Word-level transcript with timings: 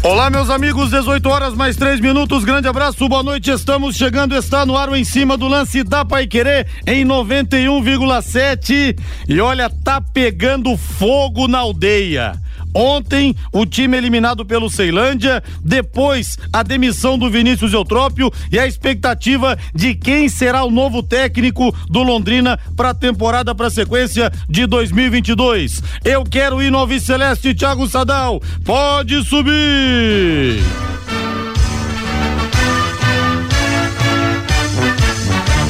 Olá, 0.00 0.30
meus 0.30 0.48
amigos, 0.48 0.90
18 0.90 1.28
horas 1.28 1.54
mais 1.54 1.74
3 1.74 1.98
minutos. 2.00 2.44
Grande 2.44 2.68
abraço, 2.68 3.08
boa 3.08 3.22
noite. 3.22 3.50
Estamos 3.50 3.96
chegando, 3.96 4.36
está 4.36 4.64
no 4.64 4.76
ar 4.76 4.88
o 4.88 4.94
em 4.94 5.02
cima 5.02 5.36
do 5.36 5.48
lance 5.48 5.82
da 5.82 6.04
Pai 6.04 6.24
Querer 6.26 6.68
em 6.86 7.04
91,7. 7.04 8.96
E 9.28 9.40
olha, 9.40 9.68
tá 9.68 10.00
pegando 10.00 10.76
fogo 10.76 11.48
na 11.48 11.58
aldeia. 11.58 12.40
Ontem, 12.74 13.34
o 13.52 13.64
time 13.64 13.96
eliminado 13.96 14.44
pelo 14.44 14.70
Ceilândia, 14.70 15.42
depois 15.62 16.38
a 16.52 16.62
demissão 16.62 17.18
do 17.18 17.30
Vinícius 17.30 17.72
Eutrópio 17.72 18.30
e 18.50 18.58
a 18.58 18.66
expectativa 18.66 19.58
de 19.74 19.94
quem 19.94 20.28
será 20.28 20.64
o 20.64 20.70
novo 20.70 21.02
técnico 21.02 21.74
do 21.88 22.02
Londrina 22.02 22.58
para 22.76 22.90
a 22.90 22.94
temporada 22.94 23.54
para 23.54 23.70
sequência 23.70 24.30
de 24.48 24.66
2022. 24.66 25.82
Eu 26.04 26.24
quero 26.24 26.62
ir 26.62 26.70
no 26.70 26.78
Celeste, 27.00 27.54
Thiago 27.54 27.86
Sadal. 27.86 28.40
Pode 28.64 29.22
subir! 29.24 30.62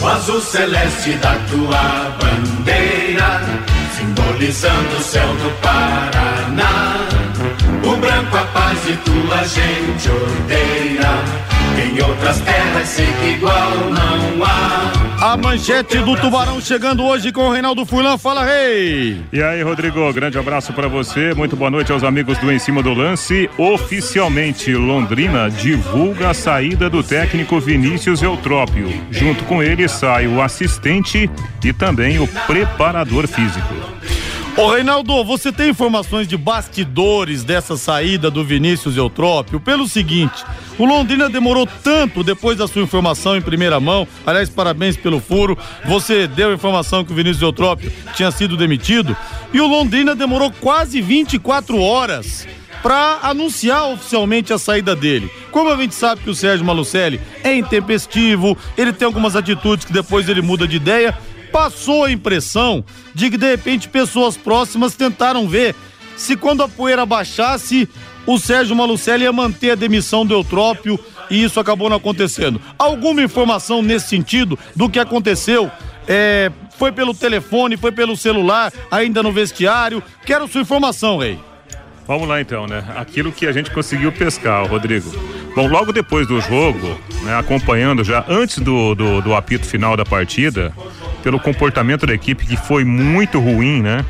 O 0.00 0.06
azul 0.06 0.40
celeste 0.40 1.12
da 1.14 1.34
tua 1.50 2.16
bandeira, 2.20 3.40
simbolizando 3.96 4.96
o 4.96 5.02
céu 5.02 5.28
do 5.34 5.50
Paraná. 5.60 6.87
O 7.84 7.96
branco 7.96 8.36
a 8.36 8.44
paz 8.44 8.78
e 8.88 8.96
tua 8.98 9.44
gente 9.44 10.08
odeia. 10.10 11.48
Em 11.78 12.02
outras 12.02 12.40
terras 12.40 12.88
sei 12.88 13.06
que 13.06 13.28
igual 13.36 13.70
não 13.90 14.44
há. 14.44 15.08
A 15.20 15.36
manchete 15.36 15.98
do 15.98 16.16
Tubarão 16.16 16.60
chegando 16.60 17.04
hoje 17.04 17.32
com 17.32 17.48
o 17.48 17.52
Reinaldo 17.52 17.84
Fulan. 17.84 18.16
Fala, 18.16 18.44
rei! 18.44 19.20
E 19.32 19.42
aí, 19.42 19.62
Rodrigo, 19.62 20.12
grande 20.12 20.38
abraço 20.38 20.72
para 20.72 20.86
você. 20.86 21.34
Muito 21.34 21.56
boa 21.56 21.70
noite 21.70 21.90
aos 21.90 22.04
amigos 22.04 22.38
do 22.38 22.52
Em 22.52 22.58
Cima 22.58 22.82
do 22.82 22.94
Lance. 22.94 23.50
Oficialmente, 23.58 24.72
Londrina 24.74 25.50
divulga 25.50 26.30
a 26.30 26.34
saída 26.34 26.88
do 26.88 27.02
técnico 27.02 27.58
Vinícius 27.58 28.22
Eutrópio. 28.22 28.88
Junto 29.10 29.44
com 29.44 29.60
ele 29.62 29.88
sai 29.88 30.28
o 30.28 30.40
assistente 30.40 31.28
e 31.64 31.72
também 31.72 32.20
o 32.20 32.28
preparador 32.46 33.26
físico. 33.26 33.74
Ô 34.58 34.72
Reinaldo, 34.72 35.22
você 35.22 35.52
tem 35.52 35.70
informações 35.70 36.26
de 36.26 36.36
bastidores 36.36 37.44
dessa 37.44 37.76
saída 37.76 38.28
do 38.28 38.42
Vinícius 38.42 38.96
Eutrópio? 38.96 39.60
Pelo 39.60 39.86
seguinte, 39.86 40.44
o 40.76 40.84
Londrina 40.84 41.30
demorou 41.30 41.64
tanto 41.64 42.24
depois 42.24 42.58
da 42.58 42.66
sua 42.66 42.82
informação 42.82 43.36
em 43.36 43.40
primeira 43.40 43.78
mão. 43.78 44.06
Aliás, 44.26 44.50
parabéns 44.50 44.96
pelo 44.96 45.20
furo. 45.20 45.56
Você 45.84 46.26
deu 46.26 46.50
a 46.50 46.54
informação 46.54 47.04
que 47.04 47.12
o 47.12 47.14
Vinícius 47.14 47.42
Eutrópio 47.42 47.92
tinha 48.16 48.32
sido 48.32 48.56
demitido. 48.56 49.16
E 49.52 49.60
o 49.60 49.66
Londrina 49.68 50.16
demorou 50.16 50.50
quase 50.60 51.00
24 51.00 51.80
horas 51.80 52.44
para 52.82 53.20
anunciar 53.22 53.92
oficialmente 53.92 54.52
a 54.52 54.58
saída 54.58 54.96
dele. 54.96 55.30
Como 55.52 55.70
a 55.70 55.76
gente 55.76 55.94
sabe 55.94 56.22
que 56.22 56.30
o 56.30 56.34
Sérgio 56.34 56.66
Malucelli 56.66 57.20
é 57.44 57.54
intempestivo, 57.54 58.58
ele 58.76 58.92
tem 58.92 59.06
algumas 59.06 59.36
atitudes 59.36 59.84
que 59.84 59.92
depois 59.92 60.28
ele 60.28 60.42
muda 60.42 60.66
de 60.66 60.76
ideia, 60.76 61.16
passou 61.50 62.04
a 62.04 62.10
impressão 62.10 62.84
de 63.14 63.30
que 63.30 63.36
de 63.36 63.50
repente 63.50 63.88
pessoas 63.88 64.36
próximas 64.36 64.94
tentaram 64.94 65.48
ver 65.48 65.74
se 66.16 66.36
quando 66.36 66.62
a 66.62 66.68
poeira 66.68 67.06
baixasse, 67.06 67.88
o 68.26 68.38
Sérgio 68.38 68.76
Malucelli 68.76 69.24
ia 69.24 69.32
manter 69.32 69.70
a 69.70 69.74
demissão 69.74 70.26
do 70.26 70.34
Eutrópio 70.34 70.98
e 71.30 71.42
isso 71.42 71.60
acabou 71.60 71.88
não 71.88 71.96
acontecendo. 71.96 72.60
Alguma 72.78 73.22
informação 73.22 73.80
nesse 73.82 74.08
sentido 74.08 74.58
do 74.74 74.90
que 74.90 74.98
aconteceu? 74.98 75.70
É, 76.06 76.50
foi 76.76 76.90
pelo 76.90 77.14
telefone, 77.14 77.76
foi 77.76 77.92
pelo 77.92 78.16
celular, 78.16 78.72
ainda 78.90 79.22
no 79.22 79.32
vestiário? 79.32 80.02
Quero 80.24 80.48
sua 80.48 80.60
informação, 80.60 81.18
Rei. 81.18 81.38
Vamos 82.08 82.26
lá 82.26 82.40
então, 82.40 82.66
né? 82.66 82.82
Aquilo 82.96 83.30
que 83.30 83.46
a 83.46 83.52
gente 83.52 83.70
conseguiu 83.70 84.10
pescar, 84.10 84.66
Rodrigo. 84.66 85.12
Bom, 85.54 85.68
logo 85.68 85.92
depois 85.92 86.26
do 86.26 86.40
jogo, 86.40 86.98
né, 87.22 87.38
acompanhando 87.38 88.02
já 88.02 88.24
antes 88.26 88.60
do, 88.60 88.94
do, 88.94 89.20
do 89.20 89.34
apito 89.34 89.66
final 89.66 89.94
da 89.94 90.06
partida, 90.06 90.72
pelo 91.22 91.38
comportamento 91.38 92.06
da 92.06 92.14
equipe 92.14 92.46
que 92.46 92.56
foi 92.56 92.82
muito 92.82 93.38
ruim, 93.38 93.82
né? 93.82 94.06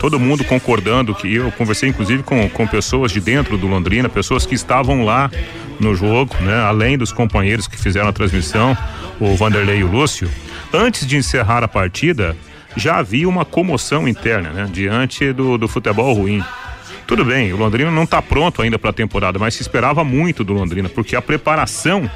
Todo 0.00 0.18
mundo 0.18 0.42
concordando 0.44 1.14
que 1.14 1.34
eu 1.34 1.52
conversei 1.52 1.90
inclusive 1.90 2.22
com, 2.22 2.48
com 2.48 2.66
pessoas 2.66 3.12
de 3.12 3.20
dentro 3.20 3.58
do 3.58 3.66
Londrina, 3.66 4.08
pessoas 4.08 4.46
que 4.46 4.54
estavam 4.54 5.04
lá 5.04 5.30
no 5.78 5.94
jogo, 5.94 6.34
né? 6.40 6.58
Além 6.62 6.96
dos 6.96 7.12
companheiros 7.12 7.68
que 7.68 7.78
fizeram 7.78 8.08
a 8.08 8.14
transmissão, 8.14 8.74
o 9.20 9.36
Vanderlei 9.36 9.80
e 9.80 9.84
o 9.84 9.90
Lúcio. 9.90 10.26
Antes 10.72 11.06
de 11.06 11.18
encerrar 11.18 11.62
a 11.62 11.68
partida, 11.68 12.34
já 12.74 12.96
havia 12.96 13.28
uma 13.28 13.44
comoção 13.44 14.08
interna, 14.08 14.48
né? 14.48 14.70
Diante 14.72 15.34
do, 15.34 15.58
do 15.58 15.68
futebol 15.68 16.14
ruim. 16.14 16.42
Tudo 17.12 17.26
bem, 17.26 17.52
o 17.52 17.58
Londrina 17.58 17.90
não 17.90 18.04
está 18.04 18.22
pronto 18.22 18.62
ainda 18.62 18.78
para 18.78 18.88
a 18.88 18.92
temporada, 18.94 19.38
mas 19.38 19.54
se 19.54 19.60
esperava 19.60 20.02
muito 20.02 20.42
do 20.42 20.54
Londrina, 20.54 20.88
porque 20.88 21.14
a 21.14 21.20
preparação 21.20 22.10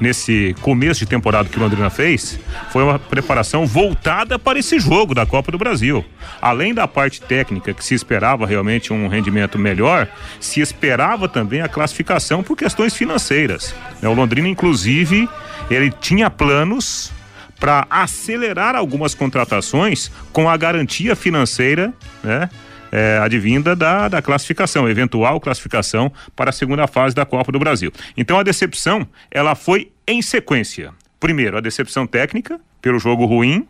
nesse 0.00 0.56
começo 0.62 1.00
de 1.00 1.06
temporada 1.06 1.46
que 1.46 1.58
o 1.58 1.60
Londrina 1.60 1.90
fez 1.90 2.40
foi 2.72 2.82
uma 2.82 2.98
preparação 2.98 3.66
voltada 3.66 4.38
para 4.38 4.58
esse 4.58 4.80
jogo 4.80 5.14
da 5.14 5.26
Copa 5.26 5.52
do 5.52 5.58
Brasil. 5.58 6.02
Além 6.40 6.72
da 6.72 6.88
parte 6.88 7.20
técnica, 7.20 7.74
que 7.74 7.84
se 7.84 7.92
esperava 7.92 8.46
realmente 8.46 8.94
um 8.94 9.08
rendimento 9.08 9.58
melhor, 9.58 10.08
se 10.40 10.62
esperava 10.62 11.28
também 11.28 11.60
a 11.60 11.68
classificação 11.68 12.42
por 12.42 12.56
questões 12.56 12.96
financeiras. 12.96 13.74
O 14.02 14.14
Londrina, 14.14 14.48
inclusive, 14.48 15.28
ele 15.70 15.90
tinha 15.90 16.30
planos 16.30 17.12
para 17.58 17.86
acelerar 17.90 18.74
algumas 18.74 19.14
contratações 19.14 20.10
com 20.32 20.48
a 20.48 20.56
garantia 20.56 21.14
financeira, 21.14 21.92
né? 22.24 22.48
É, 22.90 23.18
advinda 23.18 23.74
da, 23.76 24.08
da 24.08 24.22
classificação, 24.22 24.88
eventual 24.88 25.40
classificação 25.40 26.12
para 26.34 26.50
a 26.50 26.52
segunda 26.52 26.86
fase 26.86 27.14
da 27.14 27.24
Copa 27.24 27.52
do 27.52 27.58
Brasil. 27.58 27.92
Então 28.16 28.38
a 28.38 28.42
decepção, 28.42 29.06
ela 29.30 29.54
foi 29.54 29.90
em 30.06 30.22
sequência. 30.22 30.92
Primeiro, 31.18 31.56
a 31.56 31.60
decepção 31.60 32.06
técnica, 32.06 32.60
pelo 32.80 32.98
jogo 32.98 33.26
ruim, 33.26 33.66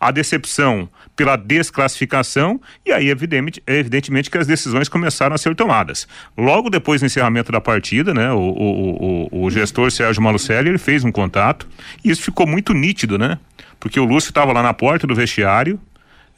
a 0.00 0.10
decepção 0.10 0.88
pela 1.14 1.36
desclassificação 1.36 2.60
e 2.84 2.92
aí 2.92 3.08
evidente, 3.08 3.62
evidentemente 3.66 4.30
que 4.30 4.38
as 4.38 4.46
decisões 4.46 4.88
começaram 4.88 5.34
a 5.34 5.38
ser 5.38 5.54
tomadas. 5.54 6.06
Logo 6.36 6.68
depois 6.68 7.00
do 7.00 7.06
encerramento 7.06 7.50
da 7.50 7.60
partida, 7.60 8.12
né, 8.12 8.30
o, 8.32 8.38
o, 8.38 9.28
o, 9.32 9.44
o 9.44 9.50
gestor 9.50 9.90
Sérgio 9.90 10.22
Malucelli 10.22 10.68
ele 10.68 10.78
fez 10.78 11.04
um 11.04 11.12
contato 11.12 11.66
e 12.04 12.10
isso 12.10 12.22
ficou 12.22 12.46
muito 12.46 12.72
nítido, 12.72 13.18
né? 13.18 13.38
Porque 13.80 14.00
o 14.00 14.04
Lúcio 14.04 14.30
estava 14.30 14.52
lá 14.52 14.62
na 14.62 14.74
porta 14.74 15.06
do 15.06 15.14
vestiário, 15.14 15.78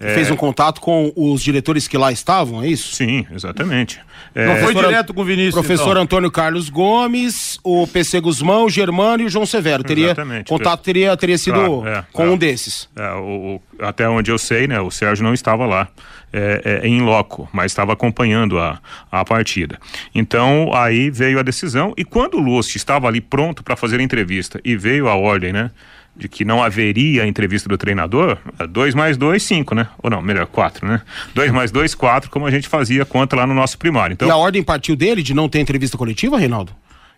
é... 0.00 0.14
Fez 0.14 0.31
um 0.31 0.36
contato 0.36 0.81
com 0.81 1.12
os 1.16 1.42
diretores 1.42 1.88
que 1.88 1.98
lá 1.98 2.12
estavam, 2.12 2.62
é 2.62 2.69
isso? 2.69 2.94
Sim, 2.94 3.26
exatamente. 3.32 4.00
É... 4.32 4.47
Não 4.47 4.56
foi 4.56 4.72
direto 4.72 5.12
com 5.12 5.22
o 5.22 5.25
Vinícius. 5.25 5.54
Professor 5.54 5.91
então. 5.91 6.03
Antônio 6.03 6.31
Carlos 6.31 6.69
Gomes, 6.69 7.59
o 7.64 7.84
PC 7.86 8.20
Guzmão, 8.20 8.66
o 8.66 8.70
Germano 8.70 9.25
e 9.25 9.26
o 9.26 9.28
João 9.28 9.44
Severo. 9.44 9.82
Teria 9.82 10.06
exatamente. 10.06 10.48
contato 10.48 10.82
teria, 10.82 11.16
teria 11.16 11.36
sido 11.36 11.84
é, 11.86 12.04
com 12.12 12.25
é. 12.25 12.28
um 12.28 12.36
desses. 12.36 12.88
É, 12.94 13.12
o, 13.14 13.56
o, 13.56 13.84
até 13.84 14.09
onde 14.09 14.31
eu 14.31 14.38
sei, 14.38 14.69
né? 14.69 14.81
O 14.81 14.91
Sérgio 14.91 15.25
não 15.25 15.34
estava 15.34 15.66
lá 15.66 15.88
é, 16.32 16.80
em 16.84 17.00
loco, 17.00 17.48
mas 17.53 17.72
estava 17.72 17.92
acompanhando 17.92 18.59
a, 18.59 18.80
a 19.10 19.25
partida. 19.25 19.80
Então 20.15 20.70
aí 20.72 21.10
veio 21.10 21.41
a 21.41 21.42
decisão 21.42 21.92
e 21.97 22.04
quando 22.04 22.34
o 22.34 22.41
Lúcio 22.41 22.76
estava 22.76 23.09
ali 23.09 23.20
pronto 23.20 23.65
para 23.65 23.75
fazer 23.75 23.98
a 23.98 24.03
entrevista 24.03 24.60
e 24.65 24.76
veio 24.76 25.09
a 25.09 25.16
ordem, 25.16 25.53
né? 25.53 25.72
De 26.19 26.29
que 26.29 26.45
não 26.45 26.62
haveria 26.62 27.27
entrevista 27.27 27.69
do 27.69 27.78
treinador, 27.78 28.39
é 28.59 28.66
dois 28.66 28.95
mais 28.95 29.16
dois, 29.16 29.42
cinco, 29.42 29.75
né? 29.75 29.89
Ou 30.03 30.10
não, 30.10 30.21
melhor, 30.21 30.47
quatro, 30.47 30.87
né? 30.87 31.01
Dois 31.34 31.53
mais 31.53 31.71
dois, 31.71 31.95
quatro, 31.95 32.28
como 32.28 32.45
a 32.45 32.51
gente 32.51 32.69
fazia 32.69 33.04
conta 33.04 33.37
lá 33.37 33.47
no 33.47 33.54
nosso 33.54 33.78
primário. 33.78 34.15
Então, 34.15 34.27
e 34.27 34.31
a 34.31 34.37
ordem 34.37 34.63
partiu 34.63 34.97
dele 34.97 35.22
de 35.22 35.33
não 35.33 35.48
ter 35.48 35.60
entrevista 35.60 35.97
coletiva, 35.97 36.39
Reinaldo? 36.39 36.75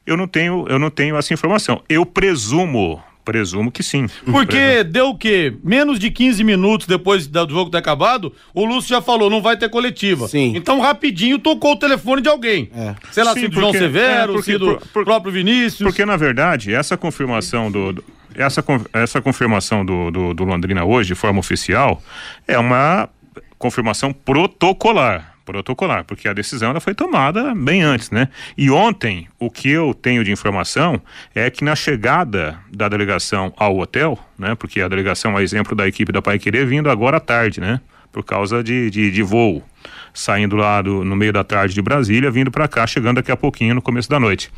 Eu 0.06 0.16
não 0.16 0.28
tenho, 0.28 0.66
eu 0.68 0.78
não 0.78 0.90
tenho 0.90 1.16
essa 1.16 1.32
informação. 1.32 1.82
Eu 1.88 2.04
presumo, 2.04 3.02
Presumo 3.24 3.70
que 3.70 3.82
sim. 3.82 4.06
Porque 4.24 4.56
Presumo. 4.56 4.84
deu 4.90 5.08
o 5.10 5.16
quê? 5.16 5.54
Menos 5.62 5.98
de 5.98 6.10
15 6.10 6.42
minutos 6.42 6.86
depois 6.86 7.26
do 7.26 7.48
jogo 7.48 7.70
ter 7.70 7.76
acabado, 7.76 8.32
o 8.54 8.64
Lúcio 8.64 8.88
já 8.88 9.02
falou, 9.02 9.28
não 9.28 9.42
vai 9.42 9.56
ter 9.56 9.68
coletiva. 9.68 10.26
Sim. 10.26 10.54
Então, 10.56 10.80
rapidinho, 10.80 11.38
tocou 11.38 11.72
o 11.72 11.76
telefone 11.76 12.22
de 12.22 12.28
alguém. 12.28 12.70
É. 12.74 12.94
Sei 13.12 13.22
lá, 13.22 13.34
sim, 13.34 13.40
se 13.40 13.48
do 13.48 13.60
João 13.60 13.72
Severo, 13.72 14.32
é, 14.32 14.34
porque, 14.34 14.52
se 14.52 14.58
do 14.58 14.78
por, 14.78 14.86
por, 14.88 15.04
próprio 15.04 15.32
Vinícius. 15.32 15.88
Porque, 15.88 16.04
na 16.06 16.16
verdade, 16.16 16.74
essa 16.74 16.96
confirmação 16.96 17.70
do, 17.70 17.92
do 17.92 18.04
essa, 18.34 18.64
essa 18.92 19.20
confirmação 19.20 19.84
do, 19.84 20.10
do, 20.10 20.34
do 20.34 20.44
Londrina 20.44 20.84
hoje, 20.84 21.08
de 21.08 21.14
forma 21.14 21.40
oficial, 21.40 22.02
é 22.46 22.58
uma 22.58 23.08
confirmação 23.58 24.12
protocolar 24.12 25.30
protocolar, 25.50 26.04
porque 26.04 26.28
a 26.28 26.32
decisão 26.32 26.70
ela 26.70 26.80
foi 26.80 26.94
tomada 26.94 27.52
bem 27.56 27.82
antes, 27.82 28.10
né? 28.10 28.28
E 28.56 28.70
ontem, 28.70 29.26
o 29.36 29.50
que 29.50 29.68
eu 29.68 29.92
tenho 29.92 30.22
de 30.22 30.30
informação 30.30 31.00
é 31.34 31.50
que 31.50 31.64
na 31.64 31.74
chegada 31.74 32.58
da 32.72 32.88
delegação 32.88 33.52
ao 33.56 33.76
hotel, 33.76 34.16
né? 34.38 34.54
Porque 34.54 34.80
a 34.80 34.86
delegação 34.86 35.36
é 35.36 35.42
exemplo 35.42 35.74
da 35.74 35.88
equipe 35.88 36.12
da 36.12 36.22
Pai 36.22 36.38
Querer 36.38 36.66
vindo 36.66 36.88
agora 36.88 37.16
à 37.16 37.20
tarde, 37.20 37.60
né? 37.60 37.80
Por 38.12 38.24
causa 38.24 38.62
de, 38.62 38.90
de, 38.90 39.10
de 39.10 39.22
voo, 39.22 39.64
saindo 40.12 40.56
lá 40.56 40.82
do, 40.82 41.04
no 41.04 41.16
meio 41.16 41.32
da 41.32 41.44
tarde 41.44 41.74
de 41.74 41.82
Brasília, 41.82 42.30
vindo 42.30 42.50
para 42.50 42.66
cá, 42.68 42.86
chegando 42.86 43.16
daqui 43.16 43.30
a 43.30 43.36
pouquinho 43.36 43.74
no 43.74 43.82
começo 43.82 44.08
da 44.08 44.20
noite. 44.20 44.50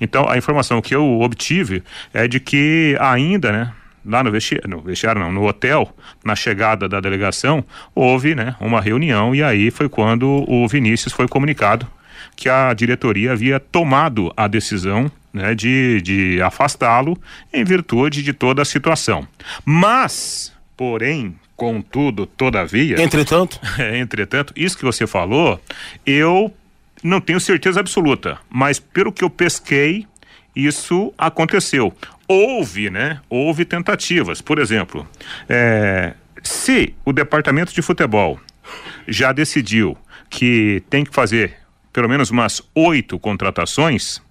Então, 0.00 0.28
a 0.28 0.36
informação 0.36 0.80
que 0.80 0.94
eu 0.94 1.20
obtive 1.20 1.82
é 2.12 2.26
de 2.26 2.40
que 2.40 2.96
ainda, 3.00 3.52
né? 3.52 3.72
lá 4.04 4.24
no 4.24 4.30
vestiário, 4.30 4.68
no 4.68 4.80
vestiário 4.80 5.20
não, 5.20 5.32
no 5.32 5.46
hotel, 5.46 5.94
na 6.24 6.34
chegada 6.34 6.88
da 6.88 7.00
delegação, 7.00 7.64
houve 7.94 8.34
né, 8.34 8.56
uma 8.60 8.80
reunião 8.80 9.34
e 9.34 9.42
aí 9.42 9.70
foi 9.70 9.88
quando 9.88 10.44
o 10.48 10.66
Vinícius 10.66 11.12
foi 11.12 11.28
comunicado 11.28 11.86
que 12.36 12.48
a 12.48 12.72
diretoria 12.72 13.32
havia 13.32 13.60
tomado 13.60 14.32
a 14.36 14.46
decisão 14.46 15.10
né, 15.32 15.54
de, 15.54 16.00
de 16.02 16.40
afastá-lo 16.42 17.18
em 17.52 17.64
virtude 17.64 18.22
de 18.22 18.32
toda 18.32 18.62
a 18.62 18.64
situação. 18.64 19.26
Mas, 19.64 20.52
porém, 20.76 21.34
contudo, 21.60 22.24
todavia. 22.24 23.02
Entretanto. 23.02 23.60
É, 23.78 23.98
entretanto, 23.98 24.52
isso 24.56 24.76
que 24.76 24.84
você 24.84 25.06
falou, 25.06 25.60
eu 26.06 26.52
não 27.02 27.20
tenho 27.20 27.38
certeza 27.38 27.80
absoluta, 27.80 28.38
mas 28.48 28.78
pelo 28.78 29.12
que 29.12 29.22
eu 29.22 29.30
pesquei, 29.30 30.06
isso 30.56 31.12
aconteceu 31.16 31.94
houve, 32.30 32.90
né? 32.90 33.20
Houve 33.28 33.64
tentativas. 33.64 34.40
Por 34.40 34.60
exemplo, 34.60 35.04
é, 35.48 36.14
se 36.44 36.94
o 37.04 37.12
departamento 37.12 37.74
de 37.74 37.82
futebol 37.82 38.38
já 39.08 39.32
decidiu 39.32 39.98
que 40.28 40.80
tem 40.88 41.04
que 41.04 41.12
fazer 41.12 41.56
pelo 41.92 42.08
menos 42.08 42.30
umas 42.30 42.62
oito 42.72 43.18
contratações, 43.18 44.22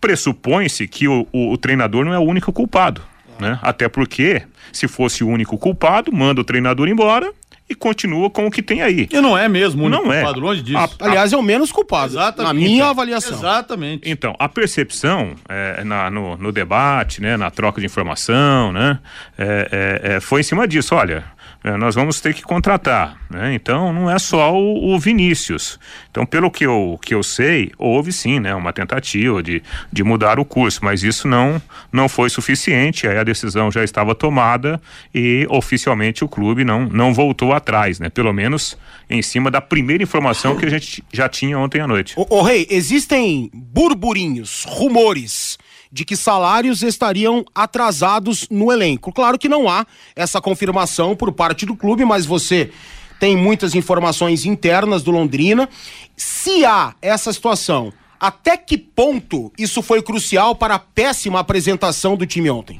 pressupõe-se 0.00 0.86
que 0.86 1.08
o, 1.08 1.26
o, 1.32 1.52
o, 1.52 1.58
treinador 1.58 2.04
não 2.04 2.14
é 2.14 2.18
o 2.18 2.22
único 2.22 2.52
culpado. 2.52 3.02
Né? 3.40 3.58
Até 3.60 3.88
porque, 3.88 4.42
se 4.72 4.88
fosse 4.88 5.24
o 5.24 5.28
único 5.28 5.56
culpado, 5.58 6.12
manda 6.12 6.40
o 6.40 6.44
treinador 6.44 6.88
embora 6.88 7.32
e 7.70 7.74
continua 7.74 8.28
com 8.28 8.46
o 8.48 8.50
que 8.50 8.62
tem 8.62 8.82
aí. 8.82 9.08
E 9.10 9.20
não 9.20 9.38
é 9.38 9.48
mesmo 9.48 9.84
o 9.84 9.86
único 9.86 10.02
não 10.02 10.12
é. 10.12 10.22
culpado, 10.22 10.40
é. 10.40 10.42
longe 10.42 10.62
disso. 10.62 10.78
A, 10.78 10.88
aliás, 11.06 11.32
é 11.32 11.36
o 11.36 11.42
menos 11.42 11.70
culpado, 11.70 12.14
Exatamente. 12.14 12.52
na 12.52 12.52
minha 12.52 12.86
avaliação. 12.86 13.38
Exatamente. 13.38 14.10
Então, 14.10 14.34
a 14.40 14.48
percepção 14.48 15.36
é, 15.48 15.84
na, 15.84 16.10
no, 16.10 16.36
no, 16.36 16.50
debate, 16.50 17.22
né, 17.22 17.36
na 17.36 17.48
troca 17.48 17.80
de 17.80 17.86
informação, 17.86 18.72
né, 18.72 18.98
é, 19.38 20.00
é, 20.02 20.16
é 20.16 20.20
foi 20.20 20.40
em 20.40 20.44
cima 20.44 20.66
disso. 20.66 20.96
Olha, 20.96 21.24
é, 21.62 21.76
nós 21.76 21.94
vamos 21.94 22.20
ter 22.20 22.34
que 22.34 22.42
contratar. 22.42 23.18
Né? 23.30 23.54
Então 23.54 23.92
não 23.92 24.10
é 24.10 24.18
só 24.18 24.54
o, 24.54 24.94
o, 24.94 24.98
Vinícius. 24.98 25.78
Então, 26.10 26.24
pelo 26.24 26.50
que 26.50 26.64
eu, 26.64 26.98
que 27.02 27.14
eu 27.14 27.22
sei, 27.22 27.70
houve 27.76 28.12
sim 28.12 28.40
né, 28.40 28.54
uma 28.54 28.72
tentativa 28.72 29.42
de, 29.42 29.62
de 29.92 30.02
mudar 30.02 30.38
o 30.38 30.44
curso, 30.44 30.80
mas 30.82 31.02
isso 31.02 31.28
não, 31.28 31.60
não 31.92 32.08
foi 32.08 32.30
suficiente. 32.30 33.06
Aí 33.06 33.18
a 33.18 33.24
decisão 33.24 33.70
já 33.70 33.84
estava 33.84 34.14
tomada 34.14 34.80
e 35.14 35.46
oficialmente 35.50 36.24
o 36.24 36.28
clube 36.28 36.64
não, 36.64 36.86
não 36.86 37.12
voltou 37.12 37.52
atrás, 37.52 38.00
né? 38.00 38.08
Pelo 38.08 38.32
menos 38.32 38.76
em 39.08 39.20
cima 39.22 39.50
da 39.50 39.60
primeira 39.60 40.02
informação 40.02 40.56
que 40.56 40.64
a 40.64 40.70
gente 40.70 41.04
já 41.12 41.28
tinha 41.28 41.58
ontem 41.58 41.80
à 41.80 41.86
noite. 41.86 42.14
Ô, 42.16 42.26
ô 42.38 42.42
Rei, 42.42 42.66
existem 42.70 43.50
burburinhos, 43.52 44.64
rumores 44.66 45.58
de 45.92 46.04
que 46.04 46.16
salários 46.16 46.82
estariam 46.82 47.44
atrasados 47.54 48.46
no 48.50 48.70
elenco. 48.70 49.12
Claro 49.12 49.38
que 49.38 49.48
não 49.48 49.68
há 49.68 49.86
essa 50.14 50.40
confirmação 50.40 51.16
por 51.16 51.32
parte 51.32 51.66
do 51.66 51.76
clube, 51.76 52.04
mas 52.04 52.24
você 52.24 52.70
tem 53.18 53.36
muitas 53.36 53.74
informações 53.74 54.44
internas 54.44 55.02
do 55.02 55.10
Londrina. 55.10 55.68
Se 56.16 56.64
há 56.64 56.94
essa 57.02 57.32
situação, 57.32 57.92
até 58.18 58.56
que 58.56 58.78
ponto 58.78 59.52
isso 59.58 59.82
foi 59.82 60.02
crucial 60.02 60.54
para 60.54 60.76
a 60.76 60.78
péssima 60.78 61.40
apresentação 61.40 62.16
do 62.16 62.26
time 62.26 62.50
ontem? 62.50 62.78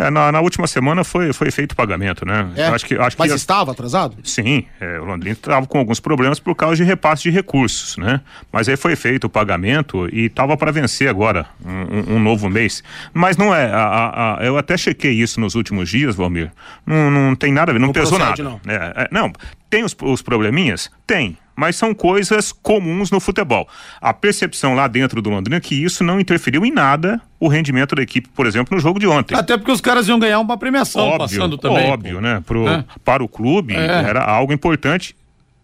É, 0.00 0.10
na, 0.10 0.32
na, 0.32 0.40
última 0.40 0.66
semana 0.66 1.04
foi, 1.04 1.30
foi 1.34 1.50
feito 1.50 1.72
o 1.72 1.76
pagamento, 1.76 2.24
né? 2.24 2.48
É, 2.56 2.66
acho 2.68 2.86
que, 2.86 2.94
acho 2.96 3.16
mas 3.18 3.30
que 3.30 3.36
estava 3.36 3.72
atrasado? 3.72 4.16
Sim, 4.24 4.64
é, 4.80 4.98
o 4.98 5.04
Londrina 5.04 5.34
estava 5.34 5.66
com 5.66 5.78
alguns 5.78 6.00
problemas 6.00 6.40
por 6.40 6.54
causa 6.54 6.76
de 6.76 6.84
repasse 6.84 7.22
de 7.24 7.30
recursos, 7.30 7.98
né? 7.98 8.22
Mas 8.50 8.66
aí 8.66 8.78
foi 8.78 8.96
feito 8.96 9.24
o 9.24 9.30
pagamento 9.30 10.08
e 10.10 10.24
estava 10.24 10.56
para 10.56 10.72
vencer 10.72 11.08
agora 11.08 11.46
um, 11.62 12.14
um, 12.14 12.18
novo 12.18 12.48
mês. 12.48 12.82
Mas 13.12 13.36
não 13.36 13.54
é, 13.54 13.70
a, 13.70 14.38
a, 14.38 14.44
eu 14.44 14.56
até 14.56 14.74
chequei 14.78 15.12
isso 15.12 15.38
nos 15.38 15.54
últimos 15.54 15.90
dias, 15.90 16.16
Valmir. 16.16 16.50
Não, 16.86 17.10
não 17.10 17.36
tem 17.36 17.52
nada 17.52 17.70
a 17.70 17.74
ver, 17.74 17.78
não, 17.78 17.88
não 17.88 17.92
pesou 17.92 18.18
procede, 18.18 18.42
nada. 18.42 18.60
Não. 18.64 18.72
É, 18.72 19.04
é, 19.04 19.08
não, 19.12 19.30
tem 19.68 19.84
os, 19.84 19.94
os 20.00 20.22
probleminhas? 20.22 20.90
Tem 21.06 21.36
mas 21.60 21.76
são 21.76 21.92
coisas 21.94 22.52
comuns 22.52 23.10
no 23.10 23.20
futebol. 23.20 23.68
A 24.00 24.14
percepção 24.14 24.74
lá 24.74 24.88
dentro 24.88 25.20
do 25.20 25.28
Londrina 25.28 25.58
é 25.58 25.60
que 25.60 25.74
isso 25.74 26.02
não 26.02 26.18
interferiu 26.18 26.64
em 26.64 26.72
nada 26.72 27.20
o 27.38 27.48
rendimento 27.48 27.94
da 27.94 28.02
equipe, 28.02 28.30
por 28.34 28.46
exemplo, 28.46 28.74
no 28.74 28.80
jogo 28.80 28.98
de 28.98 29.06
ontem. 29.06 29.34
Até 29.34 29.58
porque 29.58 29.70
os 29.70 29.80
caras 29.80 30.08
iam 30.08 30.18
ganhar 30.18 30.40
uma 30.40 30.56
premiação 30.56 31.02
óbvio, 31.02 31.18
passando 31.18 31.58
também. 31.58 31.90
Óbvio, 31.90 32.14
pô. 32.14 32.20
né? 32.22 32.42
Pro, 32.46 32.66
é. 32.66 32.84
Para 33.04 33.22
o 33.22 33.28
clube 33.28 33.74
é. 33.74 33.84
era 33.84 34.24
algo 34.24 34.54
importante 34.54 35.14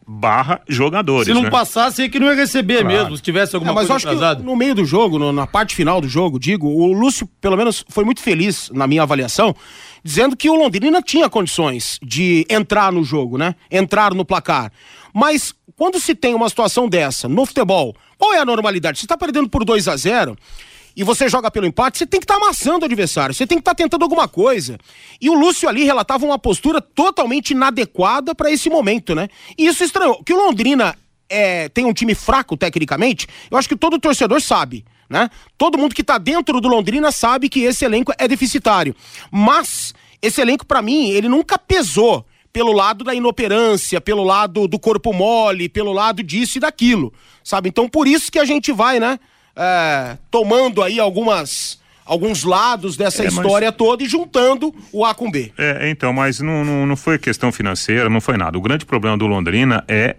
barra 0.07 0.61
jogadores. 0.69 1.27
Se 1.27 1.35
não 1.35 1.43
né? 1.43 1.51
passasse, 1.51 2.03
é 2.03 2.09
que 2.09 2.21
não 2.21 2.29
ia 2.29 2.35
receber 2.35 2.83
claro. 2.83 2.89
mesmo, 2.89 3.17
se 3.17 3.23
tivesse 3.23 3.57
alguma 3.57 3.73
é, 3.73 3.75
mas 3.75 3.89
coisa 3.89 4.09
eu 4.09 4.13
acho 4.13 4.37
que 4.37 4.43
no 4.45 4.55
meio 4.55 4.75
do 4.75 4.85
jogo, 4.85 5.19
no, 5.19 5.33
na 5.33 5.47
parte 5.47 5.75
final 5.75 6.01
do 6.01 6.09
jogo, 6.09 6.39
digo, 6.39 6.69
o 6.69 6.93
Lúcio, 6.93 7.29
pelo 7.41 7.57
menos, 7.57 7.85
foi 7.89 8.05
muito 8.05 8.23
feliz 8.23 8.71
na 8.73 8.87
minha 8.87 9.03
avaliação, 9.03 9.55
dizendo 10.05 10.37
que 10.37 10.49
o 10.49 10.55
Londrina 10.55 11.03
tinha 11.03 11.29
condições 11.29 11.99
de 12.01 12.47
entrar 12.49 12.93
no 12.93 13.03
jogo, 13.03 13.37
né? 13.37 13.57
Entrar 13.69 14.15
no 14.15 14.25
placar. 14.25 14.71
Mas 15.17 15.55
quando 15.75 15.99
se 15.99 16.15
tem 16.15 16.35
uma 16.35 16.47
situação 16.47 16.87
dessa 16.87 17.27
no 17.27 17.47
futebol, 17.47 17.97
qual 18.19 18.35
é 18.35 18.39
a 18.39 18.45
normalidade? 18.45 18.99
Você 18.99 19.07
está 19.07 19.17
perdendo 19.17 19.49
por 19.49 19.65
2 19.65 19.89
a 19.89 19.97
0 19.97 20.37
e 20.95 21.03
você 21.03 21.27
joga 21.27 21.51
pelo 21.51 21.65
empate, 21.65 21.97
você 21.97 22.07
tem 22.07 22.21
que 22.21 22.25
estar 22.25 22.39
tá 22.39 22.45
amassando 22.45 22.83
o 22.83 22.85
adversário, 22.85 23.35
você 23.35 23.47
tem 23.47 23.57
que 23.57 23.63
estar 23.63 23.71
tá 23.71 23.83
tentando 23.83 24.03
alguma 24.03 24.29
coisa. 24.29 24.77
E 25.19 25.31
o 25.31 25.33
Lúcio 25.33 25.71
ali 25.71 25.85
relatava 25.85 26.27
uma 26.27 26.39
postura 26.39 26.83
totalmente 26.83 27.53
inadequada 27.53 28.35
para 28.35 28.51
esse 28.51 28.69
momento, 28.69 29.15
né? 29.15 29.29
E 29.57 29.67
isso 29.67 29.83
estranhou. 29.83 30.23
Que 30.23 30.35
o 30.35 30.37
Londrina 30.37 30.95
é, 31.31 31.71
tem 31.71 31.87
um 31.87 31.95
time 31.95 32.15
fraco 32.15 32.55
tecnicamente, 32.55 33.27
eu 33.51 33.57
acho 33.57 33.71
que 33.71 33.77
todo 33.77 33.99
torcedor 33.99 34.43
sabe. 34.43 34.85
Né? 35.09 35.31
Todo 35.57 35.79
mundo 35.79 35.95
que 35.95 36.03
está 36.03 36.19
dentro 36.19 36.61
do 36.61 36.69
Londrina 36.69 37.11
sabe 37.11 37.49
que 37.49 37.61
esse 37.61 37.87
elenco 37.87 38.13
é 38.19 38.29
deficitário. 38.29 38.95
Mas 39.31 39.95
esse 40.21 40.43
elenco, 40.43 40.67
para 40.67 40.83
mim, 40.83 41.09
ele 41.09 41.27
nunca 41.27 41.57
pesou 41.59 42.27
pelo 42.57 42.73
lado 42.73 43.05
da 43.05 43.15
inoperância, 43.15 44.01
pelo 44.01 44.25
lado 44.25 44.67
do 44.67 44.79
corpo 44.79 45.13
mole, 45.13 45.69
pelo 45.69 45.93
lado 45.93 46.23
disso 46.23 46.57
e 46.57 46.61
daquilo, 46.63 47.13
sabe? 47.45 47.69
Então 47.69 47.87
por 47.87 48.09
isso 48.09 48.33
que 48.33 48.39
a 48.39 48.47
gente 48.47 48.73
vai, 48.73 48.99
né, 48.99 49.21
é, 49.55 50.17
tomando 50.31 50.83
aí 50.83 50.99
algumas 50.99 51.79
alguns 52.07 52.45
lados 52.45 52.97
dessa 52.97 53.25
é, 53.25 53.27
história 53.27 53.69
mas... 53.69 53.77
toda 53.77 54.03
e 54.03 54.09
juntando 54.09 54.75
o 54.91 55.05
A 55.05 55.15
com 55.15 55.31
B. 55.31 55.53
É, 55.59 55.91
então, 55.91 56.15
mas 56.15 56.41
não, 56.41 56.65
não, 56.65 56.87
não 56.87 56.97
foi 56.97 57.19
questão 57.19 57.53
financeira, 57.53 58.09
não 58.09 58.23
foi 58.23 58.39
nada. 58.39 58.57
O 58.57 58.61
grande 58.63 58.87
problema 58.87 59.19
do 59.19 59.27
Londrina 59.27 59.85
é 59.87 60.17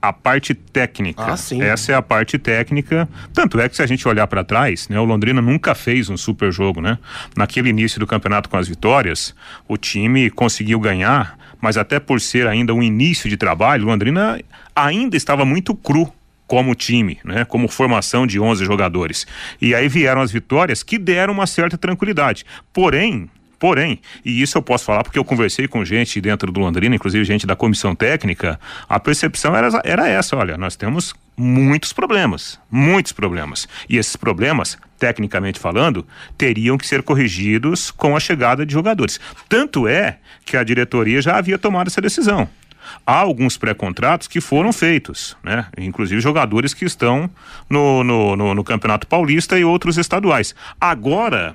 a 0.00 0.12
parte 0.12 0.54
técnica. 0.54 1.22
Ah. 1.26 1.64
Essa 1.64 1.92
é 1.92 1.94
a 1.94 2.02
parte 2.02 2.38
técnica. 2.38 3.08
Tanto 3.32 3.60
é 3.60 3.68
que 3.68 3.76
se 3.76 3.82
a 3.82 3.86
gente 3.86 4.06
olhar 4.06 4.26
para 4.26 4.44
trás, 4.44 4.88
né, 4.88 4.98
o 4.98 5.04
Londrina 5.04 5.40
nunca 5.42 5.74
fez 5.74 6.08
um 6.08 6.16
super 6.16 6.52
jogo, 6.52 6.80
né? 6.80 6.98
Naquele 7.36 7.68
início 7.68 7.98
do 7.98 8.06
campeonato 8.06 8.48
com 8.48 8.56
as 8.56 8.68
vitórias, 8.68 9.34
o 9.66 9.76
time 9.76 10.30
conseguiu 10.30 10.78
ganhar, 10.78 11.38
mas 11.60 11.76
até 11.76 11.98
por 11.98 12.20
ser 12.20 12.46
ainda 12.46 12.72
um 12.72 12.82
início 12.82 13.28
de 13.28 13.36
trabalho, 13.36 13.84
o 13.84 13.86
Londrina 13.86 14.40
ainda 14.74 15.16
estava 15.16 15.44
muito 15.44 15.74
cru 15.74 16.12
como 16.46 16.74
time, 16.74 17.18
né? 17.24 17.44
Como 17.44 17.68
formação 17.68 18.26
de 18.26 18.40
11 18.40 18.64
jogadores. 18.64 19.26
E 19.60 19.74
aí 19.74 19.86
vieram 19.86 20.22
as 20.22 20.32
vitórias 20.32 20.82
que 20.82 20.98
deram 20.98 21.34
uma 21.34 21.46
certa 21.46 21.76
tranquilidade. 21.76 22.46
Porém, 22.72 23.28
Porém, 23.58 24.00
e 24.24 24.40
isso 24.40 24.56
eu 24.56 24.62
posso 24.62 24.84
falar 24.84 25.02
porque 25.02 25.18
eu 25.18 25.24
conversei 25.24 25.66
com 25.66 25.84
gente 25.84 26.20
dentro 26.20 26.52
do 26.52 26.60
Londrina, 26.60 26.94
inclusive 26.94 27.24
gente 27.24 27.46
da 27.46 27.56
comissão 27.56 27.94
técnica, 27.94 28.58
a 28.88 29.00
percepção 29.00 29.54
era, 29.56 29.80
era 29.84 30.08
essa: 30.08 30.36
olha, 30.36 30.56
nós 30.56 30.76
temos 30.76 31.12
muitos 31.36 31.92
problemas, 31.92 32.60
muitos 32.70 33.12
problemas. 33.12 33.68
E 33.88 33.96
esses 33.96 34.14
problemas, 34.14 34.78
tecnicamente 34.98 35.58
falando, 35.58 36.06
teriam 36.36 36.78
que 36.78 36.86
ser 36.86 37.02
corrigidos 37.02 37.90
com 37.90 38.16
a 38.16 38.20
chegada 38.20 38.64
de 38.64 38.72
jogadores. 38.72 39.18
Tanto 39.48 39.88
é 39.88 40.18
que 40.44 40.56
a 40.56 40.62
diretoria 40.62 41.20
já 41.20 41.36
havia 41.36 41.58
tomado 41.58 41.88
essa 41.88 42.00
decisão. 42.00 42.48
Há 43.06 43.18
alguns 43.18 43.56
pré-contratos 43.56 44.28
que 44.28 44.40
foram 44.40 44.72
feitos, 44.72 45.36
né? 45.42 45.66
Inclusive 45.76 46.20
jogadores 46.20 46.72
que 46.72 46.84
estão 46.84 47.28
no, 47.68 48.02
no, 48.02 48.36
no, 48.36 48.54
no 48.54 48.64
Campeonato 48.64 49.06
Paulista 49.06 49.58
e 49.58 49.64
outros 49.64 49.98
estaduais. 49.98 50.54
Agora, 50.80 51.54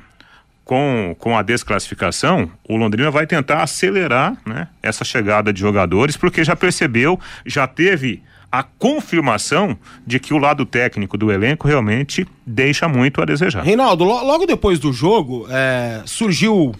com, 0.64 1.16
com 1.20 1.38
a 1.38 1.42
desclassificação, 1.42 2.50
o 2.68 2.76
Londrina 2.76 3.12
vai 3.12 3.28
tentar 3.28 3.64
acelerar 3.64 4.38
né, 4.46 4.68
essa 4.82 5.04
chegada 5.04 5.52
de 5.52 5.60
jogadores, 5.60 6.16
porque 6.16 6.44
já 6.44 6.56
percebeu, 6.56 7.20
já 7.46 7.68
teve 7.68 8.24
a 8.52 8.64
confirmação 8.64 9.78
de 10.06 10.20
que 10.20 10.34
o 10.34 10.38
lado 10.38 10.66
técnico 10.66 11.18
do 11.18 11.32
elenco 11.32 11.68
realmente 11.68 12.26
deixa 12.46 12.88
muito 12.88 13.22
a 13.22 13.26
desejar. 13.26 13.64
Reinaldo, 13.64 14.04
logo 14.04 14.46
depois 14.46 14.80
do 14.80 14.94
jogo, 14.94 15.48
é, 15.50 16.04
surgiu 16.06 16.74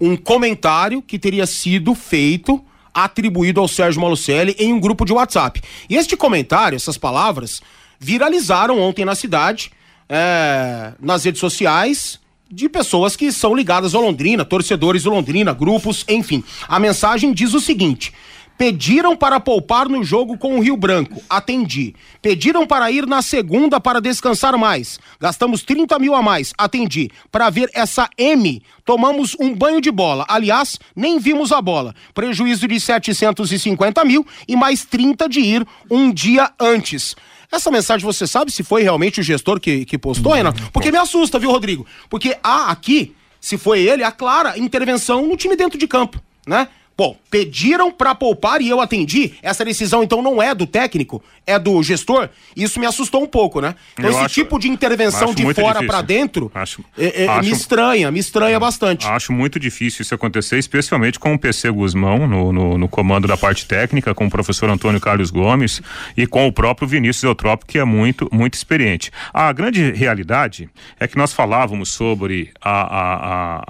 um 0.00 0.16
comentário 0.16 1.02
que 1.02 1.18
teria 1.18 1.46
sido 1.46 1.94
feito 1.94 2.64
atribuído 2.94 3.60
ao 3.60 3.68
Sérgio 3.68 4.00
Malucelli 4.00 4.56
em 4.58 4.72
um 4.72 4.80
grupo 4.80 5.04
de 5.04 5.12
WhatsApp. 5.12 5.60
E 5.88 5.96
este 5.96 6.16
comentário, 6.16 6.76
essas 6.76 6.96
palavras, 6.96 7.60
viralizaram 8.00 8.80
ontem 8.80 9.04
na 9.04 9.14
cidade, 9.14 9.70
é, 10.08 10.92
nas 10.98 11.24
redes 11.24 11.40
sociais, 11.40 12.18
de 12.50 12.68
pessoas 12.68 13.14
que 13.16 13.30
são 13.30 13.54
ligadas 13.54 13.94
ao 13.94 14.02
Londrina, 14.02 14.44
torcedores 14.44 15.02
do 15.02 15.10
Londrina, 15.10 15.52
grupos, 15.52 16.04
enfim. 16.08 16.42
A 16.68 16.78
mensagem 16.78 17.32
diz 17.32 17.54
o 17.54 17.60
seguinte: 17.60 18.12
Pediram 18.58 19.16
para 19.16 19.38
poupar 19.38 19.88
no 19.88 20.02
jogo 20.02 20.36
com 20.36 20.58
o 20.58 20.60
Rio 20.60 20.76
Branco. 20.76 21.22
Atendi. 21.30 21.94
Pediram 22.20 22.66
para 22.66 22.90
ir 22.90 23.06
na 23.06 23.22
segunda 23.22 23.78
para 23.78 24.00
descansar 24.00 24.58
mais. 24.58 24.98
Gastamos 25.20 25.62
30 25.62 25.96
mil 26.00 26.12
a 26.12 26.20
mais. 26.20 26.52
Atendi. 26.58 27.08
Para 27.30 27.50
ver 27.50 27.70
essa 27.72 28.10
M, 28.18 28.60
tomamos 28.84 29.36
um 29.38 29.54
banho 29.54 29.80
de 29.80 29.92
bola. 29.92 30.26
Aliás, 30.28 30.76
nem 30.96 31.20
vimos 31.20 31.52
a 31.52 31.62
bola. 31.62 31.94
Prejuízo 32.12 32.66
de 32.66 32.80
750 32.80 34.04
mil 34.04 34.26
e 34.48 34.56
mais 34.56 34.84
30 34.84 35.28
de 35.28 35.38
ir 35.38 35.66
um 35.88 36.12
dia 36.12 36.50
antes. 36.58 37.14
Essa 37.50 37.70
mensagem 37.70 38.04
você 38.04 38.26
sabe 38.26 38.52
se 38.52 38.62
foi 38.62 38.82
realmente 38.82 39.20
o 39.20 39.22
gestor 39.22 39.58
que, 39.58 39.84
que 39.84 39.96
postou, 39.96 40.32
Renato? 40.32 40.70
Porque 40.70 40.92
me 40.92 40.98
assusta, 40.98 41.38
viu, 41.38 41.50
Rodrigo? 41.50 41.86
Porque 42.10 42.36
há 42.42 42.70
aqui, 42.70 43.14
se 43.40 43.56
foi 43.56 43.80
ele, 43.80 44.04
a 44.04 44.12
clara 44.12 44.58
intervenção 44.58 45.26
no 45.26 45.36
time 45.36 45.56
dentro 45.56 45.78
de 45.78 45.86
campo, 45.86 46.20
né? 46.46 46.68
Bom, 46.98 47.16
pediram 47.30 47.92
para 47.92 48.12
poupar 48.12 48.60
e 48.60 48.68
eu 48.68 48.80
atendi. 48.80 49.34
Essa 49.40 49.64
decisão 49.64 50.02
então 50.02 50.20
não 50.20 50.42
é 50.42 50.52
do 50.52 50.66
técnico, 50.66 51.22
é 51.46 51.56
do 51.56 51.80
gestor. 51.80 52.28
Isso 52.56 52.80
me 52.80 52.86
assustou 52.86 53.22
um 53.22 53.26
pouco, 53.28 53.60
né? 53.60 53.76
Então 53.92 54.06
Eu 54.06 54.10
esse 54.10 54.20
acho- 54.24 54.34
tipo 54.34 54.58
de 54.58 54.68
intervenção 54.68 55.32
de 55.32 55.54
fora 55.54 55.80
para 55.86 56.02
dentro 56.02 56.50
Acho- 56.52 56.84
é- 56.98 57.22
é- 57.24 57.28
acho- 57.28 57.48
me 57.48 57.54
estranha, 57.54 58.10
me 58.10 58.18
estranha 58.18 58.58
bastante. 58.58 59.06
Acho 59.06 59.32
muito 59.32 59.60
difícil 59.60 60.02
isso 60.02 60.12
acontecer, 60.12 60.58
especialmente 60.58 61.20
com 61.20 61.32
o 61.34 61.38
PC 61.38 61.70
Guzmão 61.70 62.26
no, 62.26 62.52
no, 62.52 62.76
no 62.76 62.88
comando 62.88 63.28
da 63.28 63.36
parte 63.36 63.64
técnica, 63.64 64.12
com 64.12 64.26
o 64.26 64.30
professor 64.30 64.68
Antônio 64.68 65.00
Carlos 65.00 65.30
Gomes 65.30 65.80
e 66.16 66.26
com 66.26 66.48
o 66.48 66.52
próprio 66.52 66.88
Vinícius 66.88 67.22
Eutrópio, 67.22 67.64
que 67.64 67.78
é 67.78 67.84
muito, 67.84 68.28
muito 68.32 68.54
experiente. 68.54 69.12
A 69.32 69.52
grande 69.52 69.92
realidade 69.92 70.68
é 70.98 71.06
que 71.06 71.16
nós 71.16 71.32
falávamos 71.32 71.92
sobre 71.92 72.50
a, 72.60 72.72
a, 72.72 73.62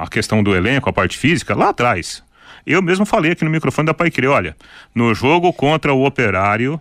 a, 0.00 0.02
a 0.04 0.08
questão 0.08 0.40
do 0.40 0.54
elenco, 0.54 0.88
a 0.88 0.92
parte 0.92 1.18
física, 1.18 1.52
lá 1.56 1.70
atrás. 1.70 2.24
Eu 2.66 2.82
mesmo 2.82 3.06
falei 3.06 3.32
aqui 3.32 3.44
no 3.44 3.50
microfone 3.50 3.86
da 3.86 3.94
Paiquerê, 3.94 4.26
olha, 4.26 4.56
no 4.94 5.14
jogo 5.14 5.52
contra 5.52 5.94
o 5.94 6.04
Operário, 6.04 6.80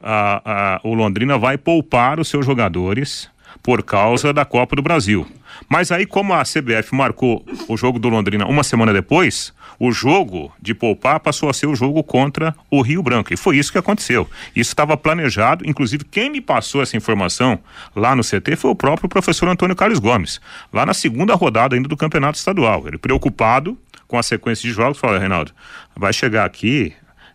a- 0.00 0.42
a- 0.44 0.80
o 0.84 0.94
Londrina 0.94 1.36
vai 1.36 1.58
poupar 1.58 2.20
os 2.20 2.28
seus 2.28 2.46
jogadores 2.46 3.28
por 3.62 3.82
causa 3.82 4.32
da 4.32 4.44
Copa 4.44 4.76
do 4.76 4.82
Brasil. 4.82 5.26
Mas 5.68 5.90
aí, 5.90 6.06
como 6.06 6.34
a 6.34 6.42
CBF 6.42 6.94
marcou 6.94 7.44
o 7.66 7.76
jogo 7.76 7.98
do 7.98 8.08
Londrina 8.08 8.46
uma 8.46 8.62
semana 8.62 8.92
depois, 8.92 9.52
o 9.78 9.92
jogo 9.92 10.52
de 10.60 10.74
poupar 10.74 11.20
passou 11.20 11.48
a 11.48 11.52
ser 11.52 11.66
o 11.66 11.74
jogo 11.74 12.02
contra 12.02 12.54
o 12.70 12.82
Rio 12.82 13.02
Branco. 13.02 13.32
E 13.32 13.36
foi 13.36 13.56
isso 13.56 13.72
que 13.72 13.78
aconteceu. 13.78 14.28
Isso 14.54 14.70
estava 14.70 14.96
planejado. 14.96 15.68
Inclusive, 15.68 16.04
quem 16.04 16.30
me 16.30 16.40
passou 16.40 16.82
essa 16.82 16.96
informação 16.96 17.58
lá 17.94 18.14
no 18.14 18.22
CT 18.22 18.56
foi 18.56 18.70
o 18.70 18.74
próprio 18.76 19.08
professor 19.08 19.48
Antônio 19.48 19.76
Carlos 19.76 19.98
Gomes, 19.98 20.40
lá 20.72 20.84
na 20.84 20.94
segunda 20.94 21.34
rodada 21.34 21.76
ainda 21.76 21.88
do 21.88 21.96
Campeonato 21.96 22.38
Estadual. 22.38 22.86
Ele 22.86 22.98
preocupado 22.98 23.78
com 24.06 24.18
a 24.18 24.22
sequência 24.22 24.68
de 24.68 24.74
jogos, 24.74 24.98
falou: 24.98 25.18
Reinaldo, 25.18 25.52
vai 25.96 26.12
chegar 26.12 26.44
aqui, 26.44 26.92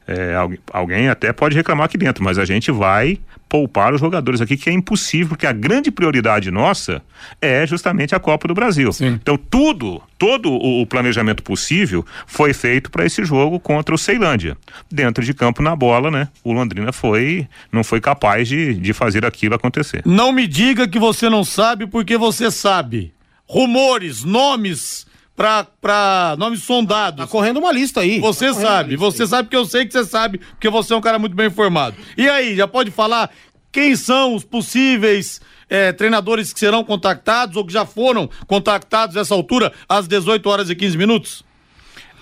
é, 0.07 0.35
alguém, 0.35 0.59
alguém 0.71 1.09
até 1.09 1.31
pode 1.31 1.55
reclamar 1.55 1.85
aqui 1.85 1.97
dentro, 1.97 2.23
mas 2.23 2.37
a 2.37 2.45
gente 2.45 2.71
vai 2.71 3.19
poupar 3.47 3.93
os 3.93 4.01
jogadores 4.01 4.41
aqui, 4.41 4.57
que 4.57 4.69
é 4.69 4.73
impossível, 4.73 5.29
porque 5.29 5.45
a 5.45 5.53
grande 5.53 5.91
prioridade 5.91 6.49
nossa 6.49 7.03
é 7.39 7.67
justamente 7.67 8.15
a 8.15 8.19
Copa 8.19 8.47
do 8.47 8.53
Brasil. 8.55 8.89
Então, 8.99 9.37
tudo, 9.37 10.01
todo 10.17 10.51
o, 10.51 10.81
o 10.81 10.87
planejamento 10.87 11.43
possível 11.43 12.03
foi 12.25 12.51
feito 12.51 12.89
para 12.89 13.05
esse 13.05 13.23
jogo 13.23 13.59
contra 13.59 13.93
o 13.93 13.97
Ceilândia. 13.97 14.57
Dentro 14.91 15.23
de 15.23 15.35
campo, 15.35 15.61
na 15.61 15.75
bola, 15.75 16.09
né? 16.09 16.29
O 16.43 16.51
Londrina 16.51 16.91
foi, 16.91 17.47
não 17.71 17.83
foi 17.83 18.01
capaz 18.01 18.47
de, 18.47 18.73
de 18.73 18.91
fazer 18.91 19.23
aquilo 19.23 19.53
acontecer. 19.53 20.01
Não 20.03 20.31
me 20.31 20.47
diga 20.47 20.87
que 20.87 20.97
você 20.97 21.29
não 21.29 21.43
sabe 21.43 21.85
porque 21.85 22.17
você 22.17 22.49
sabe. 22.49 23.13
Rumores, 23.45 24.23
nomes 24.23 25.05
pra, 25.35 25.65
pra 25.81 26.35
nomes 26.37 26.59
Tá 26.61 26.65
sondados. 26.67 27.25
correndo 27.29 27.57
uma 27.59 27.71
lista 27.71 28.01
aí. 28.01 28.19
Você 28.19 28.47
Tá 28.47 28.53
sabe, 28.53 28.95
você 28.95 29.23
aí. 29.23 29.27
sabe 29.27 29.49
que 29.49 29.55
eu 29.55 29.65
sei 29.65 29.85
que 29.85 29.93
você 29.93 30.05
sabe, 30.05 30.37
porque 30.37 30.69
você 30.69 30.93
é 30.93 30.95
um 30.95 31.01
cara 31.01 31.17
muito 31.19 31.35
bem 31.35 31.47
informado. 31.47 31.95
E 32.17 32.27
aí, 32.29 32.55
já 32.55 32.67
pode 32.67 32.91
falar 32.91 33.29
quem 33.71 33.95
são 33.95 34.35
os 34.35 34.43
possíveis 34.43 35.41
eh, 35.69 35.91
treinadores 35.91 36.53
que 36.53 36.59
serão 36.59 36.83
contactados 36.83 37.55
ou 37.55 37.65
que 37.65 37.73
já 37.73 37.85
foram 37.85 38.29
contactados 38.47 39.15
nessa 39.15 39.33
altura, 39.33 39.73
às 39.89 40.07
18 40.07 40.47
horas 40.49 40.69
e 40.69 40.75
15 40.75 40.97
minutos? 40.97 41.43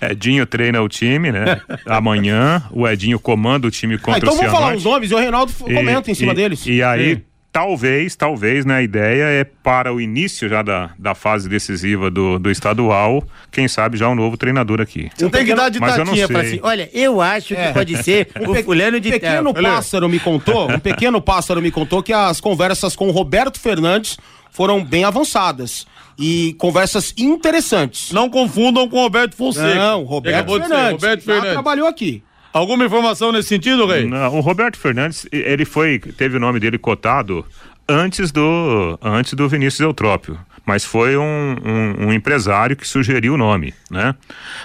Edinho 0.00 0.44
treina 0.46 0.82
o 0.82 0.88
time, 0.88 1.30
né? 1.30 1.60
Amanhã 1.86 2.64
o 2.72 2.88
Edinho 2.88 3.20
comanda 3.20 3.68
o 3.68 3.70
time 3.70 3.94
Ah, 3.94 3.98
contra 3.98 4.18
então 4.20 4.34
o 4.34 4.36
vamos 4.36 4.50
falar 4.52 4.74
os 4.74 4.82
nomes 4.84 5.10
e 5.10 5.14
o 5.14 5.18
Reinaldo 5.18 5.52
f- 5.52 5.62
comenta 5.62 6.10
em 6.10 6.14
cima 6.14 6.32
e, 6.32 6.34
deles. 6.34 6.66
E 6.66 6.82
aí, 6.82 7.14
Sim. 7.16 7.22
Talvez, 7.52 8.16
talvez, 8.16 8.64
né? 8.64 8.76
A 8.76 8.82
ideia 8.82 9.24
é 9.24 9.44
para 9.44 9.92
o 9.92 10.00
início 10.00 10.48
já 10.48 10.62
da, 10.62 10.90
da 10.98 11.14
fase 11.14 11.48
decisiva 11.48 12.10
do, 12.10 12.38
do 12.38 12.50
estadual, 12.50 13.22
quem 13.50 13.68
sabe 13.68 13.96
já 13.98 14.08
um 14.08 14.14
novo 14.14 14.36
treinador 14.36 14.80
aqui. 14.80 15.10
Você 15.14 15.28
tem 15.28 15.44
que 15.44 15.54
dar 15.54 15.68
de 15.68 15.78
Mas 15.78 15.92
eu 15.98 16.04
não 16.04 16.06
tatinha 16.06 16.28
pra 16.28 16.40
sei. 16.40 16.50
cima. 16.50 16.66
Olha, 16.68 16.88
eu 16.92 17.20
acho 17.20 17.54
que 17.54 17.72
pode 17.74 18.02
ser 18.02 18.28
o 18.48 18.52
pe- 18.52 18.62
fulano 18.62 18.98
de 18.98 19.08
um 19.08 19.12
pequeno 19.12 19.52
pássaro 19.54 20.08
me 20.08 20.18
contou, 20.18 20.70
um 20.72 20.78
pequeno 20.78 21.20
pássaro 21.20 21.60
me 21.60 21.70
contou 21.70 22.02
que 22.02 22.12
as 22.12 22.40
conversas 22.40 22.96
com 22.96 23.08
o 23.08 23.10
Roberto 23.10 23.60
Fernandes 23.60 24.16
foram 24.50 24.82
bem 24.84 25.04
avançadas 25.04 25.86
e 26.18 26.54
conversas 26.58 27.14
interessantes. 27.18 28.12
Não 28.12 28.28
confundam 28.30 28.88
com 28.88 28.96
o 28.98 29.02
Roberto 29.02 29.34
Fonseca. 29.34 29.74
Não, 29.74 30.04
Roberto 30.04 30.48
Fernandes. 30.50 30.92
Roberto 30.92 31.20
já 31.20 31.26
Fernandes. 31.26 31.52
trabalhou 31.52 31.86
aqui. 31.86 32.22
Alguma 32.52 32.84
informação 32.84 33.32
nesse 33.32 33.48
sentido, 33.48 33.86
Rei? 33.86 34.06
Não, 34.06 34.36
o 34.36 34.40
Roberto 34.40 34.78
Fernandes, 34.78 35.26
ele 35.32 35.64
foi, 35.64 35.98
teve 35.98 36.36
o 36.36 36.40
nome 36.40 36.60
dele 36.60 36.76
cotado 36.78 37.44
antes 37.88 38.30
do, 38.30 38.98
antes 39.02 39.32
do 39.34 39.48
Vinícius 39.48 39.80
Eutrópio. 39.80 40.38
Mas 40.64 40.84
foi 40.84 41.16
um, 41.16 41.22
um- 41.64 42.06
um 42.06 42.12
empresário 42.12 42.76
que 42.76 42.86
sugeriu 42.86 43.34
o 43.34 43.36
nome, 43.36 43.74
né? 43.90 44.14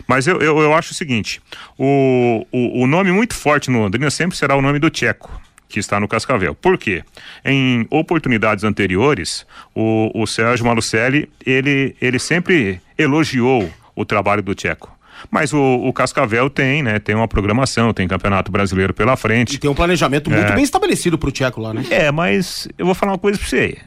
Mas 0.07 0.27
eu, 0.27 0.39
eu, 0.39 0.59
eu 0.59 0.73
acho 0.75 0.91
o 0.91 0.95
seguinte: 0.95 1.41
o, 1.75 2.45
o, 2.51 2.83
o 2.83 2.87
nome 2.87 3.11
muito 3.11 3.33
forte 3.33 3.71
no 3.71 3.79
Londrina 3.79 4.11
sempre 4.11 4.37
será 4.37 4.55
o 4.55 4.61
nome 4.61 4.77
do 4.77 4.91
Tcheco, 4.91 5.41
que 5.67 5.79
está 5.79 5.99
no 5.99 6.07
Cascavel. 6.07 6.53
Por 6.53 6.77
quê? 6.77 7.03
Em 7.43 7.87
oportunidades 7.89 8.63
anteriores, 8.63 9.43
o, 9.73 10.11
o 10.13 10.27
Sérgio 10.27 10.67
Malucelli, 10.67 11.27
ele, 11.43 11.95
ele 11.99 12.19
sempre 12.19 12.79
elogiou 12.95 13.67
o 13.95 14.05
trabalho 14.05 14.43
do 14.43 14.53
Tcheco. 14.53 14.95
Mas 15.31 15.53
o, 15.53 15.59
o 15.59 15.91
Cascavel 15.93 16.49
tem, 16.49 16.81
né? 16.83 16.99
Tem 16.99 17.15
uma 17.15 17.27
programação, 17.27 17.93
tem 17.93 18.07
Campeonato 18.07 18.51
Brasileiro 18.51 18.93
pela 18.93 19.13
E 19.13 19.17
frente. 19.17 19.57
tem 19.57 19.69
um 19.69 19.73
planejamento 19.75 20.29
muito 20.29 20.51
É. 20.51 20.55
bem 20.55 20.63
estabelecido 20.63 21.17
pro 21.17 21.31
Tcheco 21.31 21.59
lá, 21.61 21.73
né? 21.73 21.83
É, 21.89 22.11
mas 22.11 22.67
eu 22.77 22.85
vou 22.85 22.95
falar 22.95 23.13
uma 23.13 23.17
coisa 23.17 23.37
pra 23.39 23.47
você. 23.47 23.77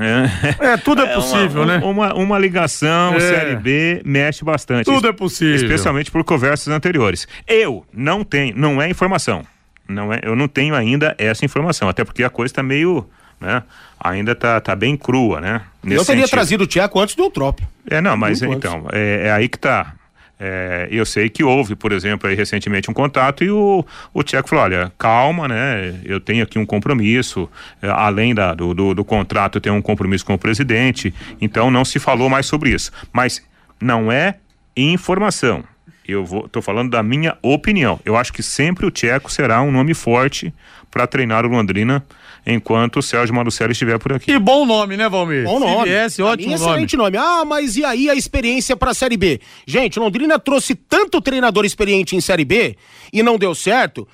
É, 0.00 0.64
É, 0.72 0.76
tudo 0.76 1.02
é 1.02 1.06
possível, 1.14 1.62
uma, 1.62 1.66
né? 1.78 1.84
Uma, 1.84 2.14
uma 2.14 2.38
ligação, 2.38 3.14
É. 3.14 3.20
Série 3.20 3.56
B, 3.56 4.00
mexe 4.04 4.44
bastante. 4.44 4.84
Tudo 4.84 5.08
é 5.08 5.12
possível. 5.12 5.56
Especialmente 5.56 6.10
por 6.10 6.22
conversas 6.24 6.68
anteriores. 6.68 7.26
Eu 7.46 7.84
não 7.92 8.22
tenho, 8.22 8.56
não 8.56 8.80
é 8.80 8.88
informação. 8.88 9.42
Não 9.88 10.12
é, 10.12 10.20
eu 10.22 10.36
não 10.36 10.46
tenho 10.46 10.74
ainda 10.74 11.14
essa 11.18 11.44
informação, 11.44 11.88
até 11.88 12.04
porque 12.04 12.22
a 12.22 12.28
coisa 12.30 12.52
tá 12.54 12.62
meio, 12.62 13.08
né? 13.40 13.62
Ainda 13.98 14.34
tá, 14.34 14.60
tá 14.60 14.76
bem 14.76 14.96
crua, 14.96 15.40
né? 15.40 15.62
eu 15.82 15.88
Nesse 15.90 16.06
teria 16.06 16.22
sentido. 16.22 16.30
trazido 16.30 16.64
o 16.64 16.66
Tcheco 16.66 17.00
antes 17.00 17.14
do 17.16 17.24
Eutrópio. 17.24 17.66
É, 17.90 18.00
não, 18.00 18.16
mas 18.16 18.40
Muito 18.42 18.58
então, 18.58 18.86
é, 18.92 19.28
é 19.28 19.32
aí 19.32 19.48
que 19.48 19.58
tá. 19.58 19.94
É, 20.40 20.86
eu 20.90 21.04
sei 21.04 21.28
que 21.28 21.42
houve, 21.42 21.74
por 21.74 21.90
exemplo, 21.90 22.28
aí 22.28 22.36
recentemente 22.36 22.88
um 22.90 22.94
contato 22.94 23.42
e 23.42 23.50
o, 23.50 23.84
o 24.14 24.22
Tcheco 24.22 24.48
falou, 24.48 24.64
olha, 24.64 24.92
calma, 24.96 25.48
né, 25.48 26.00
eu 26.04 26.20
tenho 26.20 26.44
aqui 26.44 26.58
um 26.58 26.66
compromisso, 26.66 27.50
é, 27.82 27.88
além 27.88 28.34
da, 28.34 28.54
do, 28.54 28.72
do, 28.72 28.94
do 28.94 29.04
contrato 29.04 29.56
eu 29.56 29.60
tenho 29.60 29.74
um 29.74 29.82
compromisso 29.82 30.24
com 30.24 30.34
o 30.34 30.38
presidente, 30.38 31.12
então 31.40 31.70
não 31.70 31.84
se 31.84 31.98
falou 31.98 32.28
mais 32.28 32.46
sobre 32.46 32.70
isso. 32.70 32.92
Mas 33.12 33.44
não 33.80 34.12
é 34.12 34.36
informação. 34.76 35.64
Eu 36.08 36.24
vou, 36.24 36.48
tô 36.48 36.62
falando 36.62 36.90
da 36.90 37.02
minha 37.02 37.36
opinião. 37.42 38.00
Eu 38.02 38.16
acho 38.16 38.32
que 38.32 38.42
sempre 38.42 38.86
o 38.86 38.90
Tcheco 38.90 39.30
será 39.30 39.60
um 39.60 39.70
nome 39.70 39.92
forte 39.92 40.54
para 40.90 41.06
treinar 41.06 41.44
o 41.44 41.48
Londrina 41.48 42.02
enquanto 42.46 43.00
o 43.00 43.02
Sérgio 43.02 43.34
Marucelli 43.34 43.72
estiver 43.72 43.98
por 43.98 44.14
aqui. 44.14 44.24
Que 44.24 44.38
bom 44.38 44.64
nome, 44.64 44.96
né, 44.96 45.06
Valmir? 45.06 45.44
Bom 45.44 45.60
nome. 45.60 45.84
CBS, 45.84 46.18
ótimo 46.20 46.52
nome. 46.52 46.54
excelente 46.54 46.96
nome. 46.96 47.18
Ah, 47.18 47.44
mas 47.44 47.76
e 47.76 47.84
aí 47.84 48.08
a 48.08 48.14
experiência 48.14 48.74
pra 48.74 48.94
Série 48.94 49.18
B? 49.18 49.38
Gente, 49.66 49.98
Londrina 49.98 50.38
trouxe 50.38 50.74
tanto 50.74 51.20
treinador 51.20 51.66
experiente 51.66 52.16
em 52.16 52.22
Série 52.22 52.46
B 52.46 52.74
e 53.12 53.22
não 53.22 53.36
deu 53.36 53.54
certo. 53.54 54.08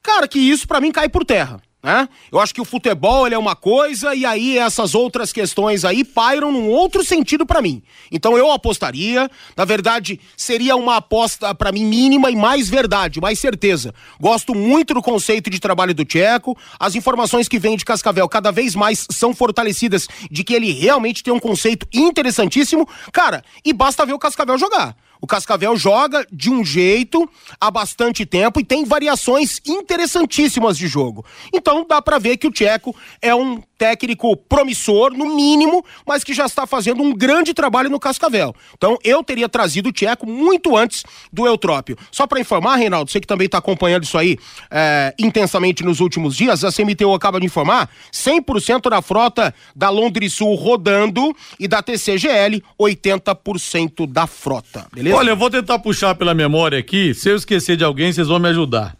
Cara, 0.00 0.28
que 0.28 0.38
isso 0.38 0.68
pra 0.68 0.80
mim 0.80 0.92
cai 0.92 1.08
por 1.08 1.24
terra. 1.24 1.60
Né? 1.82 2.08
Eu 2.30 2.38
acho 2.38 2.54
que 2.54 2.60
o 2.60 2.64
futebol 2.64 3.26
ele 3.26 3.34
é 3.34 3.38
uma 3.38 3.56
coisa 3.56 4.14
e 4.14 4.26
aí 4.26 4.58
essas 4.58 4.94
outras 4.94 5.32
questões 5.32 5.82
aí 5.82 6.04
pairam 6.04 6.52
num 6.52 6.68
outro 6.68 7.02
sentido 7.02 7.46
pra 7.46 7.62
mim. 7.62 7.82
Então 8.12 8.36
eu 8.36 8.52
apostaria, 8.52 9.30
na 9.56 9.64
verdade, 9.64 10.20
seria 10.36 10.76
uma 10.76 10.96
aposta 10.96 11.54
pra 11.54 11.72
mim 11.72 11.86
mínima 11.86 12.30
e 12.30 12.36
mais 12.36 12.68
verdade, 12.68 13.18
mais 13.18 13.38
certeza. 13.38 13.94
Gosto 14.20 14.54
muito 14.54 14.92
do 14.92 15.00
conceito 15.00 15.48
de 15.48 15.58
trabalho 15.58 15.94
do 15.94 16.04
Tcheco. 16.04 16.54
As 16.78 16.94
informações 16.94 17.48
que 17.48 17.58
vêm 17.58 17.78
de 17.78 17.84
Cascavel 17.84 18.28
cada 18.28 18.50
vez 18.50 18.74
mais 18.74 19.06
são 19.10 19.34
fortalecidas 19.34 20.06
de 20.30 20.44
que 20.44 20.52
ele 20.52 20.72
realmente 20.72 21.22
tem 21.22 21.32
um 21.32 21.40
conceito 21.40 21.86
interessantíssimo. 21.94 22.86
Cara, 23.10 23.42
e 23.64 23.72
basta 23.72 24.04
ver 24.04 24.12
o 24.12 24.18
Cascavel 24.18 24.58
jogar. 24.58 24.94
O 25.20 25.26
Cascavel 25.26 25.76
joga 25.76 26.26
de 26.32 26.50
um 26.50 26.64
jeito 26.64 27.28
há 27.60 27.70
bastante 27.70 28.24
tempo 28.24 28.58
e 28.58 28.64
tem 28.64 28.84
variações 28.84 29.60
interessantíssimas 29.66 30.76
de 30.76 30.86
jogo. 30.86 31.24
Então 31.52 31.86
dá 31.86 32.00
para 32.00 32.18
ver 32.18 32.36
que 32.36 32.46
o 32.46 32.50
Tcheco 32.50 32.96
é 33.20 33.34
um 33.34 33.62
técnico 33.80 34.36
promissor, 34.36 35.10
no 35.14 35.34
mínimo, 35.34 35.82
mas 36.06 36.22
que 36.22 36.34
já 36.34 36.44
está 36.44 36.66
fazendo 36.66 37.02
um 37.02 37.14
grande 37.14 37.54
trabalho 37.54 37.88
no 37.88 37.98
Cascavel. 37.98 38.54
Então 38.76 38.98
eu 39.02 39.24
teria 39.24 39.48
trazido 39.48 39.88
o 39.88 39.92
Tcheco 39.92 40.28
muito 40.28 40.76
antes 40.76 41.02
do 41.32 41.46
Eutrópio. 41.46 41.96
Só 42.12 42.26
para 42.26 42.38
informar, 42.38 42.76
Reinaldo, 42.76 43.10
você 43.10 43.18
que 43.18 43.26
também 43.26 43.46
está 43.46 43.56
acompanhando 43.56 44.04
isso 44.04 44.18
aí 44.18 44.36
é, 44.70 45.14
intensamente 45.18 45.82
nos 45.82 46.00
últimos 46.00 46.36
dias, 46.36 46.62
a 46.62 46.70
CMTU 46.70 47.14
acaba 47.14 47.40
de 47.40 47.46
informar 47.46 47.88
100% 48.12 48.90
da 48.90 49.00
frota 49.00 49.54
da 49.74 49.88
Londres 49.88 50.34
Sul 50.34 50.54
rodando 50.56 51.34
e 51.58 51.66
da 51.66 51.82
TCGL 51.82 52.62
80% 52.78 54.06
da 54.06 54.26
frota, 54.26 54.86
beleza? 54.92 55.16
Olha, 55.16 55.30
eu 55.30 55.36
vou 55.36 55.48
tentar 55.48 55.78
puxar 55.78 56.14
pela 56.14 56.34
memória 56.34 56.78
aqui, 56.78 57.14
se 57.14 57.30
eu 57.30 57.36
esquecer 57.36 57.78
de 57.78 57.84
alguém, 57.84 58.12
vocês 58.12 58.28
vão 58.28 58.38
me 58.38 58.48
ajudar. 58.48 58.99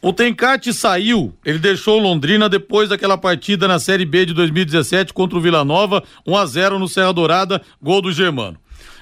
O 0.00 0.12
Tencate 0.12 0.72
saiu, 0.72 1.34
ele 1.44 1.58
deixou 1.58 1.98
Londrina 1.98 2.48
depois 2.48 2.88
daquela 2.88 3.16
partida 3.16 3.66
na 3.66 3.78
Série 3.78 4.04
B 4.04 4.26
de 4.26 4.34
2017 4.34 5.12
contra 5.12 5.38
o 5.38 5.40
Vila 5.40 5.64
Nova, 5.64 6.02
1 6.26 6.36
a 6.36 6.46
0 6.46 6.78
no 6.78 6.88
Serra 6.88 7.12
Dourada, 7.12 7.62
gol 7.82 8.02
do 8.02 8.12
Germano. 8.12 8.56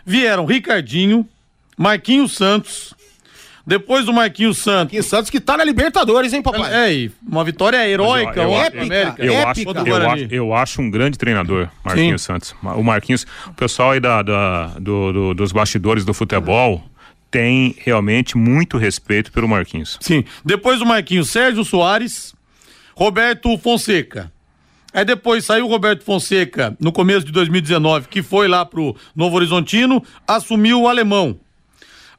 Vieram 0.07 0.47
Ricardinho, 0.47 1.27
Marquinhos 1.77 2.35
Santos, 2.35 2.95
depois 3.67 4.05
do 4.05 4.13
Marquinhos 4.13 4.59
Santos. 4.59 4.85
Marquinhos 4.85 5.07
Santos 5.07 5.31
que 5.31 5.41
tá 5.41 5.57
na 5.57 5.65
Libertadores, 5.65 6.33
hein, 6.33 6.43
papai? 6.43 6.73
É, 6.73 7.11
uma 7.27 7.43
vitória 7.43 7.89
heróica, 7.89 8.43
eu, 8.43 8.51
eu, 8.51 8.57
épica. 8.57 9.15
Eu, 9.19 9.49
acho, 9.49 9.61
eu, 9.63 10.11
acho, 10.11 10.29
eu 10.31 10.55
acho 10.55 10.83
um 10.83 10.91
grande 10.91 11.19
treinador, 11.19 11.69
Marquinhos 11.85 12.23
Sim. 12.23 12.27
Santos. 12.27 12.55
O 12.63 12.83
Marquinhos, 12.83 13.27
o 13.47 13.55
pessoal 13.55 13.93
aí 13.93 14.01
da, 14.01 14.23
da 14.23 14.67
do, 14.79 15.13
do, 15.13 15.35
dos 15.35 15.51
bastidores 15.51 16.05
do 16.05 16.15
futebol 16.15 16.83
tem 17.35 17.75
realmente 17.81 18.38
muito 18.38 18.79
respeito 18.79 19.33
pelo 19.33 19.49
Marquinhos. 19.49 19.99
Sim. 20.00 20.23
Depois 20.45 20.79
do 20.79 20.87
Marquinhos, 20.87 21.31
Sérgio 21.31 21.64
Soares, 21.64 22.33
Roberto 22.95 23.59
Fonseca. 23.59 24.33
Aí 24.93 25.05
depois 25.05 25.45
saiu 25.45 25.67
o 25.67 25.69
Roberto 25.69 26.05
Fonseca 26.05 26.76
no 26.79 26.93
começo 26.93 27.26
de 27.26 27.33
2019, 27.33 28.07
que 28.07 28.23
foi 28.23 28.47
lá 28.47 28.64
pro 28.64 28.95
Novo 29.17 29.35
Horizontino, 29.35 30.00
assumiu 30.29 30.83
o 30.83 30.88
alemão. 30.88 31.37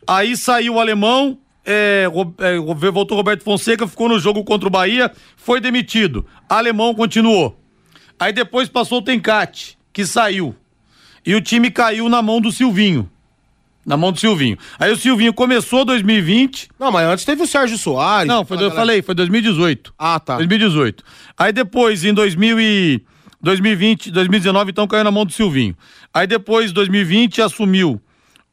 Aí 0.06 0.36
saiu 0.36 0.74
o 0.74 0.80
alemão, 0.82 1.38
é, 1.66 2.10
é, 2.40 2.92
voltou 2.92 3.16
Roberto 3.16 3.46
Fonseca, 3.46 3.88
ficou 3.88 4.10
no 4.10 4.20
jogo 4.20 4.44
contra 4.44 4.68
o 4.68 4.72
Bahia, 4.72 5.10
foi 5.38 5.62
demitido. 5.62 6.26
Alemão 6.50 6.94
continuou. 6.94 7.58
Aí 8.20 8.34
depois 8.34 8.68
passou 8.68 8.98
o 8.98 9.02
Tencate, 9.02 9.78
que 9.94 10.06
saiu. 10.06 10.54
E 11.26 11.34
o 11.36 11.40
time 11.40 11.72
caiu 11.72 12.10
na 12.10 12.22
mão 12.22 12.42
do 12.42 12.52
Silvinho. 12.52 13.10
Na 13.86 13.96
mão 13.96 14.12
do 14.12 14.20
Silvinho. 14.20 14.58
Aí 14.80 14.92
o 14.92 14.98
Silvinho 14.98 15.34
começou 15.34 15.86
2020. 15.86 16.70
Não, 16.80 16.92
mas 16.92 17.08
antes 17.08 17.24
teve 17.24 17.44
o 17.44 17.48
Sérgio 17.48 17.78
Soares. 17.78 18.28
Não, 18.28 18.44
foi, 18.44 18.58
eu 18.58 18.62
galera... 18.62 18.76
falei, 18.76 19.02
foi 19.02 19.14
2018. 19.14 19.94
Ah, 19.98 20.20
tá. 20.20 20.38
2018. 20.38 21.04
Aí 21.38 21.54
depois, 21.54 22.04
em 22.04 22.14
2000 22.14 22.60
e 22.60 23.04
2020, 23.42 24.10
2019, 24.10 24.72
então 24.72 24.88
caiu 24.88 25.04
na 25.04 25.12
mão 25.12 25.24
do 25.24 25.32
Silvinho. 25.32 25.78
Aí 26.12 26.26
depois, 26.26 26.72
2020, 26.72 27.44
assumiu 27.44 28.02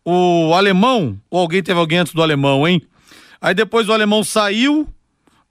o 0.05 0.53
alemão, 0.55 1.19
ou 1.31 1.41
alguém 1.41 1.63
teve 1.63 1.79
alguém 1.81 1.99
antes 2.01 2.13
do 2.13 2.23
alemão, 2.23 2.69
hein? 2.69 2.83
Aí 3.41 3.55
depois 3.55 3.89
o 3.89 3.93
alemão 3.93 4.23
saiu, 4.23 4.87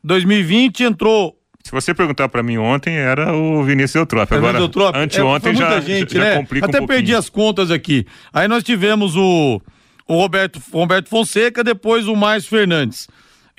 2020 0.04 0.84
entrou 0.84 1.36
se 1.64 1.72
você 1.72 1.94
perguntar 1.94 2.30
para 2.30 2.42
mim 2.42 2.58
ontem, 2.58 2.96
era 2.96 3.34
o 3.34 3.64
Vinícius 3.64 3.96
Eutrópio. 3.96 4.38
Agora, 4.38 4.60
Eutrópio. 4.60 5.02
anteontem 5.02 5.52
é, 5.52 5.56
já, 5.56 5.80
gente, 5.80 6.14
já, 6.14 6.20
né? 6.20 6.38
complica 6.38 6.66
Até 6.66 6.82
um 6.82 6.88
perdi 6.88 7.16
as 7.16 7.30
contas 7.30 7.72
aqui. 7.72 8.06
Aí 8.34 8.48
nós 8.48 8.64
tivemos 8.64 9.16
o, 9.16 9.62
o 10.08 10.16
Roberto, 10.16 10.62
Roberto 10.72 11.10
Fonseca, 11.10 11.64
depois 11.64 12.08
o 12.08 12.16
Márcio 12.16 12.50
Fernandes. 12.50 13.08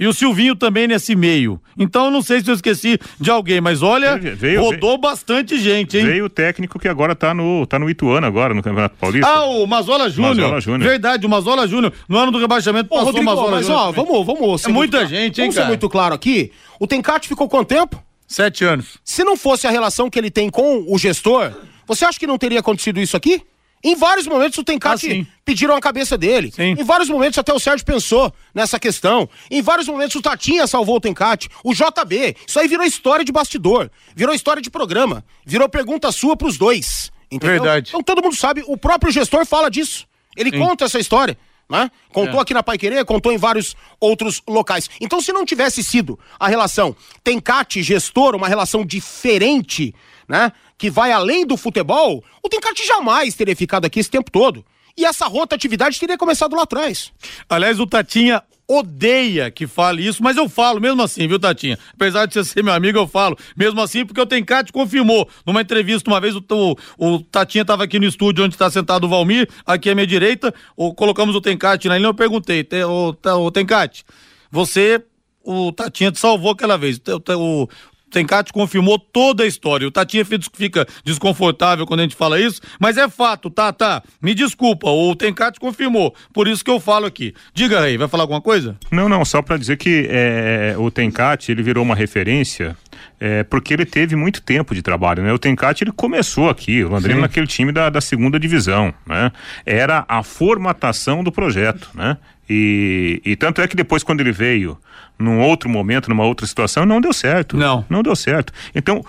E 0.02 0.06
o 0.09 0.12
Silvinho 0.12 0.56
também 0.56 0.88
nesse 0.88 1.14
meio. 1.14 1.61
Então 1.78 2.11
não 2.11 2.23
sei 2.23 2.40
se 2.40 2.50
eu 2.50 2.54
esqueci 2.56 2.99
de 3.21 3.30
alguém, 3.30 3.61
mas 3.61 3.82
olha, 3.82 4.18
veio, 4.18 4.61
rodou 4.61 4.90
veio, 4.90 4.99
bastante 4.99 5.56
gente, 5.56 5.97
hein? 5.97 6.04
Veio 6.04 6.25
o 6.25 6.28
técnico 6.28 6.76
que 6.76 6.88
agora 6.88 7.14
tá 7.14 7.32
no, 7.32 7.64
tá 7.68 7.78
no 7.78 7.88
Ituano 7.88 8.26
agora, 8.26 8.52
no 8.52 8.64
Campeonato 8.64 8.97
Paulista. 8.99 9.28
Ah, 9.28 9.44
o 9.44 9.64
Mazola 9.64 10.11
Júnior. 10.11 10.61
Verdade, 10.80 11.25
o 11.25 11.28
Mazola 11.28 11.68
Júnior. 11.68 11.92
No 12.09 12.18
ano 12.18 12.32
do 12.32 12.38
rebaixamento 12.40 12.88
Pô, 12.88 12.97
passou 12.97 13.12
Rodrigo, 13.12 13.30
o 13.30 13.32
Mazola 13.32 13.50
mas, 13.52 13.66
Júnior. 13.66 13.80
Ó, 13.80 13.92
vamos, 13.92 14.26
vamos. 14.26 14.64
É 14.64 14.68
muita 14.71 14.99
muito, 14.99 15.09
gente, 15.09 15.40
hein, 15.40 15.44
vamos 15.44 15.54
cara? 15.54 15.67
ser 15.67 15.69
muito 15.69 15.88
claro 15.88 16.17
aqui. 16.17 16.50
O 16.80 16.86
Tencate 16.88 17.28
ficou 17.28 17.49
quanto 17.49 17.69
tempo? 17.69 18.02
Sete 18.26 18.65
anos. 18.65 18.99
Se 19.04 19.23
não 19.23 19.36
fosse 19.36 19.69
a 19.69 19.71
relação 19.71 20.10
que 20.10 20.19
ele 20.19 20.32
tem 20.32 20.50
com 20.50 20.84
o 20.88 20.99
gestor, 20.99 21.52
você 21.86 22.04
acha 22.04 22.19
que 22.19 22.26
não 22.26 22.38
teria 22.38 22.58
acontecido 22.58 22.99
isso 22.99 23.17
aqui? 23.17 23.41
Em 23.84 23.97
vários 23.97 24.26
momentos 24.26 24.58
o 24.58 24.64
Tencate 24.64 25.26
ah, 25.28 25.38
pediram 25.45 25.75
a 25.75 25.80
cabeça 25.80 26.16
dele. 26.16 26.52
Sim. 26.52 26.76
Em 26.78 26.84
vários 26.84 27.08
momentos 27.08 27.38
até 27.38 27.52
o 27.52 27.58
Sérgio 27.58 27.84
pensou 27.84 28.32
nessa 28.54 28.78
questão. 28.78 29.28
Em 29.50 29.60
vários 29.60 29.88
momentos 29.88 30.14
o 30.14 30.23
Tatinha 30.23 30.66
salvou 30.66 30.97
o 30.97 31.00
Tencate. 31.00 31.49
O 31.64 31.75
JB. 31.75 32.36
Isso 32.47 32.60
aí 32.60 32.68
virou 32.68 32.86
história 32.86 33.25
de 33.25 33.32
bastidor. 33.32 33.90
Virou 34.14 34.34
história 34.34 34.62
de 34.62 34.71
programa. 34.71 35.25
Virou 35.45 35.68
pergunta 35.68 36.12
sua 36.12 36.36
pros 36.36 36.56
dois. 36.56 37.10
Entendeu? 37.30 37.62
Verdade. 37.62 37.88
Então 37.88 38.02
todo 38.02 38.23
mundo 38.23 38.36
sabe, 38.36 38.62
o 38.66 38.76
próprio 38.76 39.10
gestor 39.10 39.45
fala 39.45 39.71
disso. 39.71 40.06
Ele 40.36 40.50
Sim. 40.50 40.58
conta 40.58 40.84
essa 40.84 40.99
história. 40.99 41.36
Né? 41.68 41.90
Contou 42.12 42.38
é. 42.38 42.42
aqui 42.42 42.52
na 42.52 42.62
Pai 42.62 42.76
Querer, 42.76 43.02
contou 43.04 43.32
em 43.32 43.38
vários 43.38 43.75
outros 43.99 44.42
locais. 44.47 44.90
Então, 45.00 45.23
se 45.23 45.32
não 45.32 45.42
tivesse 45.42 45.82
sido 45.82 46.18
a 46.38 46.47
relação 46.47 46.95
Tencate 47.25 47.82
gestor, 47.82 48.34
uma 48.34 48.47
relação 48.47 48.84
diferente, 48.84 49.95
né? 50.28 50.52
Que 50.82 50.90
vai 50.90 51.12
além 51.12 51.47
do 51.47 51.56
futebol, 51.56 52.25
o 52.42 52.49
Tencate 52.49 52.84
jamais 52.84 53.36
teria 53.36 53.54
ficado 53.54 53.84
aqui 53.84 54.00
esse 54.00 54.10
tempo 54.10 54.32
todo. 54.32 54.64
E 54.99 55.04
essa 55.04 55.28
rotatividade 55.28 55.97
teria 55.97 56.18
começado 56.18 56.56
lá 56.56 56.64
atrás. 56.64 57.12
Aliás, 57.49 57.78
o 57.78 57.86
Tatinha 57.86 58.42
odeia 58.66 59.49
que 59.49 59.64
fale 59.68 60.04
isso, 60.04 60.21
mas 60.25 60.36
eu 60.36 60.49
falo 60.49 60.80
mesmo 60.80 61.00
assim, 61.00 61.28
viu, 61.28 61.38
Tatinha? 61.38 61.78
Apesar 61.95 62.26
de 62.26 62.34
você 62.34 62.42
ser 62.42 62.64
meu 62.64 62.75
amigo, 62.75 62.99
eu 62.99 63.06
falo 63.06 63.38
mesmo 63.56 63.80
assim, 63.80 64.04
porque 64.04 64.21
o 64.21 64.26
Tencate 64.26 64.73
confirmou 64.73 65.28
numa 65.47 65.60
entrevista 65.60 66.10
uma 66.10 66.21
vez, 66.21 66.34
o, 66.34 66.42
o, 66.50 66.76
o 66.99 67.21
Tatinha 67.21 67.62
estava 67.62 67.84
aqui 67.84 68.00
no 68.00 68.04
estúdio 68.04 68.45
onde 68.45 68.56
está 68.56 68.68
sentado 68.68 69.04
o 69.04 69.08
Valmir, 69.08 69.49
aqui 69.64 69.88
à 69.88 69.95
minha 69.95 70.06
direita, 70.06 70.52
o, 70.76 70.92
colocamos 70.92 71.36
o 71.36 71.40
Tencate 71.40 71.86
na 71.86 71.97
linha, 71.97 72.08
eu 72.08 72.14
perguntei, 72.14 72.66
o, 72.84 73.14
o 73.45 73.50
Tencate, 73.52 74.04
você 74.50 75.00
o 75.45 75.73
Tatinha 75.73 76.12
te 76.12 76.18
salvou 76.18 76.52
aquela 76.52 76.76
vez. 76.76 76.99
O, 76.99 77.64
o, 77.64 77.68
Tencate 78.12 78.52
confirmou 78.52 78.98
toda 78.98 79.42
a 79.42 79.46
história. 79.46 79.88
O 79.88 79.90
Tatinha 79.90 80.25
fica 80.25 80.86
desconfortável 81.04 81.86
quando 81.86 82.00
a 82.00 82.02
gente 82.04 82.14
fala 82.14 82.40
isso, 82.40 82.60
mas 82.78 82.96
é 82.96 83.08
fato, 83.08 83.50
tá, 83.50 83.72
tá. 83.72 84.02
Me 84.20 84.34
desculpa, 84.34 84.88
o 84.88 85.16
Tencate 85.16 85.58
confirmou. 85.58 86.14
Por 86.32 86.46
isso 86.46 86.64
que 86.64 86.70
eu 86.70 86.78
falo 86.78 87.06
aqui. 87.06 87.34
Diga 87.54 87.80
aí, 87.80 87.96
vai 87.96 88.08
falar 88.08 88.25
alguma 88.25 88.40
coisa? 88.40 88.76
Não, 88.90 89.08
não, 89.08 89.25
só 89.25 89.42
para 89.42 89.56
dizer 89.56 89.76
que 89.76 90.06
é, 90.10 90.75
o 90.78 90.90
Tencate, 90.90 91.50
ele 91.50 91.62
virou 91.62 91.82
uma 91.82 91.94
referência 91.94 92.76
é, 93.18 93.42
porque 93.44 93.72
ele 93.72 93.86
teve 93.86 94.16
muito 94.16 94.42
tempo 94.42 94.75
de 94.75 94.82
trabalho, 94.82 95.22
né? 95.22 95.32
O 95.32 95.38
Tencate, 95.38 95.84
ele 95.84 95.92
começou 95.92 96.50
aqui, 96.50 96.82
o 96.82 96.88
Londrina 96.88 97.14
Sim. 97.14 97.20
naquele 97.20 97.46
time 97.46 97.72
da, 97.72 97.88
da 97.88 98.00
segunda 98.00 98.38
divisão, 98.38 98.92
né? 99.06 99.30
Era 99.64 100.04
a 100.08 100.22
formatação 100.22 101.22
do 101.22 101.30
projeto, 101.30 101.88
né? 101.94 102.16
E, 102.49 103.21
e 103.25 103.37
tanto 103.37 103.61
é 103.61 103.69
que 103.69 103.76
depois, 103.76 104.02
quando 104.02 104.21
ele 104.21 104.33
veio 104.33 104.78
num 105.19 105.41
outro 105.41 105.69
momento, 105.69 106.09
numa 106.09 106.25
outra 106.25 106.47
situação, 106.47 106.85
não 106.85 107.00
deu 107.00 107.13
certo. 107.13 107.57
Não. 107.57 107.85
Não 107.89 108.02
deu 108.02 108.17
certo. 108.17 108.52
Então, 108.75 109.05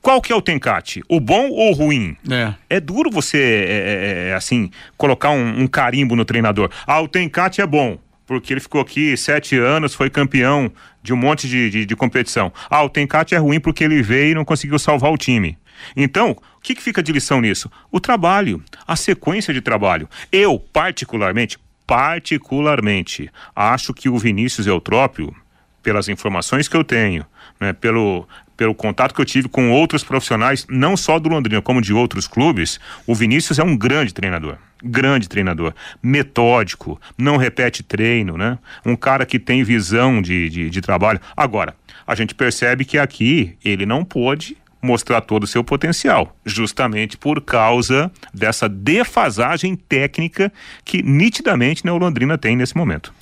qual 0.00 0.20
que 0.20 0.32
é 0.32 0.36
o 0.36 0.42
tencate? 0.42 1.00
O 1.08 1.20
bom 1.20 1.48
ou 1.50 1.70
o 1.70 1.74
ruim? 1.74 2.16
É, 2.28 2.54
é 2.68 2.80
duro 2.80 3.10
você, 3.10 3.38
é, 3.38 3.72
é, 3.72 4.28
é, 4.30 4.34
assim, 4.34 4.70
colocar 4.96 5.30
um, 5.30 5.62
um, 5.62 5.66
carimbo 5.68 6.16
no 6.16 6.24
treinador. 6.24 6.70
Ah, 6.86 7.00
o 7.00 7.06
tencate 7.06 7.60
é 7.60 7.66
bom, 7.66 7.98
porque 8.26 8.52
ele 8.52 8.60
ficou 8.60 8.80
aqui 8.80 9.16
sete 9.16 9.56
anos, 9.56 9.94
foi 9.94 10.10
campeão 10.10 10.72
de 11.02 11.12
um 11.12 11.16
monte 11.16 11.48
de, 11.48 11.70
de, 11.70 11.86
de 11.86 11.96
competição. 11.96 12.52
Ah, 12.68 12.82
o 12.82 12.88
tencate 12.88 13.34
é 13.34 13.38
ruim 13.38 13.60
porque 13.60 13.84
ele 13.84 14.02
veio 14.02 14.32
e 14.32 14.34
não 14.34 14.44
conseguiu 14.44 14.78
salvar 14.78 15.12
o 15.12 15.16
time. 15.16 15.56
Então, 15.96 16.32
o 16.32 16.60
que, 16.60 16.74
que 16.74 16.82
fica 16.82 17.02
de 17.02 17.12
lição 17.12 17.40
nisso? 17.40 17.70
O 17.90 18.00
trabalho, 18.00 18.62
a 18.86 18.96
sequência 18.96 19.54
de 19.54 19.60
trabalho. 19.60 20.08
Eu, 20.32 20.58
particularmente, 20.72 21.58
particularmente, 21.92 23.30
acho 23.54 23.92
que 23.92 24.08
o 24.08 24.16
Vinícius 24.16 24.66
Eutrópio, 24.66 25.36
pelas 25.82 26.08
informações 26.08 26.66
que 26.66 26.74
eu 26.74 26.82
tenho, 26.82 27.22
né, 27.60 27.74
pelo, 27.74 28.26
pelo 28.56 28.74
contato 28.74 29.14
que 29.14 29.20
eu 29.20 29.26
tive 29.26 29.46
com 29.46 29.70
outros 29.70 30.02
profissionais, 30.02 30.66
não 30.70 30.96
só 30.96 31.18
do 31.18 31.28
Londrina, 31.28 31.60
como 31.60 31.82
de 31.82 31.92
outros 31.92 32.26
clubes, 32.26 32.80
o 33.06 33.14
Vinícius 33.14 33.58
é 33.58 33.62
um 33.62 33.76
grande 33.76 34.14
treinador. 34.14 34.56
Grande 34.82 35.28
treinador, 35.28 35.74
metódico, 36.02 36.98
não 37.18 37.36
repete 37.36 37.82
treino, 37.82 38.38
né? 38.38 38.58
Um 38.86 38.96
cara 38.96 39.26
que 39.26 39.38
tem 39.38 39.62
visão 39.62 40.22
de, 40.22 40.48
de, 40.48 40.70
de 40.70 40.80
trabalho. 40.80 41.20
Agora, 41.36 41.76
a 42.06 42.14
gente 42.14 42.34
percebe 42.34 42.86
que 42.86 42.96
aqui 42.96 43.54
ele 43.62 43.84
não 43.84 44.02
pôde 44.02 44.56
mostrar 44.82 45.20
todo 45.20 45.44
o 45.44 45.46
seu 45.46 45.62
potencial, 45.62 46.36
justamente 46.44 47.16
por 47.16 47.40
causa 47.40 48.10
dessa 48.34 48.68
defasagem 48.68 49.76
técnica 49.76 50.52
que 50.84 51.02
nitidamente 51.02 51.86
né, 51.86 51.92
o 51.92 51.98
Londrina 51.98 52.36
tem 52.36 52.56
nesse 52.56 52.76
momento. 52.76 53.14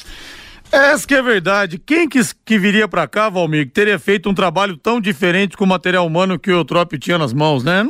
Essa 0.72 1.06
que 1.06 1.14
é 1.14 1.22
verdade. 1.22 1.78
Quem 1.78 2.08
que, 2.08 2.20
que 2.44 2.58
viria 2.58 2.86
para 2.86 3.06
cá, 3.06 3.28
Valmir, 3.28 3.66
que 3.66 3.72
teria 3.72 3.98
feito 3.98 4.30
um 4.30 4.34
trabalho 4.34 4.76
tão 4.76 5.00
diferente 5.00 5.56
com 5.56 5.64
o 5.64 5.66
material 5.66 6.06
humano 6.06 6.38
que 6.38 6.50
o 6.50 6.54
Eutrópio 6.54 6.98
tinha 6.98 7.18
nas 7.18 7.32
mãos, 7.32 7.64
né? 7.64 7.84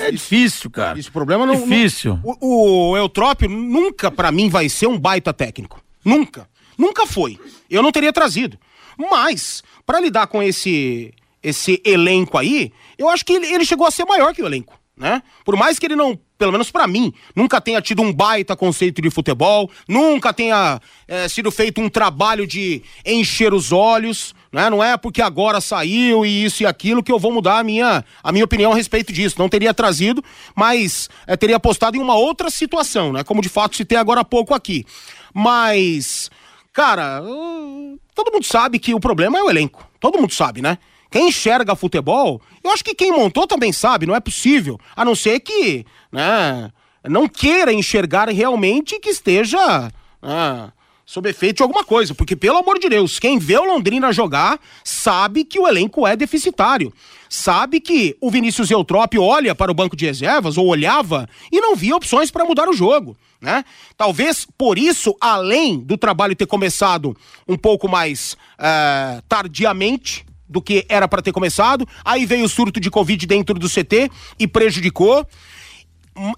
É 0.00 0.10
difícil, 0.10 0.70
cara. 0.70 0.98
Esse 0.98 1.10
problema 1.10 1.44
não. 1.46 1.54
Difícil. 1.54 2.18
Não, 2.24 2.36
o, 2.40 2.90
o 2.90 2.96
Eutrópio 2.96 3.48
nunca, 3.48 4.10
para 4.10 4.32
mim, 4.32 4.48
vai 4.48 4.68
ser 4.68 4.86
um 4.86 4.98
baita 4.98 5.32
técnico. 5.32 5.82
Nunca. 6.04 6.48
Nunca 6.78 7.06
foi. 7.06 7.38
Eu 7.70 7.82
não 7.82 7.92
teria 7.92 8.12
trazido. 8.12 8.58
Mas, 8.98 9.62
para 9.84 10.00
lidar 10.00 10.26
com 10.26 10.42
esse 10.42 11.12
esse 11.44 11.80
elenco 11.84 12.38
aí, 12.38 12.72
eu 12.98 13.08
acho 13.08 13.24
que 13.24 13.34
ele, 13.34 13.64
chegou 13.64 13.86
a 13.86 13.90
ser 13.90 14.06
maior 14.06 14.34
que 14.34 14.42
o 14.42 14.46
elenco, 14.46 14.80
né? 14.96 15.22
Por 15.44 15.56
mais 15.56 15.78
que 15.78 15.86
ele 15.86 15.94
não 15.94 16.18
pelo 16.36 16.50
menos 16.50 16.70
para 16.70 16.86
mim, 16.86 17.12
nunca 17.34 17.60
tenha 17.60 17.80
tido 17.80 18.02
um 18.02 18.12
baita 18.12 18.56
conceito 18.56 19.00
de 19.00 19.08
futebol, 19.08 19.70
nunca 19.88 20.32
tenha 20.32 20.80
é, 21.06 21.28
sido 21.28 21.50
feito 21.50 21.80
um 21.80 21.88
trabalho 21.88 22.46
de 22.46 22.82
encher 23.06 23.54
os 23.54 23.72
olhos, 23.72 24.34
né? 24.52 24.68
Não 24.68 24.82
é 24.82 24.96
porque 24.96 25.22
agora 25.22 25.60
saiu 25.60 26.26
e 26.26 26.44
isso 26.44 26.62
e 26.62 26.66
aquilo 26.66 27.02
que 27.02 27.12
eu 27.12 27.18
vou 27.18 27.32
mudar 27.32 27.60
a 27.60 27.64
minha, 27.64 28.04
a 28.22 28.32
minha 28.32 28.44
opinião 28.44 28.72
a 28.72 28.74
respeito 28.74 29.12
disso. 29.12 29.36
Não 29.38 29.48
teria 29.48 29.72
trazido, 29.72 30.22
mas 30.54 31.08
é, 31.26 31.36
teria 31.36 31.56
apostado 31.56 31.96
em 31.96 32.00
uma 32.00 32.16
outra 32.16 32.50
situação, 32.50 33.12
né? 33.12 33.22
Como 33.22 33.40
de 33.40 33.48
fato 33.48 33.76
se 33.76 33.84
tem 33.84 33.96
agora 33.96 34.20
há 34.20 34.24
pouco 34.24 34.54
aqui. 34.54 34.84
Mas, 35.32 36.30
cara, 36.72 37.22
uh, 37.22 37.98
todo 38.14 38.32
mundo 38.32 38.44
sabe 38.44 38.78
que 38.78 38.92
o 38.92 39.00
problema 39.00 39.38
é 39.38 39.42
o 39.42 39.50
elenco. 39.50 39.88
Todo 40.00 40.18
mundo 40.18 40.34
sabe, 40.34 40.60
né? 40.60 40.78
Quem 41.14 41.28
enxerga 41.28 41.76
futebol, 41.76 42.42
eu 42.64 42.72
acho 42.72 42.82
que 42.82 42.92
quem 42.92 43.12
montou 43.12 43.46
também 43.46 43.72
sabe, 43.72 44.04
não 44.04 44.16
é 44.16 44.18
possível. 44.18 44.80
A 44.96 45.04
não 45.04 45.14
ser 45.14 45.38
que, 45.38 45.86
né, 46.10 46.72
não 47.08 47.28
queira 47.28 47.72
enxergar 47.72 48.28
realmente 48.30 48.98
que 48.98 49.10
esteja 49.10 49.92
né, 50.20 50.72
sob 51.06 51.30
efeito 51.30 51.58
de 51.58 51.62
alguma 51.62 51.84
coisa. 51.84 52.16
Porque, 52.16 52.34
pelo 52.34 52.58
amor 52.58 52.80
de 52.80 52.88
Deus, 52.88 53.20
quem 53.20 53.38
vê 53.38 53.56
o 53.56 53.62
Londrina 53.62 54.12
jogar 54.12 54.58
sabe 54.82 55.44
que 55.44 55.56
o 55.56 55.68
elenco 55.68 56.04
é 56.04 56.16
deficitário. 56.16 56.92
Sabe 57.28 57.78
que 57.78 58.16
o 58.20 58.28
Vinícius 58.28 58.68
Eutrópio 58.72 59.22
olha 59.22 59.54
para 59.54 59.70
o 59.70 59.74
banco 59.74 59.94
de 59.94 60.06
reservas, 60.06 60.58
ou 60.58 60.66
olhava, 60.66 61.28
e 61.52 61.60
não 61.60 61.76
via 61.76 61.94
opções 61.94 62.28
para 62.28 62.44
mudar 62.44 62.68
o 62.68 62.72
jogo. 62.72 63.16
Né? 63.40 63.64
Talvez 63.96 64.48
por 64.58 64.76
isso, 64.76 65.16
além 65.20 65.78
do 65.78 65.96
trabalho 65.96 66.34
ter 66.34 66.46
começado 66.46 67.16
um 67.46 67.56
pouco 67.56 67.88
mais 67.88 68.36
uh, 68.58 69.22
tardiamente, 69.28 70.26
do 70.48 70.60
que 70.60 70.84
era 70.88 71.08
para 71.08 71.22
ter 71.22 71.32
começado. 71.32 71.86
Aí 72.04 72.26
veio 72.26 72.44
o 72.44 72.48
surto 72.48 72.80
de 72.80 72.90
Covid 72.90 73.26
dentro 73.26 73.58
do 73.58 73.68
CT 73.68 74.10
e 74.38 74.46
prejudicou. 74.46 75.26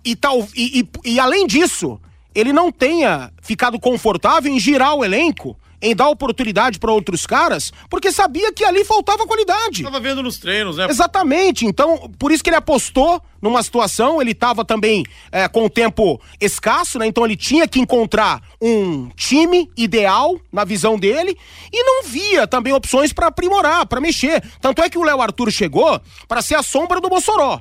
E, 0.05 0.17
tal, 0.17 0.47
e, 0.55 0.81
e, 0.81 1.13
e 1.13 1.21
além 1.21 1.47
disso, 1.47 2.01
ele 2.35 2.53
não 2.53 2.73
tenha 2.73 3.31
ficado 3.43 3.79
confortável 3.79 4.53
em 4.53 4.59
girar 4.59 4.95
o 4.95 5.05
elenco 5.05 5.57
em 5.81 5.95
dar 5.95 6.09
oportunidade 6.09 6.79
para 6.79 6.93
outros 6.93 7.27
caras, 7.27 7.73
porque 7.89 8.11
sabia 8.11 8.53
que 8.53 8.65
ali 8.65 8.85
faltava 8.85 9.27
qualidade. 9.27 9.83
Tava 9.83 10.01
vendo 10.01 10.23
nos 10.23 10.39
treinos, 10.39 10.77
né? 10.77 10.87
Exatamente. 10.89 11.67
Então, 11.67 12.11
por 12.19 12.33
isso 12.33 12.43
que 12.43 12.51
ele 12.51 12.57
apostou 12.57 13.23
numa 13.41 13.63
situação, 13.63 14.21
ele 14.21 14.33
estava 14.33 14.65
também 14.65 15.05
é, 15.31 15.47
com 15.49 15.65
o 15.67 15.71
tempo 15.71 16.21
escasso, 16.41 16.99
né? 16.99 17.07
Então 17.07 17.25
ele 17.25 17.37
tinha 17.37 17.69
que 17.69 17.79
encontrar 17.79 18.43
um 18.61 19.09
time 19.11 19.71
ideal 19.77 20.39
na 20.53 20.65
visão 20.65 20.99
dele 20.99 21.37
e 21.73 21.83
não 21.83 22.03
via 22.05 22.47
também 22.47 22.73
opções 22.73 23.13
para 23.13 23.29
aprimorar, 23.29 23.87
para 23.87 24.01
mexer. 24.01 24.43
Tanto 24.61 24.83
é 24.83 24.89
que 24.89 24.99
o 24.99 25.05
Léo 25.05 25.21
Arthur 25.21 25.51
chegou 25.51 26.01
para 26.27 26.43
ser 26.43 26.55
a 26.55 26.63
sombra 26.63 27.01
do 27.01 27.09
Mossoró. 27.09 27.61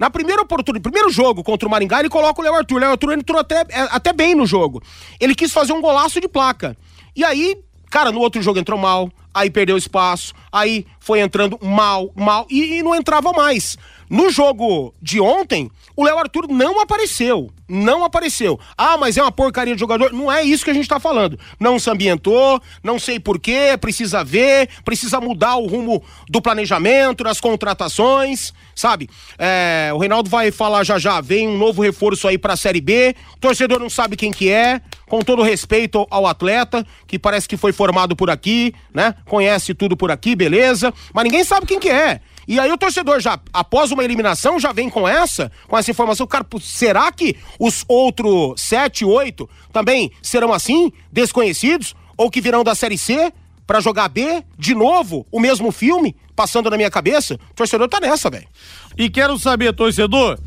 Na 0.00 0.08
primeira 0.08 0.40
oportunidade, 0.40 0.82
primeiro 0.82 1.10
jogo 1.10 1.44
contra 1.44 1.68
o 1.68 1.70
Maringá, 1.70 2.00
ele 2.00 2.08
coloca 2.08 2.40
o 2.40 2.42
Léo 2.42 2.54
Arthur. 2.54 2.76
O 2.76 2.78
Léo 2.78 2.92
Arthur 2.92 3.12
entrou 3.12 3.38
até, 3.38 3.66
é, 3.68 3.80
até 3.90 4.14
bem 4.14 4.34
no 4.34 4.46
jogo. 4.46 4.82
Ele 5.20 5.34
quis 5.34 5.52
fazer 5.52 5.74
um 5.74 5.80
golaço 5.82 6.18
de 6.22 6.26
placa. 6.26 6.74
E 7.14 7.24
aí, 7.24 7.56
cara, 7.90 8.12
no 8.12 8.20
outro 8.20 8.42
jogo 8.42 8.58
entrou 8.58 8.78
mal, 8.78 9.10
aí 9.32 9.50
perdeu 9.50 9.76
espaço, 9.76 10.34
aí 10.52 10.86
foi 10.98 11.20
entrando 11.20 11.58
mal, 11.62 12.10
mal 12.14 12.46
e, 12.50 12.78
e 12.78 12.82
não 12.82 12.94
entrava 12.94 13.32
mais. 13.32 13.76
No 14.08 14.28
jogo 14.28 14.92
de 15.00 15.20
ontem, 15.20 15.70
o 15.94 16.04
Léo 16.04 16.18
Arthur 16.18 16.48
não 16.48 16.80
apareceu. 16.80 17.48
Não 17.68 18.02
apareceu. 18.02 18.58
Ah, 18.76 18.96
mas 18.96 19.16
é 19.16 19.22
uma 19.22 19.30
porcaria 19.30 19.74
de 19.74 19.78
jogador. 19.78 20.12
Não 20.12 20.30
é 20.30 20.42
isso 20.42 20.64
que 20.64 20.70
a 20.72 20.74
gente 20.74 20.88
tá 20.88 20.98
falando. 20.98 21.38
Não 21.60 21.78
se 21.78 21.88
ambientou, 21.88 22.60
não 22.82 22.98
sei 22.98 23.20
porquê, 23.20 23.78
precisa 23.80 24.24
ver, 24.24 24.68
precisa 24.84 25.20
mudar 25.20 25.54
o 25.56 25.66
rumo 25.68 26.02
do 26.28 26.42
planejamento, 26.42 27.22
das 27.22 27.40
contratações, 27.40 28.52
sabe? 28.80 29.08
É, 29.38 29.90
o 29.94 29.98
Reinaldo 29.98 30.28
vai 30.30 30.50
falar 30.50 30.82
já 30.84 30.98
já, 30.98 31.20
vem 31.20 31.46
um 31.46 31.58
novo 31.58 31.82
reforço 31.82 32.26
aí 32.26 32.38
pra 32.38 32.56
Série 32.56 32.80
B, 32.80 33.14
o 33.36 33.38
torcedor 33.38 33.78
não 33.78 33.90
sabe 33.90 34.16
quem 34.16 34.30
que 34.30 34.50
é, 34.50 34.80
com 35.06 35.20
todo 35.20 35.42
respeito 35.42 36.06
ao 36.10 36.26
atleta, 36.26 36.86
que 37.06 37.18
parece 37.18 37.48
que 37.48 37.56
foi 37.56 37.72
formado 37.72 38.16
por 38.16 38.30
aqui, 38.30 38.74
né? 38.92 39.14
Conhece 39.26 39.74
tudo 39.74 39.96
por 39.96 40.10
aqui, 40.10 40.34
beleza, 40.34 40.92
mas 41.12 41.24
ninguém 41.24 41.44
sabe 41.44 41.66
quem 41.66 41.78
que 41.78 41.90
é. 41.90 42.20
E 42.48 42.58
aí 42.58 42.72
o 42.72 42.78
torcedor 42.78 43.20
já, 43.20 43.38
após 43.52 43.92
uma 43.92 44.02
eliminação, 44.02 44.58
já 44.58 44.72
vem 44.72 44.90
com 44.90 45.06
essa, 45.06 45.52
com 45.68 45.78
essa 45.78 45.90
informação. 45.90 46.26
Cara, 46.26 46.44
será 46.60 47.12
que 47.12 47.36
os 47.58 47.84
outros 47.86 48.60
sete, 48.60 49.04
oito 49.04 49.48
também 49.72 50.10
serão 50.20 50.52
assim, 50.52 50.90
desconhecidos? 51.12 51.94
Ou 52.16 52.30
que 52.30 52.40
virão 52.40 52.64
da 52.64 52.74
Série 52.74 52.98
C 52.98 53.32
para 53.66 53.78
jogar 53.78 54.08
B 54.08 54.42
de 54.58 54.74
novo, 54.74 55.24
o 55.30 55.38
mesmo 55.38 55.70
filme, 55.70 56.16
passando 56.40 56.70
na 56.70 56.76
minha 56.78 56.90
cabeça? 56.90 57.34
O 57.34 57.54
torcedor 57.54 57.86
tá 57.86 58.00
nessa, 58.00 58.30
velho. 58.30 58.48
E 58.96 59.10
quero 59.10 59.38
saber, 59.38 59.74
torcedor, 59.74 60.38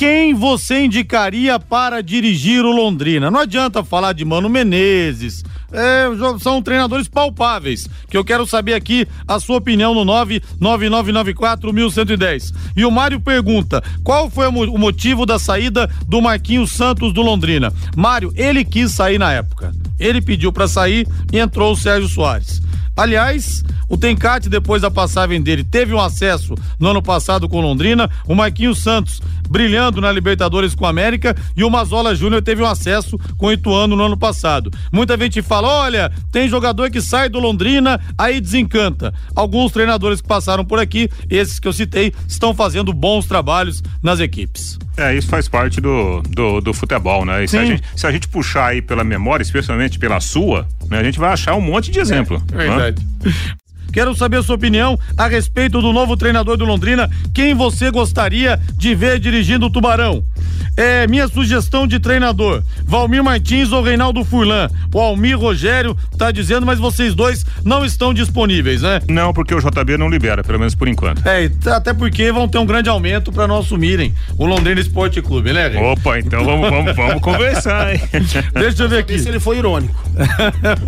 quem 0.00 0.32
você 0.32 0.86
indicaria 0.86 1.60
para 1.60 2.02
dirigir 2.02 2.64
o 2.64 2.72
Londrina? 2.72 3.30
Não 3.30 3.40
adianta 3.40 3.84
falar 3.84 4.14
de 4.14 4.24
Mano 4.24 4.48
Menezes, 4.48 5.44
é, 5.70 6.06
são 6.40 6.62
treinadores 6.62 7.06
palpáveis, 7.06 7.86
que 8.08 8.16
eu 8.16 8.24
quero 8.24 8.46
saber 8.46 8.72
aqui 8.72 9.06
a 9.28 9.38
sua 9.38 9.58
opinião 9.58 9.94
no 9.94 10.10
999941110. 10.58 12.54
E 12.74 12.86
o 12.86 12.90
Mário 12.90 13.20
pergunta: 13.20 13.84
qual 14.02 14.30
foi 14.30 14.46
o 14.46 14.78
motivo 14.78 15.26
da 15.26 15.38
saída 15.38 15.86
do 16.08 16.22
Marquinhos 16.22 16.72
Santos 16.72 17.12
do 17.12 17.20
Londrina? 17.20 17.70
Mário, 17.94 18.32
ele 18.34 18.64
quis 18.64 18.92
sair 18.92 19.18
na 19.18 19.34
época. 19.34 19.70
Ele 19.98 20.22
pediu 20.22 20.50
para 20.50 20.66
sair 20.66 21.06
e 21.30 21.38
entrou 21.38 21.74
o 21.74 21.76
Sérgio 21.76 22.08
Soares. 22.08 22.62
Aliás, 22.96 23.62
o 23.88 23.96
Tencate, 23.96 24.48
depois 24.48 24.82
da 24.82 24.90
passagem 24.90 25.40
dele, 25.40 25.64
teve 25.64 25.94
um 25.94 26.00
acesso 26.00 26.54
no 26.78 26.90
ano 26.90 27.02
passado 27.02 27.48
com 27.48 27.60
Londrina, 27.60 28.10
o 28.26 28.34
Marquinhos 28.34 28.82
Santos 28.82 29.20
brilhando 29.48 29.89
na 29.98 30.12
Libertadores 30.12 30.74
com 30.74 30.84
a 30.84 30.90
América 30.90 31.34
e 31.56 31.64
o 31.64 31.70
Mazola 31.70 32.14
Júnior 32.14 32.42
teve 32.42 32.62
um 32.62 32.66
acesso 32.66 33.18
com 33.38 33.46
o 33.46 33.52
Ituano 33.52 33.96
no 33.96 34.04
ano 34.04 34.16
passado. 34.16 34.70
Muita 34.92 35.16
gente 35.16 35.40
fala: 35.40 35.68
olha, 35.68 36.12
tem 36.30 36.46
jogador 36.50 36.90
que 36.90 37.00
sai 37.00 37.30
do 37.30 37.40
Londrina, 37.40 37.98
aí 38.18 38.42
desencanta. 38.42 39.14
Alguns 39.34 39.72
treinadores 39.72 40.20
que 40.20 40.28
passaram 40.28 40.66
por 40.66 40.78
aqui, 40.78 41.08
esses 41.30 41.58
que 41.58 41.66
eu 41.66 41.72
citei, 41.72 42.12
estão 42.28 42.52
fazendo 42.52 42.92
bons 42.92 43.24
trabalhos 43.24 43.82
nas 44.02 44.20
equipes. 44.20 44.78
É, 44.96 45.16
isso 45.16 45.28
faz 45.28 45.48
parte 45.48 45.80
do, 45.80 46.20
do, 46.28 46.60
do 46.60 46.74
futebol, 46.74 47.24
né? 47.24 47.46
Se 47.46 47.56
a, 47.56 47.64
gente, 47.64 47.82
se 47.96 48.06
a 48.06 48.12
gente 48.12 48.28
puxar 48.28 48.66
aí 48.66 48.82
pela 48.82 49.02
memória, 49.02 49.42
especialmente 49.42 49.98
pela 49.98 50.20
sua, 50.20 50.68
né, 50.90 50.98
a 50.98 51.04
gente 51.04 51.18
vai 51.18 51.32
achar 51.32 51.54
um 51.54 51.60
monte 51.60 51.90
de 51.90 52.00
exemplo. 52.00 52.42
É, 52.52 52.54
é 52.54 52.68
verdade. 52.68 53.06
Né? 53.24 53.32
Quero 53.92 54.14
saber 54.14 54.38
a 54.38 54.42
sua 54.42 54.54
opinião 54.56 54.98
a 55.16 55.26
respeito 55.26 55.80
do 55.80 55.92
novo 55.92 56.16
treinador 56.16 56.56
do 56.56 56.64
Londrina. 56.64 57.10
Quem 57.34 57.54
você 57.54 57.90
gostaria 57.90 58.58
de 58.76 58.94
ver 58.94 59.18
dirigindo 59.18 59.66
o 59.66 59.70
Tubarão? 59.70 60.24
É 60.76 61.06
minha 61.06 61.28
sugestão 61.28 61.86
de 61.86 61.98
treinador: 61.98 62.62
Valmir 62.84 63.22
Martins 63.22 63.72
ou 63.72 63.82
Reinaldo 63.82 64.24
Furlan. 64.24 64.68
O 64.94 65.00
Almir 65.00 65.38
Rogério 65.38 65.96
tá 66.16 66.30
dizendo, 66.30 66.64
mas 66.64 66.78
vocês 66.78 67.14
dois 67.14 67.44
não 67.64 67.84
estão 67.84 68.14
disponíveis, 68.14 68.82
né? 68.82 69.00
Não, 69.08 69.32
porque 69.32 69.54
o 69.54 69.60
JB 69.60 69.96
não 69.96 70.08
libera, 70.08 70.42
pelo 70.42 70.58
menos 70.58 70.74
por 70.74 70.88
enquanto. 70.88 71.26
É, 71.26 71.50
até 71.70 71.92
porque 71.92 72.30
vão 72.32 72.48
ter 72.48 72.58
um 72.58 72.66
grande 72.66 72.88
aumento 72.88 73.30
para 73.32 73.46
não 73.46 73.58
assumirem 73.58 74.14
o 74.38 74.46
Londrina 74.46 74.80
Esporte 74.80 75.20
Clube, 75.20 75.52
né, 75.52 75.70
gente? 75.70 75.82
Opa, 75.82 76.18
então 76.18 76.44
vamos, 76.44 76.70
vamos, 76.70 76.96
vamos 76.96 77.20
conversar, 77.22 77.94
hein? 77.94 78.00
Deixa 78.54 78.84
eu 78.84 78.88
ver 78.88 78.98
aqui. 78.98 79.18
Se 79.18 79.28
ele 79.28 79.40
foi 79.40 79.58
irônico. 79.58 79.94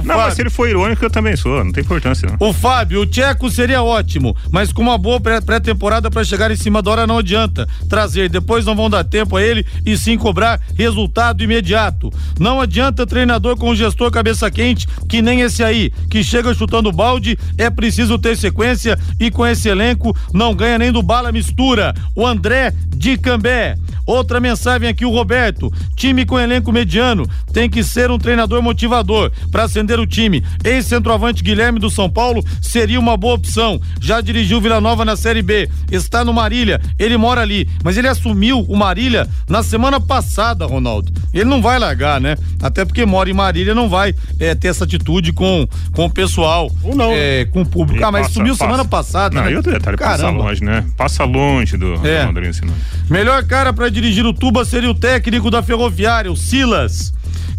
não, 0.05 0.17
mas 0.17 0.35
se 0.35 0.43
ele 0.43 0.51
for 0.51 0.69
irônico, 0.69 1.05
eu 1.05 1.11
também 1.11 1.37
sou, 1.37 1.65
não 1.65 1.73
tem 1.73 1.83
importância, 1.83 2.29
não. 2.29 2.49
O 2.49 2.53
Fábio, 2.53 2.92
o 2.97 3.07
Tcheco 3.07 3.51
seria 3.51 3.83
ótimo, 3.83 4.37
mas 4.51 4.73
com 4.73 4.83
uma 4.83 4.99
boa 4.99 5.21
pré-temporada 5.21 6.11
para 6.11 6.25
chegar 6.25 6.51
em 6.51 6.57
cima 6.57 6.83
da 6.83 6.91
hora 6.91 7.07
não 7.07 7.19
adianta 7.19 7.69
trazer, 7.89 8.29
depois 8.29 8.65
não 8.65 8.75
vão 8.75 8.91
dar 8.91 9.05
tempo 9.05 9.37
a 9.37 9.43
ele 9.43 9.65
e 9.85 9.97
sim 9.97 10.19
cobrar 10.19 10.61
resultado 10.77 11.43
imediato. 11.43 12.13
Não 12.39 12.61
adianta 12.61 13.07
treinador 13.07 13.57
com 13.57 13.75
gestor 13.75 14.11
cabeça 14.11 14.51
quente, 14.51 14.87
que 15.09 15.23
nem 15.23 15.41
esse 15.41 15.63
aí, 15.63 15.91
que 16.11 16.23
chega 16.23 16.55
chutando 16.55 16.93
balde, 16.93 17.39
é 17.57 17.71
preciso 17.71 18.19
ter 18.19 18.37
sequência 18.37 18.99
e 19.19 19.31
com 19.31 19.47
esse 19.47 19.69
elenco 19.69 20.17
não 20.33 20.55
ganha 20.55 20.79
nem 20.79 20.93
do 20.93 21.03
bala 21.03 21.33
mistura. 21.33 21.95
O 22.15 22.27
André 22.27 22.73
de 22.95 23.17
Cambé. 23.17 23.77
Outra 24.05 24.41
mensagem 24.41 24.89
aqui, 24.89 25.05
o 25.05 25.11
Roberto. 25.11 25.73
Time 25.97 26.27
com 26.27 26.39
elenco 26.39 26.73
mediano 26.73 27.29
tem 27.53 27.71
que 27.71 27.85
ser 27.85 28.11
um 28.11 28.19
treinador 28.19 28.61
motivador 28.61 29.31
para 29.51 29.65
acender 29.65 30.01
o 30.01 30.07
time. 30.07 30.43
Ex-centroavante 30.65 31.43
Guilherme 31.43 31.79
do 31.79 31.91
São 31.91 32.11
Paulo 32.11 32.45
seria 32.61 32.82
seria 32.83 32.99
uma 32.99 33.17
boa 33.17 33.35
opção. 33.35 33.81
Já 34.01 34.21
dirigiu 34.21 34.61
Vila 34.61 34.81
Nova 34.81 35.05
na 35.05 35.15
Série 35.15 35.41
B, 35.41 35.69
está 35.91 36.25
no 36.25 36.33
Marília, 36.33 36.81
ele 36.99 37.17
mora 37.17 37.41
ali, 37.41 37.69
mas 37.85 37.97
ele 37.97 38.09
assumiu 38.09 38.59
o 38.61 38.77
Marília 38.77 39.29
na 39.49 39.63
semana 39.63 40.01
passada, 40.01 40.67
Ronaldo. 40.67 41.13
Ele 41.33 41.45
não 41.45 41.63
vai 41.63 41.79
largar, 41.79 42.21
né? 42.21 42.37
Até 42.61 42.85
porque 42.85 43.07
mora 43.07 43.31
em 43.31 43.33
Marília, 43.33 43.73
não 43.73 43.89
vai 43.89 44.13
é, 44.41 44.53
ter 44.57 44.67
essa 44.67 44.83
atitude 44.83 45.33
com, 45.33 45.65
com 45.93 46.07
o 46.07 46.11
pessoal. 46.11 46.73
Ou 46.83 46.97
não. 46.97 47.13
É, 47.13 47.45
com 47.45 47.63
o 47.63 47.67
público. 47.67 48.01
E 48.01 48.05
ah, 48.05 48.11
mas 48.11 48.23
passa- 48.23 48.35
sumiu 48.35 48.55
passa- 48.55 48.65
semana 48.65 48.85
passada. 48.85 49.35
Não, 49.37 49.45
né? 49.45 49.53
e 49.53 49.57
outro 49.57 49.71
detalhe, 49.73 49.97
passa 49.97 50.29
longe, 50.31 50.65
né? 50.65 50.85
Passa 50.97 51.23
longe 51.25 51.77
do, 51.77 51.99
do 51.99 52.07
É. 52.07 52.25
Londrina 52.25 52.53
nome. 52.63 52.73
Melhor 53.09 53.45
cara 53.45 53.73
pra 53.73 53.89
dirigir 53.89 54.27
o 54.27 54.33
Tuba 54.33 54.65
seria 54.65 54.91
o 54.91 54.95
técnico 54.95 55.53
da 55.53 55.63
Ferroviária, 55.63 56.33
o 56.33 56.37
Silas. 56.37 57.13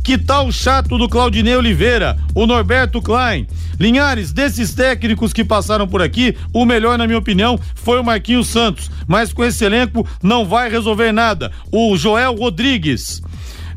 Que 0.03 0.17
tal 0.17 0.47
o 0.47 0.51
chato 0.51 0.97
do 0.97 1.07
Claudinei 1.07 1.55
Oliveira, 1.55 2.17
o 2.35 2.45
Norberto 2.45 3.01
Klein? 3.01 3.47
Linhares, 3.79 4.31
desses 4.31 4.73
técnicos 4.73 5.33
que 5.33 5.43
passaram 5.43 5.87
por 5.87 6.01
aqui, 6.01 6.35
o 6.53 6.65
melhor, 6.65 6.97
na 6.97 7.07
minha 7.07 7.19
opinião, 7.19 7.59
foi 7.73 7.99
o 7.99 8.03
Marquinhos 8.03 8.47
Santos. 8.47 8.91
Mas 9.07 9.33
com 9.33 9.43
esse 9.43 9.63
elenco 9.63 10.07
não 10.21 10.45
vai 10.45 10.69
resolver 10.69 11.11
nada. 11.11 11.51
O 11.71 11.95
Joel 11.97 12.35
Rodrigues. 12.35 13.21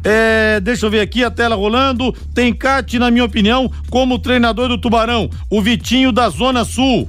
É, 0.05 0.61
deixa 0.61 0.87
eu 0.87 0.91
ver 0.91 1.01
aqui 1.01 1.25
a 1.25 1.31
tela 1.31 1.57
rolando. 1.57 2.13
Tem 2.35 2.53
Cate, 2.53 2.99
na 2.99 3.11
minha 3.11 3.25
opinião, 3.25 3.71
como 3.91 4.19
treinador 4.19 4.69
do 4.69 4.79
Tubarão, 4.79 5.31
o 5.51 5.61
Vitinho 5.61 6.13
da 6.13 6.29
Zona 6.29 6.65
Sul. 6.65 7.09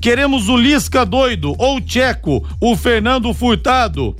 Queremos 0.00 0.48
o 0.48 0.56
Lisca 0.56 1.06
doido 1.06 1.54
ou 1.56 1.80
Tcheco, 1.80 2.46
o 2.60 2.76
Fernando 2.76 3.32
Furtado. 3.32 4.14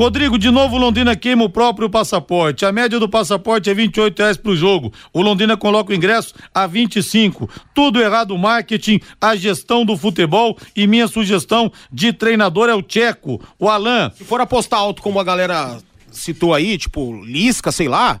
Rodrigo, 0.00 0.38
de 0.38 0.50
novo 0.50 0.78
Londrina 0.78 1.14
queima 1.14 1.44
o 1.44 1.50
próprio 1.50 1.90
passaporte. 1.90 2.64
A 2.64 2.72
média 2.72 2.98
do 2.98 3.06
passaporte 3.06 3.68
é 3.68 3.74
28 3.74 4.18
reais 4.18 4.38
pro 4.38 4.56
jogo. 4.56 4.90
O 5.12 5.20
Londrina 5.20 5.58
coloca 5.58 5.92
o 5.92 5.94
ingresso 5.94 6.32
a 6.54 6.66
25. 6.66 7.46
Tudo 7.74 8.00
errado 8.00 8.30
o 8.30 8.38
marketing, 8.38 8.98
a 9.20 9.36
gestão 9.36 9.84
do 9.84 9.98
futebol 9.98 10.56
e 10.74 10.86
minha 10.86 11.06
sugestão 11.06 11.70
de 11.92 12.14
treinador 12.14 12.70
é 12.70 12.74
o 12.74 12.80
Tcheco, 12.80 13.42
o 13.58 13.68
Alain. 13.68 14.10
Se 14.16 14.24
for 14.24 14.40
apostar 14.40 14.80
alto, 14.80 15.02
como 15.02 15.20
a 15.20 15.22
galera 15.22 15.76
citou 16.10 16.54
aí, 16.54 16.78
tipo, 16.78 17.22
Lisca, 17.22 17.70
sei 17.70 17.86
lá, 17.86 18.18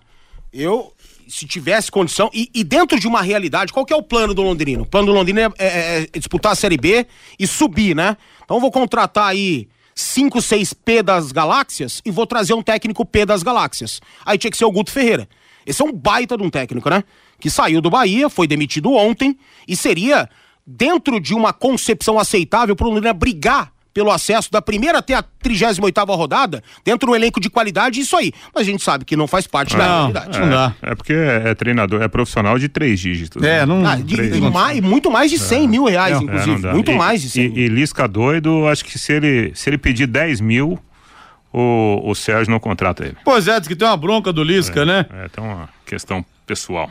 eu, 0.52 0.92
se 1.26 1.46
tivesse 1.46 1.90
condição, 1.90 2.28
e, 2.34 2.50
e 2.54 2.62
dentro 2.62 3.00
de 3.00 3.08
uma 3.08 3.22
realidade, 3.22 3.72
qual 3.72 3.86
que 3.86 3.92
é 3.94 3.96
o 3.96 4.02
plano 4.02 4.34
do 4.34 4.42
Londrino? 4.42 4.82
O 4.82 4.86
plano 4.86 5.06
do 5.06 5.12
Londrino 5.14 5.40
é, 5.40 5.48
é- 5.58 6.08
é 6.12 6.18
disputar 6.18 6.52
a 6.52 6.56
Série 6.56 6.76
B 6.76 7.06
e 7.38 7.46
subir, 7.46 7.96
né? 7.96 8.18
Então 8.44 8.60
vou 8.60 8.70
contratar 8.70 9.28
aí 9.28 9.66
5, 10.00 10.40
6 10.40 10.72
P 10.72 11.02
das 11.02 11.32
galáxias 11.32 12.00
e 12.04 12.10
vou 12.10 12.26
trazer 12.26 12.54
um 12.54 12.62
técnico 12.62 13.04
P 13.04 13.24
das 13.26 13.42
galáxias. 13.42 14.00
Aí 14.24 14.38
tinha 14.38 14.50
que 14.50 14.56
ser 14.56 14.64
o 14.64 14.70
Guto 14.70 14.90
Ferreira. 14.90 15.28
Esse 15.66 15.82
é 15.82 15.84
um 15.84 15.92
baita 15.92 16.36
de 16.36 16.42
um 16.42 16.50
técnico, 16.50 16.88
né? 16.88 17.04
Que 17.38 17.50
saiu 17.50 17.80
do 17.80 17.90
Bahia, 17.90 18.28
foi 18.28 18.46
demitido 18.46 18.92
ontem 18.92 19.38
e 19.68 19.76
seria 19.76 20.28
dentro 20.66 21.20
de 21.20 21.34
uma 21.34 21.52
concepção 21.52 22.18
aceitável 22.18 22.74
para 22.74 22.86
o 22.86 22.90
Londrina 22.90 23.12
brigar 23.12 23.72
pelo 23.92 24.10
acesso 24.10 24.50
da 24.50 24.62
primeira 24.62 24.98
até 24.98 25.14
a 25.14 25.22
38 25.22 26.04
rodada, 26.14 26.62
dentro 26.84 27.06
de 27.06 27.12
um 27.12 27.16
elenco 27.16 27.40
de 27.40 27.50
qualidade, 27.50 28.00
isso 28.00 28.16
aí. 28.16 28.32
Mas 28.54 28.66
a 28.66 28.70
gente 28.70 28.82
sabe 28.82 29.04
que 29.04 29.16
não 29.16 29.26
faz 29.26 29.46
parte 29.46 29.76
da 29.76 29.84
Não, 29.86 29.96
realidade. 30.12 30.38
não 30.38 30.48
dá. 30.48 30.74
É 30.82 30.94
porque 30.94 31.12
é, 31.12 31.42
é 31.50 31.54
treinador, 31.54 32.00
é 32.02 32.08
profissional 32.08 32.58
de 32.58 32.68
três 32.68 33.00
dígitos. 33.00 33.42
É, 33.42 33.60
né? 33.60 33.66
não. 33.66 33.86
Ah, 33.86 33.96
de- 33.96 34.14
Três, 34.14 34.36
e 34.36 34.40
não. 34.40 34.50
mais- 34.50 34.80
muito 34.80 35.10
mais 35.10 35.30
de 35.30 35.38
100 35.38 35.66
mil 35.68 35.84
reais, 35.84 36.12
É, 36.16 36.20
É, 36.20 36.22
inclusive. 36.22 36.50
não 36.52 36.60
dá. 36.60 36.72
muito 36.72 36.90
E- 36.90 36.96
mais 36.96 37.20
de 37.22 37.30
100 37.30 37.44
E, 37.44 37.48
mil. 37.48 37.58
e 37.64 37.68
Lisca 37.68 38.06
doido, 38.06 38.66
acho 38.68 38.84
que 38.84 38.98
se 38.98 39.12
ele, 39.12 39.52
se 39.54 39.68
ele 39.70 39.78
pedir 39.78 40.06
10 40.06 40.40
mil, 40.40 40.78
o, 41.52 42.00
o 42.10 42.14
Sérgio 42.14 42.50
não 42.50 42.60
contrata 42.60 43.04
ele. 43.04 43.16
Pois 43.24 43.48
é, 43.48 43.58
diz 43.58 43.66
que 43.68 43.74
tem 43.74 43.86
uma 43.88 43.96
bronca 43.96 44.32
do 44.32 44.42
Lisca, 44.44 44.84
né? 44.84 45.06
É, 45.12 45.26
então 45.26 45.44
uma 45.44 45.68
questão 45.84 46.24
pessoal. 46.46 46.88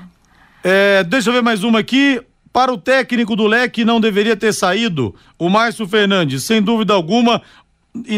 É, 0.63 1.03
deixa 1.05 1.29
eu 1.29 1.33
ver 1.33 1.41
mais 1.41 1.63
uma 1.63 1.79
aqui. 1.79 2.21
Para 2.51 2.73
o 2.73 2.77
técnico 2.77 3.35
do 3.35 3.45
Leque 3.45 3.85
não 3.85 4.01
deveria 4.01 4.35
ter 4.35 4.53
saído 4.53 5.15
o 5.37 5.49
Márcio 5.49 5.87
Fernandes, 5.87 6.43
sem 6.43 6.61
dúvida 6.61 6.93
alguma, 6.93 7.41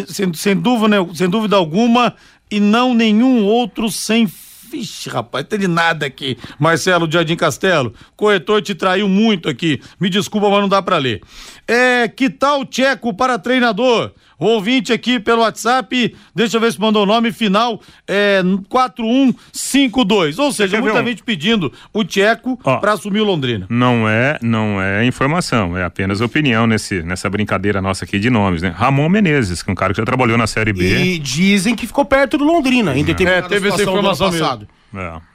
sem, 0.07 0.33
sem 0.33 0.55
dúvida, 0.55 0.97
sem 1.13 1.29
dúvida 1.29 1.55
alguma, 1.55 2.15
e 2.49 2.59
não 2.59 2.93
nenhum 2.93 3.45
outro 3.45 3.89
sem. 3.89 4.29
Vixe, 4.71 5.09
rapaz, 5.09 5.45
tem 5.49 5.59
de 5.59 5.67
nada 5.67 6.05
aqui. 6.05 6.37
Marcelo 6.57 7.11
Jardim 7.11 7.35
Castelo, 7.35 7.93
corretor 8.15 8.61
te 8.61 8.73
traiu 8.73 9.09
muito 9.09 9.49
aqui. 9.49 9.81
Me 9.99 10.09
desculpa, 10.09 10.49
mas 10.49 10.61
não 10.61 10.69
dá 10.69 10.81
pra 10.81 10.97
ler. 10.97 11.21
É, 11.67 12.07
que 12.07 12.29
tal 12.29 12.63
Tcheco 12.65 13.13
para 13.13 13.37
treinador? 13.37 14.13
O 14.41 14.45
ouvinte 14.47 14.91
aqui 14.91 15.19
pelo 15.19 15.41
WhatsApp, 15.41 16.15
deixa 16.34 16.58
eu 16.58 16.62
ver 16.62 16.73
se 16.73 16.82
mandou 16.82 17.04
o 17.04 17.06
nome 17.06 17.32
final, 17.32 17.80
é 18.08 18.41
4152. 18.69 20.39
Ou 20.39 20.51
seja, 20.51 20.82
muita 20.82 20.99
um? 20.99 21.06
gente 21.06 21.21
pedindo 21.21 21.71
o 21.93 22.04
Tcheco 22.04 22.58
para 22.58 22.93
assumir 22.93 23.21
o 23.21 23.23
Londrina. 23.23 23.67
Não 23.69 24.10
é, 24.10 24.39
não 24.41 24.82
é 24.82 25.06
informação, 25.06 25.77
é 25.77 25.84
apenas 25.84 26.21
opinião 26.21 26.65
nesse, 26.65 27.04
nessa 27.04 27.30
brincadeira 27.30 27.84
nossa 27.84 28.04
aqui 28.04 28.17
de 28.17 28.32
nomes, 28.32 28.63
né? 28.63 28.73
Ramon 28.75 29.10
Menezes, 29.10 29.62
que 29.62 29.69
é 29.69 29.73
um 29.73 29.75
cara 29.75 29.93
que 29.93 29.97
já 29.97 30.06
trabalhou 30.06 30.39
na 30.39 30.47
Série 30.47 30.73
B. 30.73 30.88
E 30.91 31.19
dizem 31.19 31.75
que 31.75 31.86
ficou 31.86 32.04
perto 32.04 32.36
do 32.36 32.43
Londrina, 32.43 32.97
em 32.97 33.04
determinada 33.04 33.45
É, 33.45 33.49
teve 33.49 33.67
essa 33.67 33.77
situação 33.77 34.01
do 34.01 34.08
ano 34.08 34.12
informação 34.12 34.32
mesmo. 34.32 34.43
passado. 34.43 34.67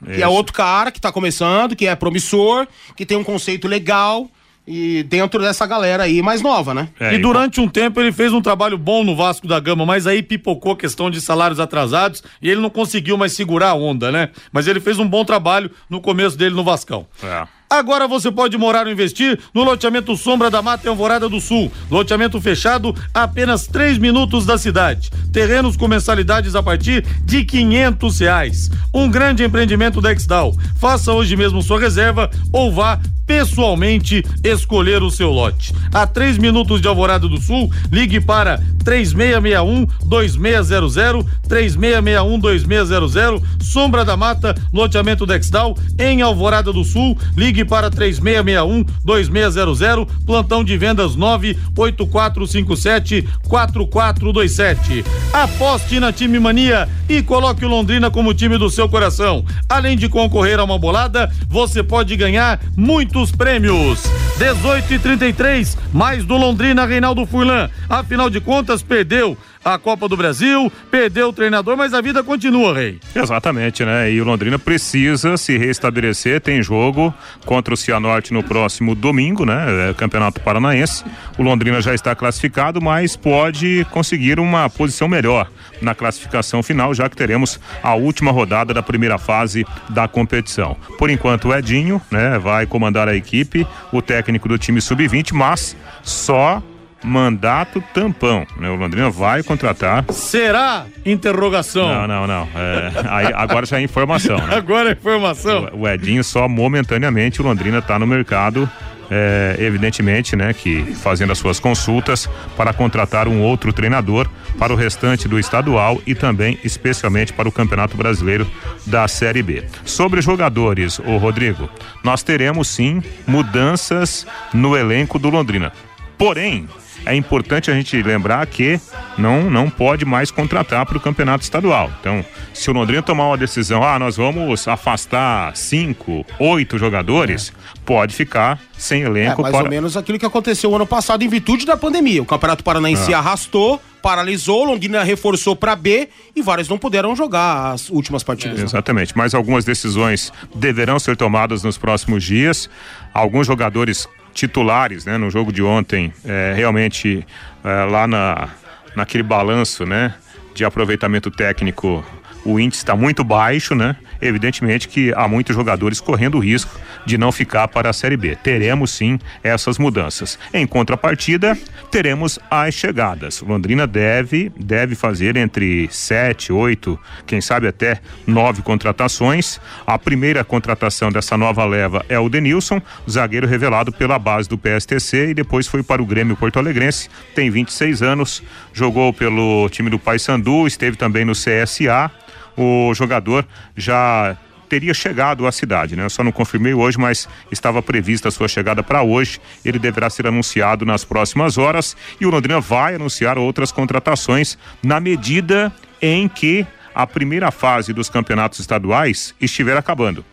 É, 0.05 0.15
Que 0.15 0.21
é 0.21 0.27
outro 0.27 0.51
cara 0.51 0.91
que 0.91 0.99
tá 0.99 1.13
começando, 1.13 1.77
que 1.77 1.87
é 1.87 1.95
promissor, 1.95 2.67
que 2.93 3.05
tem 3.05 3.15
um 3.17 3.23
conceito 3.23 3.69
legal 3.69 4.29
e 4.67 5.03
dentro 5.03 5.39
dessa 5.39 5.65
galera 5.65 6.03
aí 6.03 6.21
mais 6.21 6.41
nova, 6.41 6.73
né? 6.73 6.89
é, 6.99 7.15
e 7.15 7.17
durante 7.17 7.61
um 7.61 7.69
tempo 7.69 7.99
ele 8.01 8.11
fez 8.11 8.33
um 8.33 8.41
trabalho 8.41 8.77
bom 8.77 9.03
no 9.03 9.15
Vasco 9.15 9.47
da 9.47 9.59
Gama, 9.59 9.85
mas 9.85 10.05
aí 10.05 10.21
pipocou 10.21 10.73
a 10.73 10.77
questão 10.77 11.09
de 11.09 11.21
salários 11.21 11.59
atrasados 11.59 12.21
e 12.41 12.49
ele 12.49 12.59
não 12.59 12.69
conseguiu 12.69 13.17
mais 13.17 13.31
segurar 13.31 13.69
a 13.69 13.73
onda, 13.73 14.11
né? 14.11 14.29
Mas 14.51 14.67
ele 14.67 14.79
fez 14.79 14.99
um 14.99 15.07
bom 15.07 15.23
trabalho 15.23 15.71
no 15.89 16.01
começo 16.01 16.37
dele 16.37 16.53
no 16.53 16.63
Vascão. 16.63 17.07
É. 17.23 17.47
Agora 17.69 18.07
você 18.07 18.31
pode 18.31 18.57
morar 18.57 18.85
ou 18.85 18.91
investir 18.91 19.37
no 19.53 19.63
loteamento 19.63 20.15
Sombra 20.15 20.49
da 20.49 20.61
Mata 20.61 20.87
em 20.87 20.89
Alvorada 20.89 21.27
do 21.27 21.41
Sul. 21.41 21.71
Loteamento 21.91 22.39
fechado 22.39 22.95
a 23.13 23.23
apenas 23.23 23.67
3 23.67 23.97
minutos 23.97 24.45
da 24.45 24.57
cidade. 24.57 25.11
Terrenos 25.33 25.75
com 25.75 25.87
mensalidades 25.87 26.55
a 26.55 26.63
partir 26.63 27.05
de 27.25 27.43
500 27.43 28.19
reais. 28.19 28.69
Um 28.93 29.09
grande 29.09 29.43
empreendimento 29.43 29.99
da 29.99 30.13
Exdal. 30.13 30.55
Faça 30.77 31.11
hoje 31.11 31.35
mesmo 31.35 31.61
sua 31.61 31.79
reserva 31.79 32.31
ou 32.53 32.71
vá 32.71 32.99
pessoalmente 33.27 34.23
escolher 34.41 35.03
o 35.03 35.11
seu 35.11 35.29
lote. 35.29 35.73
A 35.93 36.07
3 36.07 36.37
minutos 36.37 36.81
de 36.81 36.87
Alvorada 36.87 37.27
do 37.27 37.39
Sul, 37.39 37.69
ligue 37.91 38.21
para 38.21 38.59
3661 38.85 39.85
2600 40.05 41.25
3661 41.47 42.39
2600 42.39 43.41
Sombra 43.59 44.05
da 44.05 44.15
Mata, 44.15 44.55
loteamento 44.71 45.25
Dexdal 45.25 45.77
em 45.99 46.21
Alvorada 46.21 46.71
do 46.71 46.85
Sul, 46.85 47.17
ligue 47.35 47.56
para 47.65 47.89
3661 47.89 48.85
2600 49.03 50.07
plantão 50.25 50.63
de 50.63 50.77
vendas 50.77 51.15
98457 51.15 53.27
4427. 53.47 55.03
Aposte 55.33 55.99
na 55.99 56.11
Time 56.11 56.39
Mania 56.39 56.87
e 57.09 57.21
coloque 57.21 57.65
o 57.65 57.69
Londrina 57.69 58.11
como 58.11 58.33
time 58.33 58.57
do 58.57 58.69
seu 58.69 58.89
coração. 58.89 59.45
Além 59.69 59.97
de 59.97 60.09
concorrer 60.09 60.59
a 60.59 60.63
uma 60.63 60.77
bolada, 60.77 61.31
você 61.47 61.83
pode 61.83 62.15
ganhar 62.15 62.59
muitos 62.75 63.31
prêmios. 63.31 64.03
18 64.37 64.93
e 64.93 64.99
33, 64.99 65.77
mais 65.93 66.23
do 66.23 66.37
Londrina 66.37 66.85
Reinaldo 66.85 67.25
Furlan. 67.25 67.69
Afinal 67.89 68.29
de 68.29 68.39
contas, 68.39 68.83
perdeu 68.83 69.37
a 69.73 69.79
Copa 69.79 70.07
do 70.07 70.15
Brasil, 70.15 70.71
perdeu 70.89 71.29
o 71.29 71.33
treinador, 71.33 71.75
mas 71.75 71.93
a 71.93 72.01
vida 72.01 72.23
continua, 72.23 72.73
Rei. 72.73 72.99
Exatamente, 73.15 73.83
né? 73.83 74.11
E 74.11 74.21
o 74.21 74.23
Londrina 74.23 74.57
precisa 74.57 75.37
se 75.37 75.57
restabelecer. 75.57 76.41
Tem 76.41 76.61
jogo 76.61 77.13
contra 77.45 77.73
o 77.73 77.77
Cianorte 77.77 78.33
no 78.33 78.43
próximo 78.43 78.95
domingo, 78.95 79.45
né? 79.45 79.89
É, 79.89 79.93
Campeonato 79.93 80.41
Paranaense. 80.41 81.03
O 81.37 81.43
Londrina 81.43 81.81
já 81.81 81.93
está 81.93 82.15
classificado, 82.15 82.81
mas 82.81 83.15
pode 83.15 83.85
conseguir 83.91 84.39
uma 84.39 84.69
posição 84.69 85.07
melhor 85.07 85.49
na 85.81 85.93
classificação 85.93 86.63
final, 86.63 86.93
já 86.93 87.09
que 87.09 87.15
teremos 87.15 87.59
a 87.83 87.93
última 87.95 88.31
rodada 88.31 88.73
da 88.73 88.81
primeira 88.81 89.17
fase 89.17 89.65
da 89.89 90.07
competição. 90.07 90.75
Por 90.97 91.09
enquanto, 91.09 91.49
o 91.49 91.55
Edinho, 91.55 92.01
né, 92.09 92.39
vai 92.39 92.65
comandar 92.65 93.07
a 93.07 93.15
equipe, 93.15 93.67
o 93.91 94.01
técnico 94.01 94.47
do 94.47 94.57
time 94.57 94.81
sub-20, 94.81 95.33
mas 95.33 95.75
só 96.03 96.61
mandato 97.03 97.81
tampão, 97.93 98.45
né? 98.57 98.69
O 98.69 98.75
Londrina 98.75 99.09
vai 99.09 99.43
contratar 99.43 100.05
Será? 100.11 100.85
Interrogação. 101.05 101.87
não, 101.87 102.07
não, 102.07 102.27
não. 102.27 102.49
É, 102.55 102.91
aí, 103.09 103.33
agora 103.33 103.65
já 103.65 103.79
é 103.79 103.81
informação, 103.81 104.37
né? 104.37 104.55
Agora 104.57 104.89
a 104.89 104.91
informação. 104.91 105.69
O 105.73 105.87
Edinho 105.87 106.23
só 106.23 106.47
momentaneamente, 106.47 107.41
o 107.41 107.45
Londrina 107.45 107.79
está 107.79 107.97
no 107.99 108.07
mercado, 108.07 108.69
é, 109.09 109.55
evidentemente, 109.59 110.35
né, 110.35 110.53
que 110.53 110.83
fazendo 110.95 111.31
as 111.31 111.37
suas 111.37 111.59
consultas 111.59 112.29
para 112.55 112.73
contratar 112.73 113.27
um 113.27 113.41
outro 113.41 113.71
treinador 113.71 114.27
para 114.57 114.73
o 114.73 114.75
restante 114.75 115.27
do 115.27 115.39
estadual 115.39 116.01
e 116.05 116.13
também 116.13 116.59
especialmente 116.63 117.31
para 117.31 117.47
o 117.47 117.51
Campeonato 117.51 117.95
Brasileiro 117.95 118.49
da 118.85 119.07
Série 119.07 119.43
B. 119.43 119.63
Sobre 119.85 120.21
jogadores, 120.21 120.99
o 120.99 121.17
Rodrigo, 121.17 121.69
nós 122.03 122.23
teremos 122.23 122.67
sim 122.67 123.01
mudanças 123.25 124.27
no 124.53 124.75
elenco 124.75 125.17
do 125.19 125.29
Londrina. 125.29 125.71
Porém, 126.17 126.67
é 127.07 127.15
importante 127.15 127.71
a 127.71 127.73
gente 127.73 128.01
lembrar 128.01 128.45
que 128.45 128.79
não, 129.17 129.49
não 129.49 129.69
pode 129.69 130.05
mais 130.05 130.29
contratar 130.29 130.85
para 130.85 130.97
o 130.97 130.99
campeonato 130.99 131.43
estadual. 131.43 131.91
Então, 131.99 132.23
se 132.53 132.69
o 132.69 132.73
Londrina 132.73 133.01
tomar 133.01 133.27
uma 133.27 133.37
decisão, 133.37 133.83
ah, 133.83 133.97
nós 133.97 134.17
vamos 134.17 134.67
afastar 134.67 135.55
cinco, 135.55 136.25
oito 136.39 136.77
jogadores, 136.77 137.51
é. 137.51 137.79
pode 137.85 138.15
ficar 138.15 138.59
sem 138.77 139.01
elenco. 139.01 139.41
É 139.41 139.43
mais 139.43 139.55
para... 139.55 139.63
ou 139.63 139.69
menos 139.69 139.97
aquilo 139.97 140.19
que 140.19 140.25
aconteceu 140.25 140.75
ano 140.75 140.85
passado 140.85 141.23
em 141.23 141.27
virtude 141.27 141.65
da 141.65 141.77
pandemia. 141.77 142.21
O 142.21 142.25
Campeonato 142.25 142.63
Paranaense 142.63 143.13
ah. 143.13 143.19
arrastou, 143.19 143.81
paralisou, 144.01 144.65
Londrina 144.65 145.03
reforçou 145.03 145.55
para 145.55 145.75
B 145.75 146.09
e 146.35 146.41
vários 146.41 146.69
não 146.69 146.77
puderam 146.77 147.15
jogar 147.15 147.73
as 147.73 147.89
últimas 147.89 148.23
partidas. 148.23 148.59
É. 148.59 148.63
Exatamente, 148.63 149.17
mas 149.17 149.33
algumas 149.33 149.65
decisões 149.65 150.31
deverão 150.53 150.99
ser 150.99 151.15
tomadas 151.17 151.63
nos 151.63 151.77
próximos 151.77 152.23
dias. 152.23 152.69
Alguns 153.13 153.47
jogadores 153.47 154.07
titulares, 154.37 155.03
né, 155.03 155.17
no 155.17 155.31
jogo 155.31 155.51
de 155.51 155.63
ontem, 155.63 156.13
é, 156.23 156.53
realmente 156.55 157.25
é, 157.63 157.83
lá 157.85 158.07
na, 158.07 158.49
naquele 158.95 159.23
balanço, 159.23 159.83
né, 159.83 160.13
de 160.53 160.63
aproveitamento 160.63 161.31
técnico, 161.31 162.05
o 162.47 162.59
índice 162.59 162.81
está 162.81 162.95
muito 162.95 163.23
baixo, 163.23 163.75
né? 163.75 163.95
evidentemente 164.21 164.87
que 164.87 165.13
há 165.15 165.27
muitos 165.27 165.55
jogadores 165.55 165.99
correndo 165.99 166.35
o 166.35 166.39
risco 166.39 166.79
de 167.05 167.17
não 167.17 167.31
ficar 167.31 167.67
para 167.67 167.89
a 167.89 167.93
Série 167.93 168.17
B. 168.17 168.35
Teremos 168.35 168.91
sim 168.91 169.19
essas 169.43 169.77
mudanças. 169.77 170.37
Em 170.53 170.65
contrapartida, 170.65 171.57
teremos 171.91 172.39
as 172.49 172.73
chegadas. 172.73 173.41
Londrina 173.41 173.85
deve 173.85 174.51
deve 174.57 174.95
fazer 174.95 175.35
entre 175.37 175.87
sete, 175.91 176.51
oito, 176.51 176.99
quem 177.25 177.41
sabe 177.41 177.67
até 177.67 177.99
nove 178.25 178.61
contratações. 178.61 179.59
A 179.85 179.97
primeira 179.97 180.43
contratação 180.43 181.11
dessa 181.11 181.37
nova 181.37 181.65
leva 181.65 182.05
é 182.09 182.19
o 182.19 182.29
Denilson, 182.29 182.81
zagueiro 183.09 183.47
revelado 183.47 183.91
pela 183.91 184.19
base 184.19 184.49
do 184.49 184.57
PSTC 184.57 185.29
e 185.29 185.33
depois 185.33 185.67
foi 185.67 185.83
para 185.83 186.01
o 186.01 186.05
Grêmio 186.05 186.35
Porto 186.35 186.59
Alegrense. 186.59 187.09
Tem 187.35 187.49
26 187.49 188.01
anos, 188.01 188.43
jogou 188.73 189.13
pelo 189.13 189.69
time 189.69 189.89
do 189.89 189.99
Paysandu, 189.99 190.67
esteve 190.67 190.97
também 190.97 191.25
no 191.25 191.33
CSA 191.33 192.11
o 192.57 192.93
jogador 192.93 193.47
já 193.75 194.35
teria 194.67 194.93
chegado 194.93 195.47
à 195.47 195.51
cidade, 195.51 195.95
né? 195.95 196.03
Eu 196.03 196.09
só 196.09 196.23
não 196.23 196.31
confirmei 196.31 196.73
hoje, 196.73 196.97
mas 196.97 197.27
estava 197.51 197.81
prevista 197.81 198.27
a 198.27 198.31
sua 198.31 198.47
chegada 198.47 198.83
para 198.83 199.01
hoje. 199.01 199.39
Ele 199.63 199.79
deverá 199.79 200.09
ser 200.09 200.27
anunciado 200.27 200.85
nas 200.85 201.05
próximas 201.05 201.57
horas 201.57 201.95
e 202.19 202.25
o 202.25 202.29
Londrina 202.29 202.59
vai 202.59 202.95
anunciar 202.95 203.37
outras 203.37 203.71
contratações 203.71 204.57
na 204.83 204.99
medida 204.99 205.71
em 206.01 206.27
que 206.27 206.65
a 206.93 207.05
primeira 207.05 207.51
fase 207.51 207.93
dos 207.93 208.09
campeonatos 208.09 208.59
estaduais 208.59 209.33
estiver 209.39 209.77
acabando. 209.77 210.25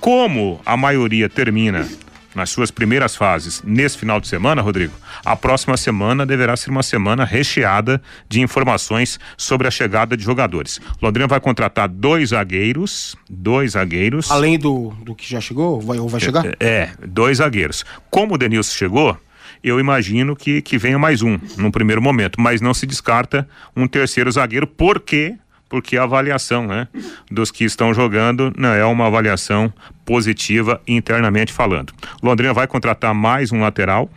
Como 0.00 0.60
a 0.64 0.76
maioria 0.76 1.28
termina 1.28 1.86
nas 2.34 2.50
suas 2.50 2.70
primeiras 2.70 3.16
fases 3.16 3.62
nesse 3.64 3.98
final 3.98 4.20
de 4.20 4.28
semana, 4.28 4.62
Rodrigo, 4.62 4.94
a 5.24 5.36
próxima 5.36 5.76
semana 5.76 6.24
deverá 6.24 6.56
ser 6.56 6.70
uma 6.70 6.82
semana 6.82 7.24
recheada 7.24 8.00
de 8.28 8.40
informações 8.40 9.18
sobre 9.36 9.68
a 9.68 9.70
chegada 9.70 10.16
de 10.16 10.22
jogadores. 10.22 10.80
Londrina 11.00 11.26
vai 11.26 11.40
contratar 11.40 11.88
dois 11.88 12.30
zagueiros, 12.30 13.16
dois 13.28 13.72
zagueiros. 13.72 14.30
Além 14.30 14.58
do, 14.58 14.90
do 15.04 15.14
que 15.14 15.28
já 15.28 15.40
chegou, 15.40 15.80
vai, 15.80 15.98
ou 15.98 16.08
vai 16.08 16.20
chegar? 16.20 16.46
É, 16.46 16.54
é, 16.60 16.92
dois 17.06 17.38
zagueiros. 17.38 17.84
Como 18.10 18.34
o 18.34 18.38
Denilson 18.38 18.76
chegou, 18.76 19.18
eu 19.62 19.78
imagino 19.78 20.34
que, 20.34 20.60
que 20.60 20.76
venha 20.76 20.98
mais 20.98 21.22
um 21.22 21.38
num 21.56 21.70
primeiro 21.70 22.02
momento, 22.02 22.40
mas 22.40 22.60
não 22.60 22.74
se 22.74 22.86
descarta 22.86 23.48
um 23.76 23.86
terceiro 23.86 24.30
zagueiro, 24.30 24.66
porque 24.66 25.36
porque 25.72 25.96
a 25.96 26.02
avaliação 26.02 26.66
né, 26.66 26.86
dos 27.30 27.50
que 27.50 27.64
estão 27.64 27.94
jogando 27.94 28.52
não 28.58 28.74
é 28.74 28.84
uma 28.84 29.06
avaliação 29.06 29.72
positiva 30.04 30.78
internamente 30.86 31.50
falando. 31.50 31.94
Londrina 32.22 32.52
vai 32.52 32.66
contratar 32.66 33.14
mais 33.14 33.50
um 33.52 33.62
lateral, 33.62 34.10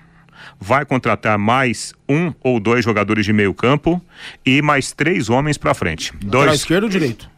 vai 0.59 0.85
contratar 0.85 1.39
mais 1.39 1.93
um 2.09 2.33
ou 2.41 2.59
dois 2.59 2.83
jogadores 2.83 3.23
de 3.23 3.31
meio 3.31 3.53
campo 3.53 4.01
e 4.45 4.61
mais 4.61 4.91
três 4.91 5.29
homens 5.29 5.57
para 5.57 5.73
frente. 5.73 6.11
Dois 6.21 6.55
esquerdo 6.55 6.83
ou 6.83 6.89
direito? 6.89 7.29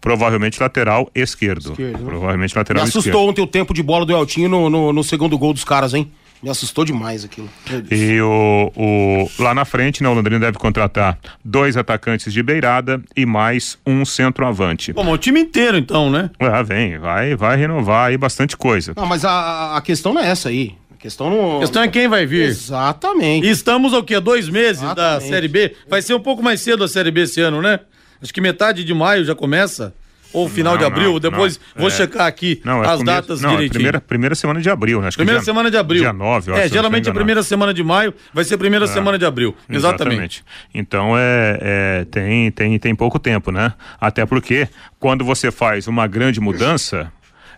Provavelmente 0.00 0.60
lateral 0.60 1.08
esquerdo. 1.14 1.70
esquerdo. 1.70 1.98
Né? 1.98 2.04
Provavelmente 2.04 2.58
lateral 2.58 2.82
Me 2.82 2.88
assustou 2.88 3.12
esquerdo. 3.12 3.28
ontem 3.28 3.40
o 3.40 3.46
tempo 3.46 3.72
de 3.72 3.84
bola 3.84 4.04
do 4.04 4.12
Eltinho 4.12 4.48
no, 4.48 4.68
no, 4.68 4.92
no 4.92 5.04
segundo 5.04 5.38
gol 5.38 5.52
dos 5.52 5.62
caras, 5.62 5.94
hein? 5.94 6.10
Me 6.44 6.50
assustou 6.50 6.84
demais 6.84 7.24
aquilo. 7.24 7.48
E 7.90 8.20
o, 8.20 8.70
o, 8.76 9.30
lá 9.42 9.54
na 9.54 9.64
frente, 9.64 10.02
né, 10.02 10.10
o 10.10 10.12
Londrina 10.12 10.38
deve 10.38 10.58
contratar 10.58 11.18
dois 11.42 11.74
atacantes 11.74 12.30
de 12.30 12.42
beirada 12.42 13.02
e 13.16 13.24
mais 13.24 13.78
um 13.86 14.04
centroavante. 14.04 14.92
Bom, 14.92 15.10
o 15.10 15.16
time 15.16 15.40
inteiro 15.40 15.78
então, 15.78 16.10
né? 16.10 16.28
Ah, 16.38 16.62
vem, 16.62 16.98
vai, 16.98 17.34
vai 17.34 17.56
renovar 17.56 18.08
aí 18.08 18.18
bastante 18.18 18.58
coisa. 18.58 18.92
Não, 18.94 19.06
mas 19.06 19.24
a, 19.24 19.74
a 19.74 19.80
questão 19.80 20.12
não 20.12 20.20
é 20.20 20.28
essa 20.28 20.50
aí. 20.50 20.74
A 20.92 20.98
questão, 20.98 21.30
não... 21.30 21.56
a 21.56 21.60
questão 21.60 21.82
é 21.82 21.88
quem 21.88 22.08
vai 22.08 22.26
vir. 22.26 22.42
Exatamente. 22.42 23.46
E 23.46 23.50
estamos 23.50 23.94
o 23.94 24.02
quê? 24.02 24.20
Dois 24.20 24.46
meses 24.46 24.82
Exatamente. 24.82 25.22
da 25.22 25.26
Série 25.26 25.48
B? 25.48 25.74
Vai 25.88 26.02
ser 26.02 26.12
um 26.12 26.20
pouco 26.20 26.42
mais 26.42 26.60
cedo 26.60 26.84
a 26.84 26.88
Série 26.88 27.10
B 27.10 27.22
esse 27.22 27.40
ano, 27.40 27.62
né? 27.62 27.80
Acho 28.20 28.34
que 28.34 28.42
metade 28.42 28.84
de 28.84 28.92
maio 28.92 29.24
já 29.24 29.34
começa 29.34 29.94
ou 30.34 30.48
final 30.48 30.72
não, 30.72 30.78
de 30.80 30.84
abril, 30.84 31.12
não, 31.12 31.20
depois 31.20 31.60
não, 31.74 31.82
vou 31.82 31.88
é, 31.88 31.90
checar 31.92 32.26
aqui 32.26 32.60
é 32.64 32.68
as 32.68 32.76
começo, 32.76 33.04
datas 33.04 33.40
não, 33.40 33.50
é 33.50 33.52
direitinho. 33.52 33.70
É 33.70 33.72
primeira, 33.74 34.00
primeira 34.00 34.34
semana 34.34 34.60
de 34.60 34.68
abril, 34.68 35.00
né? 35.00 35.08
Acho 35.08 35.16
primeira 35.16 35.40
dia, 35.40 35.44
semana 35.44 35.70
de 35.70 35.76
abril. 35.76 36.02
Dia 36.02 36.12
9, 36.12 36.50
eu 36.50 36.56
É, 36.56 36.68
geralmente 36.68 37.08
a 37.08 37.14
primeira 37.14 37.42
semana 37.42 37.72
de 37.72 37.82
maio 37.82 38.12
vai 38.32 38.44
ser 38.44 38.56
a 38.56 38.58
primeira 38.58 38.84
é, 38.84 38.88
semana 38.88 39.16
de 39.16 39.24
abril. 39.24 39.54
Exatamente. 39.68 40.42
exatamente. 40.42 40.44
Então 40.74 41.16
é, 41.16 41.58
é, 41.60 42.04
tem, 42.10 42.50
tem, 42.50 42.78
tem 42.78 42.94
pouco 42.94 43.18
tempo, 43.18 43.52
né? 43.52 43.72
Até 44.00 44.26
porque 44.26 44.68
quando 44.98 45.24
você 45.24 45.52
faz 45.52 45.86
uma 45.86 46.06
grande 46.06 46.40
mudança, 46.40 47.12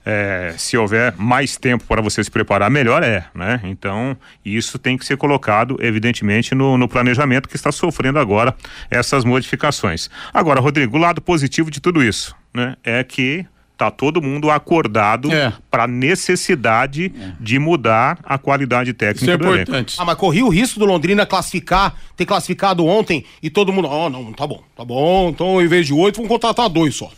é, 0.07 0.55
se 0.57 0.77
houver 0.77 1.13
mais 1.19 1.57
tempo 1.57 1.85
para 1.85 2.01
você 2.01 2.23
se 2.23 2.31
preparar, 2.31 2.71
melhor 2.71 3.03
é, 3.03 3.27
né? 3.35 3.61
Então, 3.65 4.17
isso 4.45 4.79
tem 4.79 4.97
que 4.97 5.05
ser 5.05 5.17
colocado, 5.17 5.77
evidentemente, 5.81 6.55
no, 6.55 6.79
no 6.79 6.89
planejamento 6.89 7.49
que 7.49 7.57
está 7.57 7.73
sofrendo 7.73 8.21
agora 8.21 8.55
essas 8.89 9.25
modificações. 9.25 10.09
Agora, 10.33 10.61
Rodrigo, 10.61 10.97
o 10.97 11.01
lado 11.01 11.21
positivo 11.21 11.73
de 11.73 11.81
tudo 11.81 12.05
isso, 12.05 12.37
né? 12.57 12.77
É 12.83 13.05
que 13.05 13.47
tá 13.77 13.91
todo 13.91 14.23
mundo 14.23 14.51
acordado 14.51 15.31
é. 15.31 15.53
para 15.71 15.87
necessidade 15.87 17.13
é. 17.15 17.33
de 17.39 17.59
mudar 17.59 18.19
a 18.25 18.39
qualidade 18.39 18.93
técnica 18.95 19.25
Isso 19.25 19.31
é 19.31 19.37
do 19.37 19.45
importante. 19.45 19.71
Elenco. 19.71 19.93
Ah, 19.99 20.05
mas 20.05 20.17
corri 20.17 20.43
o 20.43 20.49
risco 20.49 20.81
do 20.81 20.87
Londrina 20.87 21.27
classificar, 21.27 21.95
ter 22.17 22.25
classificado 22.25 22.85
ontem 22.87 23.25
e 23.43 23.51
todo 23.51 23.73
mundo, 23.73 23.87
ó, 23.89 24.07
oh, 24.07 24.09
não, 24.09 24.33
tá 24.33 24.47
bom, 24.47 24.63
tá 24.75 24.85
bom, 24.85 25.29
então 25.29 25.61
em 25.61 25.69
vez 25.69 25.87
de 25.87 25.93
oito, 25.93 26.17
vamos 26.17 26.31
contratar 26.31 26.69
dois 26.69 26.95
só. 26.95 27.11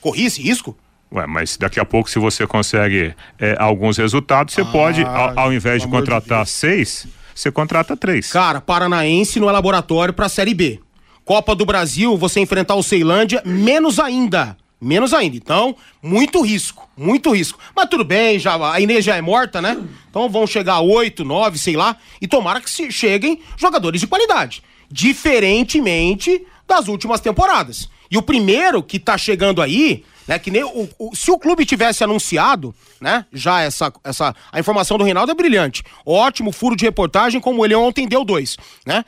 Corri 0.00 0.24
esse 0.24 0.42
risco? 0.42 0.76
Ué, 1.12 1.26
mas 1.26 1.56
daqui 1.56 1.78
a 1.78 1.84
pouco, 1.84 2.10
se 2.10 2.18
você 2.18 2.46
consegue 2.46 3.14
é, 3.38 3.54
alguns 3.58 3.98
resultados, 3.98 4.54
você 4.54 4.62
ah, 4.62 4.64
pode, 4.64 5.04
ao, 5.04 5.38
ao, 5.38 5.52
invés 5.52 5.82
de 5.82 5.88
contratar 5.88 6.44
de 6.44 6.50
seis, 6.50 7.06
você 7.34 7.52
contrata 7.52 7.96
três. 7.96 8.32
Cara, 8.32 8.60
Paranaense 8.60 9.38
no 9.38 9.48
é 9.48 9.52
laboratório 9.52 10.12
para 10.12 10.26
a 10.26 10.28
Série 10.28 10.54
B. 10.54 10.80
Copa 11.24 11.54
do 11.54 11.64
Brasil, 11.64 12.16
você 12.16 12.40
enfrentar 12.40 12.74
o 12.74 12.82
Ceilândia, 12.82 13.42
menos 13.44 14.00
ainda. 14.00 14.56
Menos 14.82 15.14
ainda. 15.14 15.36
Então, 15.36 15.76
muito 16.02 16.42
risco, 16.42 16.88
muito 16.96 17.30
risco. 17.30 17.58
Mas 17.74 17.88
tudo 17.88 18.04
bem, 18.04 18.38
já, 18.38 18.72
a 18.72 18.80
Inês 18.80 19.04
já 19.04 19.16
é 19.16 19.22
morta, 19.22 19.62
né? 19.62 19.80
Então 20.10 20.28
vão 20.28 20.46
chegar 20.46 20.80
oito, 20.80 21.24
nove, 21.24 21.56
sei 21.56 21.76
lá. 21.76 21.96
E 22.20 22.26
tomara 22.26 22.60
que 22.60 22.68
se 22.68 22.90
cheguem 22.90 23.40
jogadores 23.56 24.00
de 24.00 24.08
qualidade. 24.08 24.62
Diferentemente 24.90 26.44
das 26.66 26.88
últimas 26.88 27.20
temporadas. 27.20 27.88
E 28.10 28.18
o 28.18 28.22
primeiro 28.22 28.82
que 28.82 28.98
tá 28.98 29.16
chegando 29.16 29.62
aí 29.62 30.04
né? 30.26 30.38
Que 30.38 30.50
nem 30.50 30.62
o, 30.64 30.88
o, 30.98 31.14
se 31.14 31.30
o 31.30 31.38
clube 31.38 31.64
tivesse 31.64 32.04
anunciado, 32.04 32.74
né? 33.00 33.26
Já 33.32 33.60
essa, 33.60 33.92
essa. 34.04 34.34
A 34.50 34.60
informação 34.60 34.96
do 34.96 35.04
Reinaldo 35.04 35.32
é 35.32 35.34
brilhante. 35.34 35.82
Ótimo 36.06 36.52
furo 36.52 36.76
de 36.76 36.84
reportagem, 36.84 37.40
como 37.40 37.64
ele 37.64 37.74
ontem 37.74 38.06
deu 38.06 38.24
dois, 38.24 38.56
né? 38.86 39.04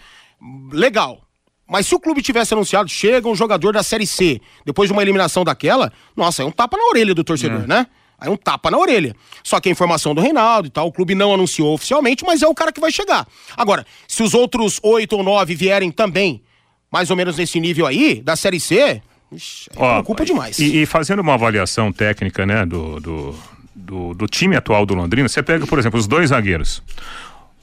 Legal. 0.73 1.24
Mas 1.69 1.87
se 1.87 1.95
o 1.95 2.01
clube 2.01 2.23
tivesse 2.23 2.53
anunciado, 2.53 2.89
chega 2.89 3.29
um 3.29 3.35
jogador 3.35 3.73
da 3.73 3.83
Série 3.83 4.07
C, 4.07 4.41
depois 4.65 4.89
de 4.89 4.93
uma 4.93 5.03
eliminação 5.03 5.45
daquela, 5.45 5.93
nossa, 6.17 6.43
é 6.43 6.47
um 6.47 6.51
tapa 6.51 6.77
na 6.77 6.85
orelha 6.85 7.15
do 7.15 7.25
torcedor, 7.25 7.63
é. 7.63 7.67
né? 7.67 7.87
Aí 8.19 8.29
um 8.29 8.37
tapa 8.37 8.71
na 8.71 8.79
orelha. 8.79 9.15
Só 9.43 9.61
que 9.61 9.69
a 9.69 9.73
informação 9.73 10.15
do 10.15 10.21
Reinaldo 10.21 10.69
e 10.69 10.71
tal, 10.71 10.87
o 10.87 10.93
clube 10.93 11.15
não 11.15 11.35
anunciou 11.35 11.75
oficialmente, 11.75 12.25
mas 12.25 12.43
é 12.43 12.47
o 12.47 12.55
cara 12.55 12.71
que 12.71 12.81
vai 12.81 12.93
chegar. 12.93 13.27
Agora, 13.57 13.85
se 14.07 14.23
os 14.23 14.35
outros 14.35 14.79
oito 14.83 15.17
ou 15.17 15.23
nove 15.23 15.55
vierem 15.55 15.91
também, 15.91 16.43
mais 16.91 17.11
ou 17.11 17.17
menos 17.17 17.37
nesse 17.37 17.59
nível 17.59 17.87
aí, 17.87 18.23
da 18.23 18.37
Série 18.37 18.61
C, 18.61 19.03
Ixi, 19.33 19.71
Ó, 19.77 19.95
preocupa 19.95 20.25
demais. 20.25 20.59
E, 20.59 20.83
e, 20.83 20.87
fazendo 20.87 21.21
uma 21.21 21.35
avaliação 21.35 21.93
técnica, 21.93 22.47
né, 22.47 22.65
do, 22.65 23.01
do, 23.01 23.35
do, 23.75 24.15
do 24.15 24.27
time 24.27 24.57
atual 24.57 24.87
do 24.87 24.95
Londrina, 24.95 25.29
você 25.29 25.43
pega, 25.43 25.67
por 25.67 25.79
exemplo, 25.79 25.99
os 25.99 26.07
dois 26.07 26.31
zagueiros. 26.31 26.83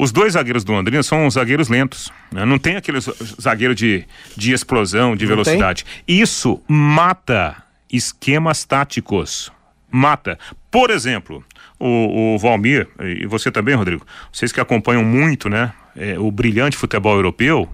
Os 0.01 0.11
dois 0.11 0.33
zagueiros 0.33 0.63
do 0.63 0.71
Londrina 0.71 1.03
são 1.03 1.29
zagueiros 1.29 1.69
lentos. 1.69 2.11
Né? 2.31 2.43
Não 2.43 2.57
tem 2.57 2.75
aquele 2.75 2.97
zagueiro 3.39 3.75
de, 3.75 4.03
de 4.35 4.51
explosão, 4.51 5.15
de 5.15 5.27
velocidade. 5.27 5.85
Isso 6.07 6.59
mata 6.67 7.55
esquemas 7.93 8.65
táticos. 8.65 9.51
Mata. 9.91 10.39
Por 10.71 10.89
exemplo, 10.89 11.45
o, 11.79 12.33
o 12.33 12.39
Valmir, 12.39 12.87
e 12.99 13.27
você 13.27 13.51
também, 13.51 13.75
Rodrigo, 13.75 14.03
vocês 14.33 14.51
que 14.51 14.59
acompanham 14.59 15.03
muito, 15.03 15.47
né? 15.47 15.71
É, 15.95 16.17
o 16.17 16.31
brilhante 16.31 16.75
futebol 16.75 17.13
europeu, 17.13 17.69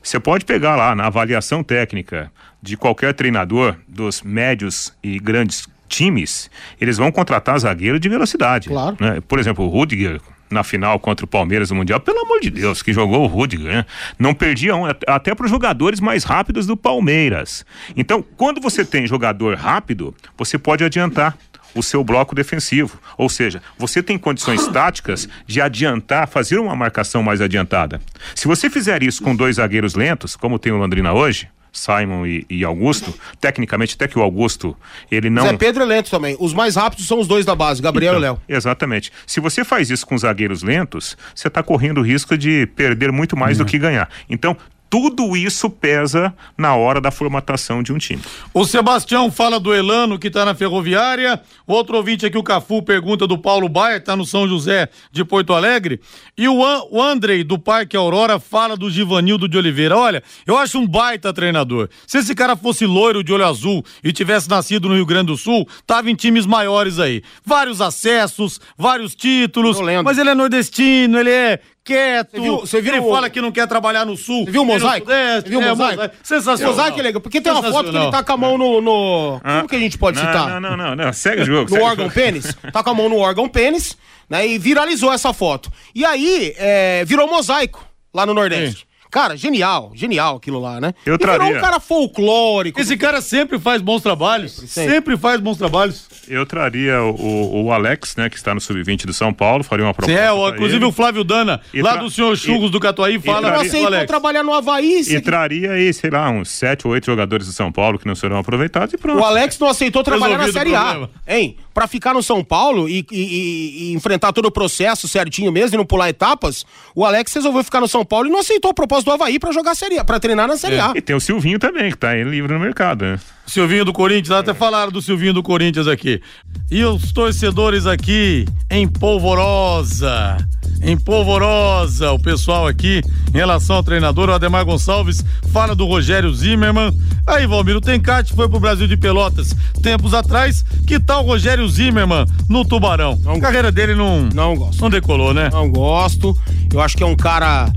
você 0.00 0.20
pode 0.20 0.44
pegar 0.44 0.76
lá 0.76 0.94
na 0.94 1.06
avaliação 1.06 1.64
técnica 1.64 2.30
de 2.62 2.76
qualquer 2.76 3.12
treinador 3.12 3.74
dos 3.88 4.22
médios 4.22 4.96
e 5.02 5.18
grandes 5.18 5.66
times, 5.88 6.48
eles 6.80 6.96
vão 6.96 7.10
contratar 7.10 7.58
zagueiro 7.58 7.98
de 7.98 8.08
velocidade. 8.08 8.68
Claro. 8.68 8.96
Né? 9.00 9.20
Por 9.26 9.40
exemplo, 9.40 9.64
o 9.64 9.68
Rudiger, 9.68 10.20
na 10.50 10.62
final 10.62 10.98
contra 10.98 11.24
o 11.24 11.28
Palmeiras 11.28 11.70
no 11.70 11.76
Mundial, 11.76 12.00
pelo 12.00 12.20
amor 12.20 12.40
de 12.40 12.50
Deus, 12.50 12.82
que 12.82 12.92
jogou 12.92 13.24
o 13.24 13.26
Rudiger, 13.26 13.72
né? 13.72 13.86
Não 14.18 14.34
perdia 14.34 14.74
um, 14.76 14.84
até 15.06 15.34
para 15.34 15.44
os 15.44 15.50
jogadores 15.50 16.00
mais 16.00 16.24
rápidos 16.24 16.66
do 16.66 16.76
Palmeiras. 16.76 17.64
Então, 17.96 18.24
quando 18.36 18.60
você 18.60 18.84
tem 18.84 19.06
jogador 19.06 19.56
rápido, 19.56 20.14
você 20.36 20.58
pode 20.58 20.84
adiantar 20.84 21.36
o 21.74 21.82
seu 21.82 22.02
bloco 22.02 22.34
defensivo. 22.34 22.98
Ou 23.18 23.28
seja, 23.28 23.62
você 23.78 24.02
tem 24.02 24.18
condições 24.18 24.66
táticas 24.72 25.28
de 25.46 25.60
adiantar, 25.60 26.26
fazer 26.26 26.58
uma 26.58 26.74
marcação 26.74 27.22
mais 27.22 27.40
adiantada. 27.40 28.00
Se 28.34 28.48
você 28.48 28.70
fizer 28.70 29.02
isso 29.02 29.22
com 29.22 29.36
dois 29.36 29.56
zagueiros 29.56 29.94
lentos, 29.94 30.34
como 30.34 30.58
tem 30.58 30.72
o 30.72 30.76
Londrina 30.76 31.12
hoje, 31.12 31.48
Simon 31.78 32.26
e, 32.26 32.46
e, 32.48 32.64
Augusto, 32.64 33.14
tecnicamente 33.40 33.94
até 33.94 34.08
que 34.08 34.18
o 34.18 34.22
Augusto, 34.22 34.76
ele 35.10 35.28
não... 35.28 35.42
Zé 35.42 35.56
Pedro 35.56 35.82
é 35.82 35.86
lento 35.86 36.10
também, 36.10 36.36
os 36.40 36.54
mais 36.54 36.76
rápidos 36.76 37.06
são 37.06 37.20
os 37.20 37.28
dois 37.28 37.44
da 37.44 37.54
base, 37.54 37.82
Gabriel 37.82 38.14
então, 38.14 38.20
e 38.20 38.22
Léo. 38.22 38.40
Exatamente. 38.48 39.12
Se 39.26 39.40
você 39.40 39.64
faz 39.64 39.90
isso 39.90 40.06
com 40.06 40.16
zagueiros 40.16 40.62
lentos, 40.62 41.16
você 41.34 41.48
está 41.48 41.62
correndo 41.62 41.98
o 41.98 42.02
risco 42.02 42.36
de 42.36 42.66
perder 42.74 43.12
muito 43.12 43.36
mais 43.36 43.58
do 43.58 43.64
que 43.64 43.78
ganhar. 43.78 44.08
Então, 44.28 44.56
tudo 44.88 45.36
isso 45.36 45.68
pesa 45.68 46.34
na 46.56 46.74
hora 46.76 47.00
da 47.00 47.10
formatação 47.10 47.82
de 47.82 47.92
um 47.92 47.98
time. 47.98 48.22
O 48.54 48.64
Sebastião 48.64 49.30
fala 49.30 49.58
do 49.58 49.74
Elano 49.74 50.18
que 50.18 50.28
está 50.28 50.44
na 50.44 50.54
ferroviária. 50.54 51.40
Outro 51.66 51.96
ouvinte 51.96 52.24
aqui, 52.24 52.38
o 52.38 52.42
Cafu, 52.42 52.82
pergunta 52.82 53.26
do 53.26 53.36
Paulo 53.36 53.68
Baia, 53.68 53.96
está 53.96 54.14
no 54.16 54.24
São 54.24 54.48
José 54.48 54.88
de 55.10 55.24
Porto 55.24 55.52
Alegre. 55.52 56.00
E 56.36 56.48
o, 56.48 56.64
An 56.64 56.82
o 56.90 57.02
Andrei 57.02 57.42
do 57.42 57.58
Parque 57.58 57.96
Aurora 57.96 58.38
fala 58.38 58.76
do 58.76 58.90
Givanildo 58.90 59.48
de 59.48 59.58
Oliveira. 59.58 59.96
Olha, 59.96 60.22
eu 60.46 60.56
acho 60.56 60.78
um 60.78 60.86
baita 60.86 61.32
treinador. 61.32 61.88
Se 62.06 62.18
esse 62.18 62.34
cara 62.34 62.56
fosse 62.56 62.86
loiro 62.86 63.24
de 63.24 63.32
olho 63.32 63.46
azul 63.46 63.84
e 64.02 64.12
tivesse 64.12 64.48
nascido 64.48 64.88
no 64.88 64.94
Rio 64.94 65.06
Grande 65.06 65.26
do 65.26 65.36
Sul, 65.36 65.66
tava 65.86 66.10
em 66.10 66.14
times 66.14 66.46
maiores 66.46 66.98
aí. 66.98 67.22
Vários 67.44 67.80
acessos, 67.80 68.60
vários 68.76 69.14
títulos. 69.14 69.78
Mas 70.04 70.18
ele 70.18 70.30
é 70.30 70.34
nordestino, 70.34 71.18
ele 71.18 71.30
é 71.30 71.60
quieto. 71.86 72.32
Você 72.32 72.40
viu, 72.40 72.58
você 72.58 72.82
viu 72.82 72.92
ele 72.94 73.00
o... 73.06 73.10
fala 73.10 73.30
que 73.30 73.40
não 73.40 73.52
quer 73.52 73.66
trabalhar 73.68 74.04
no 74.04 74.16
sul. 74.16 74.44
Você 74.44 74.50
viu 74.50 74.62
o 74.62 74.64
mosaico? 74.64 75.06
Você 75.06 75.48
viu 75.48 75.60
o 75.60 75.62
é, 75.62 75.68
mosaico? 75.68 75.94
mosaico? 75.94 76.16
Sensacional. 76.22 76.74
Mosaico 76.74 76.98
é 76.98 77.02
legal, 77.02 77.20
porque 77.22 77.40
tem 77.40 77.52
uma 77.52 77.62
foto 77.62 77.90
que 77.90 77.96
ele 77.96 78.10
tá 78.10 78.22
com 78.24 78.32
a 78.32 78.36
mão 78.36 78.58
no. 78.58 78.80
no... 78.80 79.40
Ah, 79.42 79.58
Como 79.58 79.68
que 79.68 79.76
a 79.76 79.78
gente 79.78 79.96
pode 79.96 80.18
não, 80.18 80.26
citar? 80.26 80.48
Não, 80.48 80.60
não, 80.60 80.76
não, 80.76 80.96
não. 80.96 81.12
Segue 81.12 81.42
o 81.42 81.46
jogo. 81.46 81.74
No 81.74 81.84
órgão 81.84 82.10
pênis. 82.10 82.54
Tá 82.72 82.82
com 82.82 82.90
a 82.90 82.94
mão 82.94 83.08
no 83.08 83.18
órgão 83.18 83.48
pênis, 83.48 83.96
né? 84.28 84.46
E 84.46 84.58
viralizou 84.58 85.12
essa 85.12 85.32
foto. 85.32 85.70
E 85.94 86.04
aí, 86.04 86.52
é, 86.56 87.04
virou 87.04 87.28
mosaico 87.28 87.86
lá 88.12 88.26
no 88.26 88.34
Nordeste. 88.34 88.85
Cara, 89.10 89.36
genial, 89.36 89.92
genial 89.94 90.36
aquilo 90.36 90.60
lá, 90.60 90.80
né? 90.80 90.92
Eu 91.04 91.18
traria. 91.18 91.44
virou 91.44 91.58
um 91.58 91.60
cara 91.60 91.80
folclórico. 91.80 92.80
Esse 92.80 92.96
cara 92.96 93.20
sempre 93.20 93.58
faz 93.58 93.80
bons 93.80 94.02
trabalhos. 94.02 94.52
Sempre, 94.52 94.92
sempre 94.92 95.16
faz 95.16 95.40
bons 95.40 95.56
trabalhos. 95.56 96.06
Eu 96.28 96.44
traria 96.44 97.02
o, 97.02 97.64
o 97.64 97.72
Alex, 97.72 98.16
né, 98.16 98.28
que 98.28 98.36
está 98.36 98.54
no 98.54 98.60
sub-20 98.60 99.06
do 99.06 99.12
São 99.12 99.32
Paulo, 99.32 99.62
faria 99.62 99.84
uma 99.84 99.94
proposta. 99.94 100.20
É, 100.20 100.32
o, 100.32 100.48
inclusive 100.48 100.78
ele. 100.78 100.84
o 100.86 100.92
Flávio 100.92 101.22
Dana, 101.22 101.60
e 101.72 101.80
lá 101.80 101.96
do 101.96 102.10
senhor 102.10 102.36
Churros 102.36 102.68
e, 102.68 102.72
do 102.72 102.80
Catuaí, 102.80 103.18
fala 103.20 103.48
traria, 103.48 103.68
assim, 103.68 103.84
Alex. 103.84 104.06
trabalhar 104.06 104.42
no 104.42 104.52
Havaí. 104.52 105.02
E 105.06 105.20
traria 105.20 105.72
aí, 105.72 105.92
sei 105.92 106.10
lá, 106.10 106.28
uns 106.30 106.48
sete 106.48 106.86
ou 106.86 106.92
oito 106.92 107.06
jogadores 107.06 107.46
do 107.46 107.52
São 107.52 107.70
Paulo 107.70 107.98
que 107.98 108.06
não 108.06 108.14
serão 108.14 108.38
aproveitados 108.38 108.92
e 108.92 108.98
pronto. 108.98 109.20
O 109.20 109.24
Alex 109.24 109.58
não 109.58 109.68
aceitou 109.68 110.02
trabalhar 110.02 110.38
na 110.38 110.52
Série 110.52 110.74
A. 110.74 111.08
Hein? 111.26 111.56
Pra 111.76 111.86
ficar 111.86 112.14
no 112.14 112.22
São 112.22 112.42
Paulo 112.42 112.88
e, 112.88 113.04
e, 113.12 113.90
e, 113.90 113.92
enfrentar 113.92 114.32
todo 114.32 114.46
o 114.46 114.50
processo 114.50 115.06
certinho 115.06 115.52
mesmo 115.52 115.76
e 115.76 115.76
não 115.76 115.84
pular 115.84 116.08
etapas, 116.08 116.64
o 116.94 117.04
Alex 117.04 117.34
resolveu 117.34 117.62
ficar 117.62 117.82
no 117.82 117.86
São 117.86 118.02
Paulo 118.02 118.28
e 118.28 118.30
não 118.30 118.38
aceitou 118.38 118.70
a 118.70 118.74
proposta 118.74 119.04
do 119.04 119.12
Havaí 119.12 119.38
pra 119.38 119.52
jogar 119.52 119.74
Série 119.74 119.98
A, 119.98 120.04
pra 120.04 120.18
treinar 120.18 120.48
na 120.48 120.56
Série 120.56 120.76
é. 120.76 120.80
A. 120.80 120.92
E 120.94 121.02
tem 121.02 121.14
o 121.14 121.20
Silvinho 121.20 121.58
também, 121.58 121.90
que 121.90 121.98
tá 121.98 122.12
aí 122.12 122.24
livre 122.24 122.50
no 122.54 122.58
mercado, 122.58 123.04
né? 123.04 123.20
Silvinho 123.46 123.84
do 123.84 123.92
Corinthians, 123.92 124.30
até 124.30 124.54
falaram 124.54 124.90
do 124.90 125.02
Silvinho 125.02 125.34
do 125.34 125.42
Corinthians 125.42 125.86
aqui. 125.86 126.22
E 126.70 126.82
os 126.82 127.12
torcedores 127.12 127.84
aqui 127.84 128.46
em 128.70 128.88
polvorosa, 128.88 130.38
em 130.82 130.96
polvorosa, 130.96 132.12
o 132.12 132.18
pessoal 132.18 132.66
aqui 132.66 133.02
em 133.34 133.36
relação 133.36 133.76
ao 133.76 133.82
treinador, 133.82 134.28
o 134.28 134.32
Ademar 134.32 134.64
Gonçalves 134.64 135.24
fala 135.52 135.74
do 135.74 135.86
Rogério 135.86 136.32
Zimmermann. 136.34 136.92
Aí, 137.26 137.46
Valmir, 137.46 137.76
o 137.76 137.80
Tencate 137.80 138.32
foi 138.34 138.48
pro 138.48 138.60
Brasil 138.60 138.86
de 138.86 138.96
Pelotas 138.96 139.54
tempos 139.82 140.14
atrás. 140.14 140.64
Que 140.86 140.98
tal 140.98 141.24
o 141.24 141.26
Rogério 141.26 141.68
Zimmermann 141.68 142.26
no 142.48 142.64
Tubarão? 142.64 143.18
Não 143.22 143.34
a 143.34 143.40
carreira 143.40 143.72
dele 143.72 143.94
não 143.94 144.28
não 144.32 144.56
gosto. 144.56 144.80
Não 144.80 144.90
decolou, 144.90 145.34
né? 145.34 145.50
Não 145.52 145.70
gosto. 145.70 146.36
Eu 146.72 146.80
acho 146.80 146.96
que 146.96 147.02
é 147.02 147.06
um 147.06 147.16
cara 147.16 147.72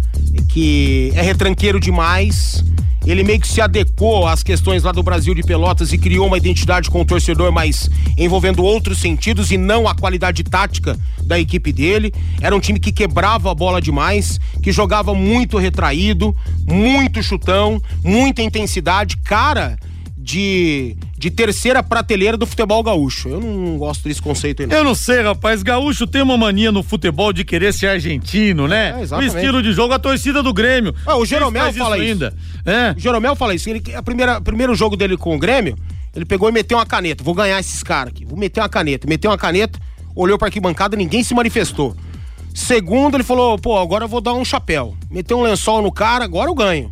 que 0.49 1.11
é 1.15 1.21
retranqueiro 1.21 1.79
demais 1.79 2.63
ele 3.12 3.24
meio 3.24 3.39
que 3.39 3.47
se 3.47 3.60
adequou 3.60 4.28
às 4.28 4.43
questões 4.43 4.84
lá 4.84 4.91
do 4.91 5.01
Brasil 5.01 5.34
de 5.34 5.41
Pelotas 5.41 5.91
e 5.91 5.97
criou 5.97 6.28
uma 6.28 6.38
identidade 6.38 6.91
com 6.91 7.01
o 7.01 7.05
torcedor, 7.05 7.51
mas 7.51 7.89
envolvendo 8.18 8.64
outros 8.64 8.99
sentidos 8.99 9.51
e 9.51 9.57
não 9.57 9.88
a 9.88 9.95
qualidade 9.95 10.43
tática 10.43 10.97
da 11.24 11.39
equipe 11.39 11.72
dele. 11.72 12.14
Era 12.39 12.55
um 12.55 12.60
time 12.60 12.80
que 12.80 12.91
quebrava 12.91 13.51
a 13.51 13.55
bola 13.55 13.82
demais, 13.82 14.39
que 14.62 14.72
jogava 14.72 15.14
muito 15.16 15.57
retraído, 15.57 16.36
muito 16.68 17.24
chutão, 17.24 17.82
muita 18.03 18.43
intensidade. 18.43 19.18
Cara, 19.18 19.78
de, 20.22 20.97
de 21.17 21.32
terceira 21.32 21.82
prateleira 21.82 22.36
do 22.36 22.45
futebol 22.45 22.84
gaúcho. 22.84 23.30
Eu 23.30 23.39
não 23.39 23.78
gosto 23.78 24.03
desse 24.03 24.22
conceito 24.22 24.61
aí. 24.61 24.67
Não. 24.67 24.76
Eu 24.76 24.84
não 24.84 24.93
sei, 24.93 25.22
rapaz. 25.22 25.63
Gaúcho 25.63 26.05
tem 26.05 26.22
uma 26.22 26.38
mania 26.38 26.74
no 26.74 26.84
futebol 26.84 27.32
de 27.32 27.45
querer 27.45 27.74
ser 27.74 27.88
argentino, 27.88 28.67
né? 28.67 28.89
É, 28.89 29.15
o 29.15 29.24
estilo 29.24 29.63
de 29.63 29.72
jogo, 29.72 29.93
a 29.93 29.99
torcida 29.99 30.43
do 30.43 30.53
Grêmio. 30.53 30.93
Ah, 31.05 31.15
o 31.15 31.26
Jeromel 31.26 31.72
fala 31.72 31.97
isso, 31.97 32.05
ainda. 32.05 32.34
É. 32.65 32.93
O 32.97 32.99
Jeromel 32.99 33.34
fala 33.34 33.55
isso. 33.55 33.70
Ele, 33.70 33.82
a 33.95 34.03
primeira, 34.03 34.41
primeiro 34.41 34.76
jogo 34.76 34.97
dele 34.97 35.15
com 35.15 35.34
o 35.34 35.39
Grêmio, 35.39 35.78
ele 36.13 36.26
pegou 36.26 36.49
e 36.49 36.51
meteu 36.51 36.78
uma 36.78 36.86
caneta. 36.86 37.24
Vou 37.24 37.34
ganhar 37.34 37.57
esses 37.57 37.82
caras 37.82 38.11
aqui. 38.11 38.26
Vou 38.26 38.38
meter 38.38 38.59
uma 38.59 38.70
caneta. 38.70 39.07
Meteu 39.07 39.32
uma 39.32 39.38
caneta, 39.38 39.80
olhou 40.13 40.38
pra 40.38 40.47
arquibancada, 40.47 40.97
ninguém 40.97 41.24
se 41.24 41.34
manifestou. 41.34 41.95
Segundo, 42.53 43.15
ele 43.15 43.24
falou, 43.24 43.57
pô, 43.57 43.78
agora 43.78 44.03
eu 44.03 44.09
vou 44.09 44.20
dar 44.20 44.34
um 44.34 44.43
chapéu. 44.43 44.97
Meteu 45.09 45.39
um 45.39 45.43
lençol 45.43 45.82
no 45.82 45.93
cara, 45.93 46.26
agora 46.26 46.49
eu 46.49 46.55
ganho. 46.55 46.91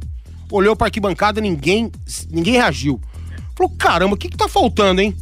Olhou 0.49 0.77
pra 0.77 0.87
arquibancada, 0.87 1.41
ninguém, 1.41 1.91
ninguém 2.31 2.53
reagiu. 2.53 3.01
Falou, 3.57 3.73
caramba, 3.75 4.13
o 4.13 4.17
que 4.17 4.29
que 4.29 4.37
tá 4.37 4.47
faltando, 4.47 5.01
hein? 5.01 5.15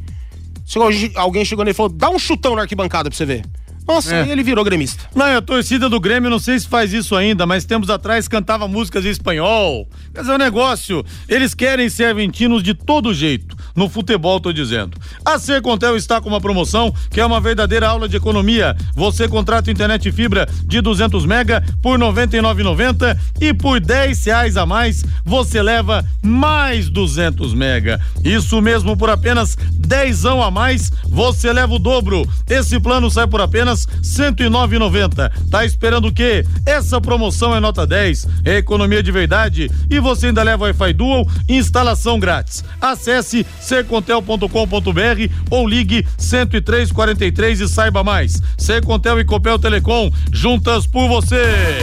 Chegou, 0.65 0.89
alguém 1.15 1.45
chegou 1.45 1.63
nele 1.63 1.71
e 1.71 1.75
falou, 1.75 1.91
dá 1.91 2.09
um 2.09 2.19
chutão 2.19 2.55
na 2.55 2.63
arquibancada 2.63 3.09
pra 3.09 3.15
você 3.15 3.25
ver. 3.25 3.45
Nossa, 3.87 4.15
é. 4.15 4.27
ele 4.29 4.41
virou 4.41 4.63
gremista. 4.63 5.03
Não, 5.13 5.25
a 5.25 5.41
torcida 5.41 5.87
do 5.87 5.99
Grêmio, 5.99 6.29
não 6.29 6.39
sei 6.39 6.59
se 6.59 6.67
faz 6.67 6.91
isso 6.91 7.15
ainda, 7.15 7.45
mas 7.45 7.65
tempos 7.65 7.89
atrás 7.89 8.27
cantava 8.27 8.67
músicas 8.67 9.05
em 9.05 9.09
espanhol. 9.09 9.87
Quer 10.13 10.21
dizer, 10.21 10.31
o 10.31 10.33
é 10.33 10.35
um 10.35 10.39
negócio, 10.39 11.05
eles 11.29 11.53
querem 11.53 11.87
ser 11.87 12.05
argentinos 12.05 12.63
de 12.63 12.73
todo 12.73 13.13
jeito. 13.13 13.55
No 13.75 13.87
futebol, 13.87 14.39
tô 14.39 14.51
dizendo. 14.51 14.97
A 15.23 15.37
Sercontel 15.37 15.95
está 15.95 16.19
com 16.19 16.29
uma 16.29 16.41
promoção 16.41 16.93
que 17.11 17.21
é 17.21 17.25
uma 17.25 17.39
verdadeira 17.39 17.87
aula 17.87 18.09
de 18.09 18.17
economia. 18.17 18.75
Você 18.95 19.27
contrata 19.27 19.69
internet 19.69 20.11
fibra 20.11 20.47
de 20.63 20.81
200 20.81 21.25
mega 21.25 21.63
por 21.81 21.99
99,90 21.99 23.17
e 23.39 23.53
por 23.53 23.79
10 23.79 24.25
reais 24.25 24.57
a 24.57 24.65
mais 24.65 25.03
você 25.23 25.61
leva 25.61 26.03
mais 26.23 26.89
200 26.89 27.53
mega. 27.53 27.99
Isso 28.23 28.61
mesmo 28.61 28.97
por 28.97 29.09
apenas 29.09 29.55
10 29.73 30.25
a 30.25 30.49
mais 30.49 30.91
você 31.07 31.51
leva 31.53 31.73
o 31.73 31.79
dobro. 31.79 32.27
Esse 32.49 32.79
plano 32.79 33.11
sai 33.11 33.27
por 33.27 33.41
apenas 33.41 33.74
109,90. 33.79 35.31
Tá 35.49 35.65
esperando 35.65 36.07
o 36.07 36.13
quê? 36.13 36.45
Essa 36.65 37.01
promoção 37.01 37.55
é 37.55 37.59
nota 37.59 37.85
10, 37.85 38.27
é 38.45 38.57
economia 38.57 39.01
de 39.01 39.11
verdade 39.11 39.69
e 39.89 39.99
você 39.99 40.27
ainda 40.27 40.43
leva 40.43 40.65
Wi-Fi 40.65 40.93
Dual 40.93 41.27
instalação 41.47 42.19
grátis. 42.19 42.63
Acesse 42.81 43.45
sercontel.com.br 43.59 45.33
ou 45.49 45.67
ligue 45.67 46.05
10343 46.17 47.61
e 47.61 47.67
saiba 47.67 48.03
mais. 48.03 48.41
Sercontel 48.57 49.19
e 49.19 49.25
Copel 49.25 49.59
Telecom, 49.59 50.11
juntas 50.31 50.87
por 50.87 51.07
você. 51.07 51.79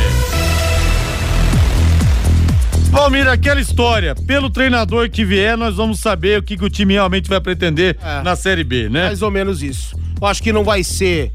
Valmir, 2.93 3.27
aquela 3.27 3.59
história, 3.59 4.15
pelo 4.15 4.51
treinador 4.51 5.09
que 5.09 5.25
vier, 5.25 5.57
nós 5.57 5.77
vamos 5.77 5.99
saber 5.99 6.39
o 6.39 6.43
que, 6.43 6.59
que 6.59 6.65
o 6.65 6.69
time 6.69 6.93
realmente 6.93 7.27
vai 7.27 7.41
pretender 7.41 7.97
é, 8.05 8.23
na 8.23 8.37
Série 8.37 8.63
B, 8.63 8.91
né? 8.91 9.07
Mais 9.07 9.23
ou 9.23 9.31
menos 9.31 9.63
isso. 9.63 9.97
Eu 10.21 10.27
acho 10.27 10.43
que 10.43 10.53
não 10.53 10.63
vai 10.63 10.85
ser 10.85 11.33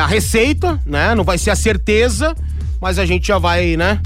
a 0.00 0.06
receita, 0.06 0.80
né? 0.84 1.14
Não 1.14 1.24
vai 1.24 1.38
ser 1.38 1.50
a 1.50 1.56
certeza, 1.56 2.34
mas 2.80 2.98
a 2.98 3.06
gente 3.06 3.28
já 3.28 3.38
vai, 3.38 3.76
né? 3.76 4.00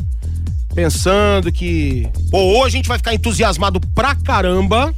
Pensando 0.74 1.50
que. 1.50 2.08
Ou 2.30 2.64
a 2.64 2.68
gente 2.68 2.88
vai 2.88 2.98
ficar 2.98 3.14
entusiasmado 3.14 3.80
pra 3.94 4.14
caramba, 4.14 4.94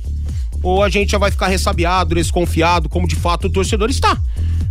ou 0.62 0.82
a 0.82 0.88
gente 0.88 1.12
já 1.12 1.18
vai 1.18 1.30
ficar 1.30 1.48
ressabiado, 1.48 2.14
desconfiado, 2.14 2.88
como 2.88 3.08
de 3.08 3.16
fato 3.16 3.46
o 3.46 3.50
torcedor 3.50 3.88
está. 3.88 4.18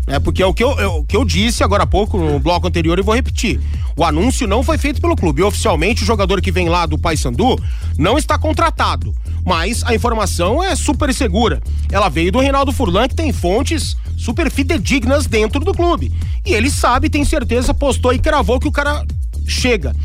É 0.10 0.20
porque 0.20 0.42
é 0.42 0.46
o 0.46 0.54
que 0.54 0.64
eu, 0.64 0.72
é 0.80 0.88
o 0.88 1.04
que 1.04 1.16
eu 1.16 1.24
disse 1.24 1.64
agora 1.64 1.84
há 1.84 1.88
pouco 1.88 2.18
no 2.18 2.40
bloco 2.40 2.68
anterior 2.68 2.98
e 2.98 3.04
vou 3.04 3.14
repetir. 3.14 3.62
O 3.96 4.04
anúncio 4.04 4.48
não 4.48 4.64
foi 4.64 4.76
feito 4.80 5.00
pelo 5.00 5.16
clube. 5.16 5.44
Oficialmente 5.44 6.02
o 6.02 6.06
jogador 6.06 6.42
que 6.42 6.52
vem 6.52 6.68
lá 6.68 6.88
do 6.88 6.98
Paysandu 6.98 7.56
não 7.96 8.18
está 8.18 8.36
contratado. 8.36 9.14
Mas 9.46 9.84
a 9.84 9.94
informação 9.94 10.64
é 10.64 10.76
super 10.76 11.14
segura. 11.14 11.62
Ela 11.92 12.10
veio 12.10 12.32
do 12.32 12.40
Reinaldo 12.40 12.72
Furlan, 12.72 13.08
que 13.08 13.16
tem 13.16 13.32
fontes 13.32 13.96
super 14.18 14.50
fidedignas 14.50 15.28
dentro 15.28 15.60
do 15.64 15.74
clube. 15.74 16.12
E 16.44 16.54
ele 16.54 16.72
sabe, 16.72 17.08
tem 17.08 17.24
certeza, 17.24 17.72
postou 17.72 18.12
e 18.12 18.18
cravou 18.18 18.60
que 18.60 18.68
o 18.68 18.72
cara 18.72 19.06
chega. 19.48 19.96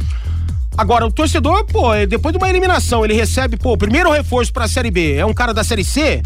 Agora, 0.76 1.06
o 1.06 1.12
torcedor, 1.12 1.64
pô, 1.64 1.94
é, 1.94 2.04
depois 2.04 2.32
de 2.32 2.38
uma 2.38 2.50
eliminação, 2.50 3.04
ele 3.04 3.14
recebe, 3.14 3.56
pô, 3.56 3.72
o 3.72 3.78
primeiro 3.78 4.10
reforço 4.10 4.52
pra 4.52 4.68
Série 4.68 4.90
B 4.90 5.14
é 5.14 5.24
um 5.24 5.32
cara 5.32 5.54
da 5.54 5.64
Série 5.64 5.84
C. 5.84 6.20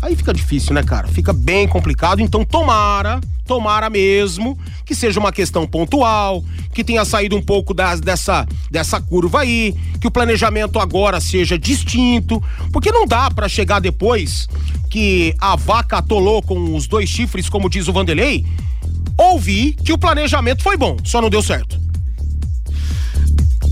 Aí 0.00 0.14
fica 0.14 0.32
difícil, 0.32 0.74
né, 0.74 0.82
cara? 0.82 1.08
Fica 1.08 1.32
bem 1.32 1.66
complicado. 1.66 2.20
Então, 2.20 2.44
tomara, 2.44 3.20
tomara 3.46 3.90
mesmo 3.90 4.58
que 4.84 4.94
seja 4.94 5.18
uma 5.18 5.32
questão 5.32 5.66
pontual, 5.66 6.44
que 6.72 6.84
tenha 6.84 7.04
saído 7.04 7.36
um 7.36 7.42
pouco 7.42 7.74
das, 7.74 8.00
dessa, 8.00 8.46
dessa 8.70 9.00
curva 9.00 9.40
aí, 9.40 9.74
que 10.00 10.06
o 10.06 10.10
planejamento 10.10 10.78
agora 10.78 11.20
seja 11.20 11.58
distinto, 11.58 12.42
porque 12.72 12.92
não 12.92 13.06
dá 13.06 13.30
para 13.30 13.48
chegar 13.48 13.80
depois 13.80 14.48
que 14.88 15.34
a 15.38 15.56
vaca 15.56 15.98
atolou 15.98 16.42
com 16.42 16.74
os 16.74 16.86
dois 16.86 17.08
chifres, 17.08 17.48
como 17.48 17.68
diz 17.68 17.88
o 17.88 17.92
Vanderlei, 17.92 18.46
ouvir 19.16 19.74
que 19.74 19.92
o 19.92 19.98
planejamento 19.98 20.62
foi 20.62 20.76
bom, 20.76 20.96
só 21.04 21.20
não 21.20 21.28
deu 21.28 21.42
certo. 21.42 21.78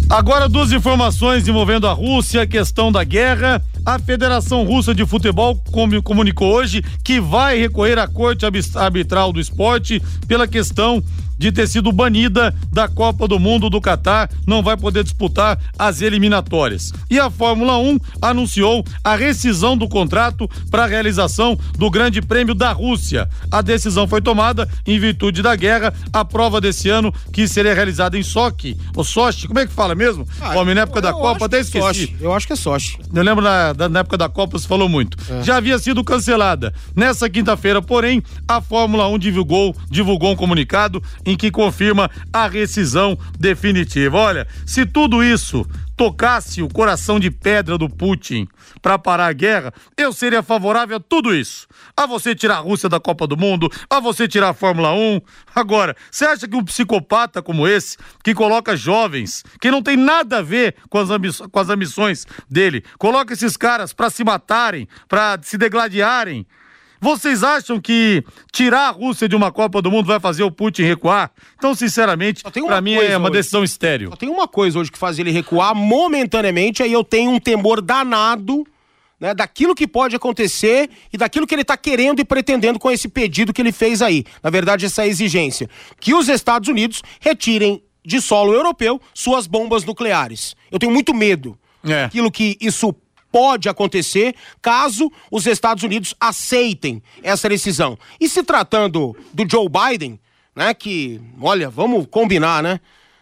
Agora, 0.08 0.48
duas 0.48 0.70
informações 0.70 1.48
envolvendo 1.48 1.86
a 1.86 1.92
Rússia, 1.92 2.46
questão 2.46 2.92
da 2.92 3.02
guerra. 3.02 3.60
A 3.86 4.00
Federação 4.00 4.64
Russa 4.64 4.92
de 4.92 5.06
Futebol 5.06 5.62
comunicou 6.02 6.52
hoje 6.52 6.82
que 7.04 7.20
vai 7.20 7.56
recorrer 7.56 7.96
à 8.00 8.08
Corte 8.08 8.44
Arbitral 8.74 9.32
do 9.32 9.38
Esporte 9.38 10.02
pela 10.26 10.48
questão 10.48 11.00
de 11.38 11.52
ter 11.52 11.66
sido 11.66 11.92
banida 11.92 12.54
da 12.72 12.88
Copa 12.88 13.28
do 13.28 13.38
Mundo 13.38 13.68
do 13.68 13.80
Catar, 13.80 14.30
não 14.46 14.62
vai 14.62 14.76
poder 14.76 15.04
disputar 15.04 15.58
as 15.78 16.00
eliminatórias. 16.00 16.92
E 17.10 17.18
a 17.18 17.30
Fórmula 17.30 17.78
1 17.78 17.98
anunciou 18.20 18.84
a 19.04 19.16
rescisão 19.16 19.76
do 19.76 19.88
contrato 19.88 20.48
para 20.70 20.84
a 20.84 20.86
realização 20.86 21.58
do 21.76 21.90
Grande 21.90 22.22
Prêmio 22.22 22.54
da 22.54 22.72
Rússia. 22.72 23.28
A 23.50 23.62
decisão 23.62 24.08
foi 24.08 24.20
tomada 24.20 24.68
em 24.86 24.98
virtude 24.98 25.42
da 25.42 25.54
guerra. 25.54 25.92
A 26.12 26.24
prova 26.24 26.60
desse 26.60 26.88
ano 26.88 27.12
que 27.32 27.46
seria 27.46 27.74
realizada 27.74 28.18
em 28.18 28.22
Sochi, 28.22 28.76
o 28.94 29.04
Sochi, 29.04 29.46
como 29.46 29.58
é 29.58 29.66
que 29.66 29.72
fala 29.72 29.94
mesmo? 29.94 30.26
Ah, 30.40 30.56
Homem, 30.56 30.74
na 30.74 30.82
época 30.82 31.00
da 31.00 31.12
Copa, 31.12 31.46
até 31.46 31.58
é 31.58 31.60
esqueci. 31.60 31.84
Sochi. 31.84 32.16
Eu 32.20 32.32
acho 32.32 32.46
que 32.46 32.52
é 32.52 32.56
Sochi. 32.56 32.98
Eu 33.12 33.22
lembro 33.22 33.44
na, 33.44 33.88
na 33.88 34.00
época 34.00 34.16
da 34.16 34.28
Copa 34.28 34.58
se 34.58 34.66
falou 34.66 34.88
muito. 34.88 35.16
É. 35.30 35.42
Já 35.42 35.56
havia 35.56 35.78
sido 35.78 36.02
cancelada. 36.02 36.72
Nessa 36.94 37.28
quinta-feira, 37.28 37.82
porém, 37.82 38.22
a 38.48 38.60
Fórmula 38.60 39.08
1 39.08 39.18
divulgou, 39.18 39.74
divulgou 39.90 40.32
um 40.32 40.36
comunicado 40.36 41.02
em 41.26 41.36
que 41.36 41.50
confirma 41.50 42.10
a 42.32 42.46
rescisão 42.46 43.18
definitiva. 43.38 44.16
Olha, 44.16 44.46
se 44.64 44.86
tudo 44.86 45.22
isso 45.22 45.66
tocasse 45.96 46.62
o 46.62 46.68
coração 46.68 47.18
de 47.18 47.30
pedra 47.30 47.78
do 47.78 47.88
Putin 47.88 48.46
para 48.82 48.98
parar 48.98 49.26
a 49.26 49.32
guerra, 49.32 49.72
eu 49.96 50.12
seria 50.12 50.42
favorável 50.42 50.98
a 50.98 51.00
tudo 51.00 51.34
isso. 51.34 51.66
A 51.96 52.06
você 52.06 52.34
tirar 52.34 52.56
a 52.56 52.60
Rússia 52.60 52.88
da 52.88 53.00
Copa 53.00 53.26
do 53.26 53.36
Mundo, 53.36 53.70
a 53.88 53.98
você 53.98 54.28
tirar 54.28 54.50
a 54.50 54.54
Fórmula 54.54 54.92
1. 54.92 55.20
Agora, 55.54 55.96
você 56.10 56.26
acha 56.26 56.46
que 56.46 56.54
um 56.54 56.64
psicopata 56.64 57.42
como 57.42 57.66
esse, 57.66 57.96
que 58.22 58.34
coloca 58.34 58.76
jovens, 58.76 59.42
que 59.60 59.70
não 59.70 59.82
tem 59.82 59.96
nada 59.96 60.38
a 60.38 60.42
ver 60.42 60.76
com 60.90 60.98
as, 60.98 61.08
com 61.50 61.58
as 61.58 61.68
ambições 61.70 62.26
dele, 62.48 62.84
coloca 62.98 63.32
esses 63.32 63.56
caras 63.56 63.92
para 63.92 64.10
se 64.10 64.22
matarem, 64.22 64.86
para 65.08 65.38
se 65.42 65.56
degladiarem, 65.56 66.46
vocês 67.00 67.42
acham 67.42 67.80
que 67.80 68.24
tirar 68.52 68.88
a 68.88 68.90
Rússia 68.90 69.28
de 69.28 69.36
uma 69.36 69.52
Copa 69.52 69.82
do 69.82 69.90
Mundo 69.90 70.06
vai 70.06 70.20
fazer 70.20 70.42
o 70.42 70.50
Putin 70.50 70.82
recuar? 70.82 71.30
Então, 71.56 71.74
sinceramente, 71.74 72.42
para 72.42 72.80
mim 72.80 72.94
é 72.94 73.16
uma 73.16 73.28
hoje. 73.28 73.38
decisão 73.38 73.64
estéreo. 73.64 74.10
Só 74.10 74.16
tem 74.16 74.28
uma 74.28 74.48
coisa 74.48 74.78
hoje 74.78 74.90
que 74.90 74.98
faz 74.98 75.18
ele 75.18 75.30
recuar 75.30 75.74
momentaneamente, 75.74 76.82
aí 76.82 76.92
eu 76.92 77.04
tenho 77.04 77.30
um 77.30 77.38
temor 77.38 77.80
danado 77.80 78.66
né, 79.20 79.34
daquilo 79.34 79.74
que 79.74 79.86
pode 79.86 80.14
acontecer 80.14 80.90
e 81.12 81.16
daquilo 81.16 81.46
que 81.46 81.54
ele 81.54 81.62
está 81.62 81.76
querendo 81.76 82.20
e 82.20 82.24
pretendendo 82.24 82.78
com 82.78 82.90
esse 82.90 83.08
pedido 83.08 83.52
que 83.52 83.60
ele 83.62 83.72
fez 83.72 84.02
aí. 84.02 84.24
Na 84.42 84.50
verdade, 84.50 84.86
essa 84.86 85.06
exigência. 85.06 85.68
Que 86.00 86.14
os 86.14 86.28
Estados 86.28 86.68
Unidos 86.68 87.02
retirem 87.20 87.82
de 88.04 88.20
solo 88.20 88.52
europeu 88.52 89.00
suas 89.12 89.46
bombas 89.46 89.84
nucleares. 89.84 90.54
Eu 90.70 90.78
tenho 90.78 90.92
muito 90.92 91.12
medo. 91.12 91.58
É. 91.84 92.04
Aquilo 92.04 92.30
que 92.30 92.56
isso 92.60 92.94
pode 93.36 93.68
acontecer 93.68 94.34
caso 94.62 95.12
os 95.30 95.46
Estados 95.46 95.84
Unidos 95.84 96.14
aceitem 96.18 97.02
essa 97.22 97.50
decisão. 97.50 97.98
E 98.18 98.30
se 98.30 98.42
tratando 98.42 99.14
do 99.30 99.44
Joe 99.46 99.68
Biden, 99.68 100.18
né, 100.54 100.72
que, 100.72 101.20
olha, 101.38 101.68
vamos 101.68 102.06
combinar, 102.10 102.62
né? 102.62 102.80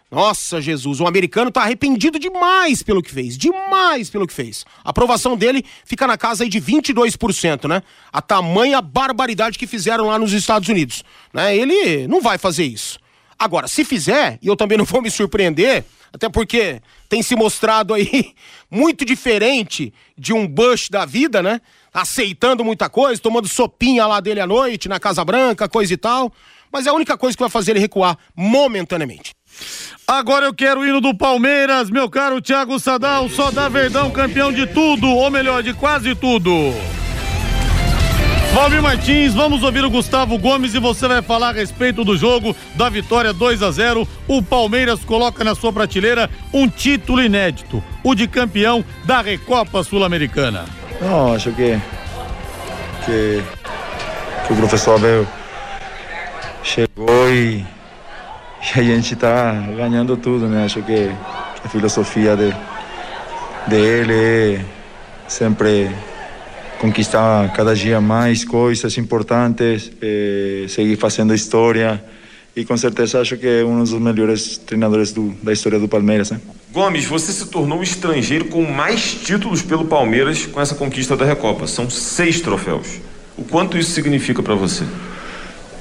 Nossa, 0.08 0.60
Jesus, 0.60 1.00
o 1.00 1.06
americano 1.08 1.50
tá 1.50 1.62
arrependido 1.62 2.16
demais 2.16 2.80
pelo 2.80 3.02
que 3.02 3.10
fez, 3.10 3.36
demais 3.36 4.08
pelo 4.08 4.24
que 4.24 4.32
fez. 4.32 4.64
A 4.84 4.90
aprovação 4.90 5.36
dele 5.36 5.64
fica 5.84 6.06
na 6.06 6.16
casa 6.16 6.44
aí 6.44 6.48
de 6.48 6.60
22%, 6.60 7.66
né? 7.68 7.82
A 8.12 8.22
tamanha 8.22 8.80
barbaridade 8.80 9.58
que 9.58 9.66
fizeram 9.66 10.06
lá 10.06 10.16
nos 10.16 10.32
Estados 10.32 10.68
Unidos, 10.68 11.02
né? 11.32 11.56
Ele 11.56 12.06
não 12.06 12.20
vai 12.20 12.38
fazer 12.38 12.62
isso. 12.62 13.00
Agora, 13.36 13.66
se 13.66 13.84
fizer, 13.84 14.38
e 14.40 14.46
eu 14.46 14.54
também 14.54 14.78
não 14.78 14.84
vou 14.84 15.02
me 15.02 15.10
surpreender, 15.10 15.84
até 16.14 16.28
porque 16.28 16.80
tem 17.08 17.22
se 17.22 17.34
mostrado 17.34 17.92
aí 17.92 18.32
muito 18.70 19.04
diferente 19.04 19.92
de 20.16 20.32
um 20.32 20.46
Bush 20.46 20.88
da 20.88 21.04
vida, 21.04 21.42
né? 21.42 21.60
Aceitando 21.92 22.64
muita 22.64 22.88
coisa, 22.88 23.20
tomando 23.20 23.48
sopinha 23.48 24.06
lá 24.06 24.20
dele 24.20 24.40
à 24.40 24.46
noite, 24.46 24.88
na 24.88 25.00
Casa 25.00 25.24
Branca, 25.24 25.68
coisa 25.68 25.92
e 25.92 25.96
tal. 25.96 26.32
Mas 26.72 26.86
é 26.86 26.90
a 26.90 26.94
única 26.94 27.18
coisa 27.18 27.36
que 27.36 27.42
vai 27.42 27.50
fazer 27.50 27.72
ele 27.72 27.80
recuar 27.80 28.16
momentaneamente. 28.34 29.34
Agora 30.06 30.46
eu 30.46 30.54
quero 30.54 30.80
o 30.80 30.86
hino 30.86 31.00
do 31.00 31.16
Palmeiras, 31.16 31.90
meu 31.90 32.08
caro 32.08 32.40
Thiago 32.40 32.78
Sadal, 32.78 33.28
só 33.28 33.50
dá 33.50 33.68
Verdão 33.68 34.10
campeão 34.10 34.52
de 34.52 34.66
tudo, 34.68 35.08
ou 35.08 35.30
melhor, 35.30 35.64
de 35.64 35.74
quase 35.74 36.14
tudo. 36.14 36.50
Valmir 38.54 38.80
Martins, 38.80 39.34
vamos 39.34 39.64
ouvir 39.64 39.84
o 39.84 39.90
Gustavo 39.90 40.38
Gomes 40.38 40.74
e 40.74 40.78
você 40.78 41.08
vai 41.08 41.20
falar 41.20 41.48
a 41.48 41.52
respeito 41.52 42.04
do 42.04 42.16
jogo 42.16 42.54
da 42.76 42.88
vitória 42.88 43.32
2 43.32 43.64
a 43.64 43.70
0. 43.72 44.06
O 44.28 44.40
Palmeiras 44.40 45.04
coloca 45.04 45.42
na 45.42 45.56
sua 45.56 45.72
prateleira 45.72 46.30
um 46.52 46.68
título 46.68 47.20
inédito, 47.20 47.82
o 48.04 48.14
de 48.14 48.28
campeão 48.28 48.84
da 49.04 49.20
Recopa 49.20 49.82
Sul-Americana. 49.82 50.66
Não, 51.00 51.34
acho 51.34 51.50
que, 51.50 51.76
que, 53.04 53.42
que 54.46 54.52
o 54.52 54.56
professor 54.56 54.98
Abel 54.98 55.26
chegou 56.62 57.28
e, 57.28 57.66
e 58.76 58.78
a 58.78 58.82
gente 58.84 59.14
está 59.14 59.50
ganhando 59.76 60.16
tudo, 60.16 60.46
né? 60.46 60.64
Acho 60.64 60.80
que 60.80 61.10
a 61.64 61.68
filosofia 61.68 62.36
de, 62.36 62.54
dele 63.66 64.60
é 64.60 64.64
sempre 65.26 65.90
conquistar 66.84 67.50
cada 67.54 67.74
dia 67.74 67.98
mais 67.98 68.44
coisas 68.44 68.98
importantes, 68.98 69.90
eh, 70.02 70.66
seguir 70.68 70.96
fazendo 70.96 71.34
história 71.34 72.04
e 72.54 72.62
com 72.62 72.76
certeza 72.76 73.22
acho 73.22 73.38
que 73.38 73.46
é 73.46 73.64
um 73.64 73.78
dos 73.78 73.94
melhores 73.94 74.58
treinadores 74.58 75.10
do, 75.10 75.34
da 75.42 75.50
história 75.50 75.78
do 75.78 75.88
Palmeiras. 75.88 76.30
Né? 76.30 76.38
Gomes, 76.70 77.06
você 77.06 77.32
se 77.32 77.46
tornou 77.46 77.78
o 77.78 77.82
estrangeiro 77.82 78.44
com 78.46 78.62
mais 78.70 79.14
títulos 79.14 79.62
pelo 79.62 79.86
Palmeiras 79.86 80.44
com 80.44 80.60
essa 80.60 80.74
conquista 80.74 81.16
da 81.16 81.24
Recopa. 81.24 81.66
São 81.66 81.88
seis 81.88 82.42
troféus. 82.42 83.00
O 83.34 83.44
quanto 83.44 83.78
isso 83.78 83.92
significa 83.92 84.42
para 84.42 84.54
você? 84.54 84.84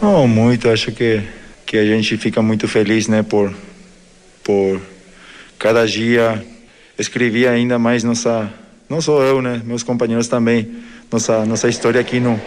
Não, 0.01 0.25
muito. 0.25 0.69
Acho 0.69 0.89
que, 0.93 1.21
que 1.65 1.75
a 1.75 1.85
gente 1.85 2.15
fica 2.15 2.41
muito 2.41 2.65
feliz 2.65 3.09
né, 3.09 3.23
por, 3.23 3.53
por 4.41 4.79
cada 5.59 5.85
dia 5.85 6.41
escrever 6.97 7.49
ainda 7.49 7.77
mais 7.77 8.05
nossa 8.05 8.49
não 8.89 9.01
só 9.01 9.23
eu, 9.23 9.41
né, 9.41 9.61
meus 9.65 9.81
companheiros 9.81 10.27
também, 10.27 10.69
nossa 11.11 11.45
nossa 11.45 11.67
história 11.69 11.99
aqui 11.99 12.19
no 12.19 12.39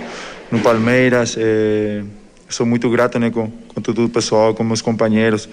no 0.51 0.61
Palmeiras. 0.61 1.37
É, 1.39 2.03
sou 2.49 2.65
muito 2.65 2.89
grato, 2.89 3.19
né, 3.19 3.31
com, 3.31 3.51
com 3.51 3.81
todo 3.81 4.05
o 4.05 4.09
pessoal, 4.09 4.55
com 4.55 4.63
meus 4.63 4.81
companheiros, 4.81 5.49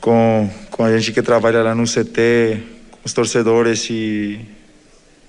com 0.00 0.50
com 0.70 0.84
a 0.84 0.96
gente 0.96 1.12
que 1.12 1.22
trabalha 1.22 1.62
lá 1.62 1.74
no 1.74 1.84
CT, 1.84 2.62
com 2.90 3.00
os 3.04 3.12
torcedores 3.12 3.88
e 3.90 4.40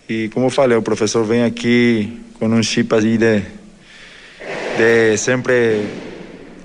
e 0.09 0.30
como 0.30 0.47
eu 0.47 0.49
falei, 0.49 0.78
o 0.78 0.82
professor 0.82 1.24
vem 1.24 1.43
aqui 1.43 2.22
com 2.38 2.47
um 2.47 2.64
chip 2.64 2.93
aí 2.93 3.18
de 3.18 3.41
de 4.78 5.18
sempre 5.18 5.86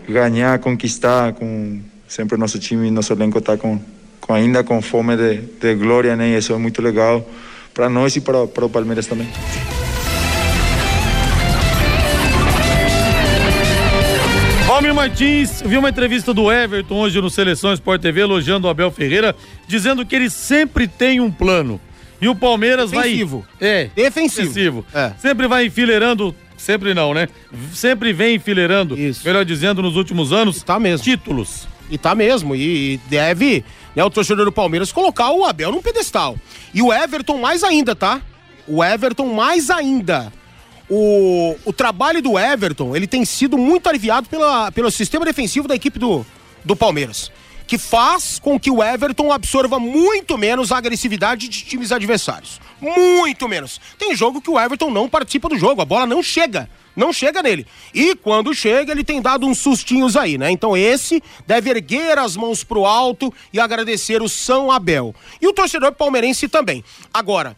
ganhar, 0.08 0.58
conquistar, 0.58 1.32
com 1.32 1.80
sempre 2.08 2.38
nosso 2.38 2.58
time, 2.58 2.90
nosso 2.90 3.12
elenco 3.12 3.38
está 3.38 3.56
com, 3.56 3.80
com 4.20 4.32
ainda 4.32 4.62
com 4.62 4.80
fome 4.80 5.16
de, 5.16 5.38
de 5.60 5.74
glória, 5.74 6.16
né? 6.16 6.28
E 6.28 6.38
isso 6.38 6.52
é 6.52 6.56
muito 6.56 6.80
legal 6.80 7.28
para 7.74 7.88
nós 7.88 8.16
e 8.16 8.20
para 8.20 8.42
o 8.42 8.68
Palmeiras 8.70 9.06
também. 9.06 9.28
Valmir 14.76 14.94
Martins, 14.94 15.62
vi 15.64 15.78
uma 15.78 15.88
entrevista 15.88 16.34
do 16.34 16.52
Everton 16.52 16.96
hoje 16.96 17.18
no 17.18 17.30
Seleção 17.30 17.72
Sport 17.72 17.98
TV 18.02 18.20
elogiando 18.20 18.66
o 18.66 18.70
Abel 18.70 18.90
Ferreira, 18.90 19.34
dizendo 19.66 20.04
que 20.04 20.14
ele 20.14 20.28
sempre 20.28 20.86
tem 20.86 21.18
um 21.18 21.32
plano. 21.32 21.80
E 22.20 22.28
o 22.28 22.34
Palmeiras 22.34 22.90
defensivo. 22.90 23.46
vai. 23.58 23.68
É. 23.70 23.90
Defensivo. 23.96 24.48
defensivo. 24.48 24.86
É. 24.92 25.12
Sempre 25.18 25.48
vai 25.48 25.64
enfileirando. 25.64 26.36
Sempre 26.58 26.92
não, 26.92 27.14
né? 27.14 27.26
Sempre 27.72 28.12
vem 28.12 28.36
enfileirando. 28.36 28.98
Isso. 28.98 29.22
Melhor 29.24 29.46
dizendo, 29.46 29.80
nos 29.80 29.96
últimos 29.96 30.30
anos. 30.30 30.62
tá 30.62 30.78
mesmo. 30.78 31.04
Títulos. 31.04 31.66
E 31.90 31.96
tá 31.96 32.14
mesmo. 32.14 32.54
E 32.54 33.00
deve 33.08 33.64
né, 33.94 34.04
o 34.04 34.10
torcedor 34.10 34.44
do 34.44 34.52
Palmeiras 34.52 34.92
colocar 34.92 35.30
o 35.30 35.46
Abel 35.46 35.72
num 35.72 35.80
pedestal. 35.80 36.36
E 36.74 36.82
o 36.82 36.92
Everton 36.92 37.38
mais 37.38 37.64
ainda, 37.64 37.94
tá? 37.96 38.20
O 38.68 38.84
Everton 38.84 39.32
mais 39.32 39.70
ainda. 39.70 40.30
O, 40.88 41.56
o 41.64 41.72
trabalho 41.72 42.22
do 42.22 42.38
Everton, 42.38 42.94
ele 42.94 43.06
tem 43.06 43.24
sido 43.24 43.58
muito 43.58 43.88
aliviado 43.88 44.28
pela, 44.28 44.70
pelo 44.70 44.90
sistema 44.90 45.24
defensivo 45.24 45.66
da 45.66 45.74
equipe 45.74 45.98
do, 45.98 46.24
do 46.64 46.76
Palmeiras. 46.76 47.30
que 47.66 47.76
faz 47.76 48.38
com 48.38 48.60
que 48.60 48.70
o 48.70 48.82
Everton 48.82 49.32
absorva 49.32 49.80
muito 49.80 50.38
menos 50.38 50.70
a 50.70 50.78
agressividade 50.78 51.48
de 51.48 51.64
times 51.64 51.90
adversários. 51.90 52.60
Muito 52.80 53.48
menos. 53.48 53.80
Tem 53.98 54.14
jogo 54.14 54.40
que 54.40 54.50
o 54.50 54.58
Everton 54.58 54.90
não 54.90 55.08
participa 55.08 55.48
do 55.48 55.58
jogo, 55.58 55.82
a 55.82 55.84
bola 55.84 56.06
não 56.06 56.22
chega 56.22 56.68
não 56.96 57.12
chega 57.12 57.42
nele. 57.42 57.66
E 57.94 58.16
quando 58.16 58.54
chega, 58.54 58.90
ele 58.90 59.04
tem 59.04 59.20
dado 59.20 59.46
uns 59.46 59.58
sustinhos 59.58 60.16
aí, 60.16 60.38
né? 60.38 60.50
Então 60.50 60.74
esse 60.76 61.22
deve 61.46 61.68
erguer 61.70 62.18
as 62.18 62.36
mãos 62.36 62.64
pro 62.64 62.86
alto 62.86 63.32
e 63.52 63.60
agradecer 63.60 64.22
o 64.22 64.28
São 64.28 64.70
Abel. 64.70 65.14
E 65.40 65.46
o 65.46 65.52
torcedor 65.52 65.92
palmeirense 65.92 66.48
também. 66.48 66.82
Agora, 67.12 67.54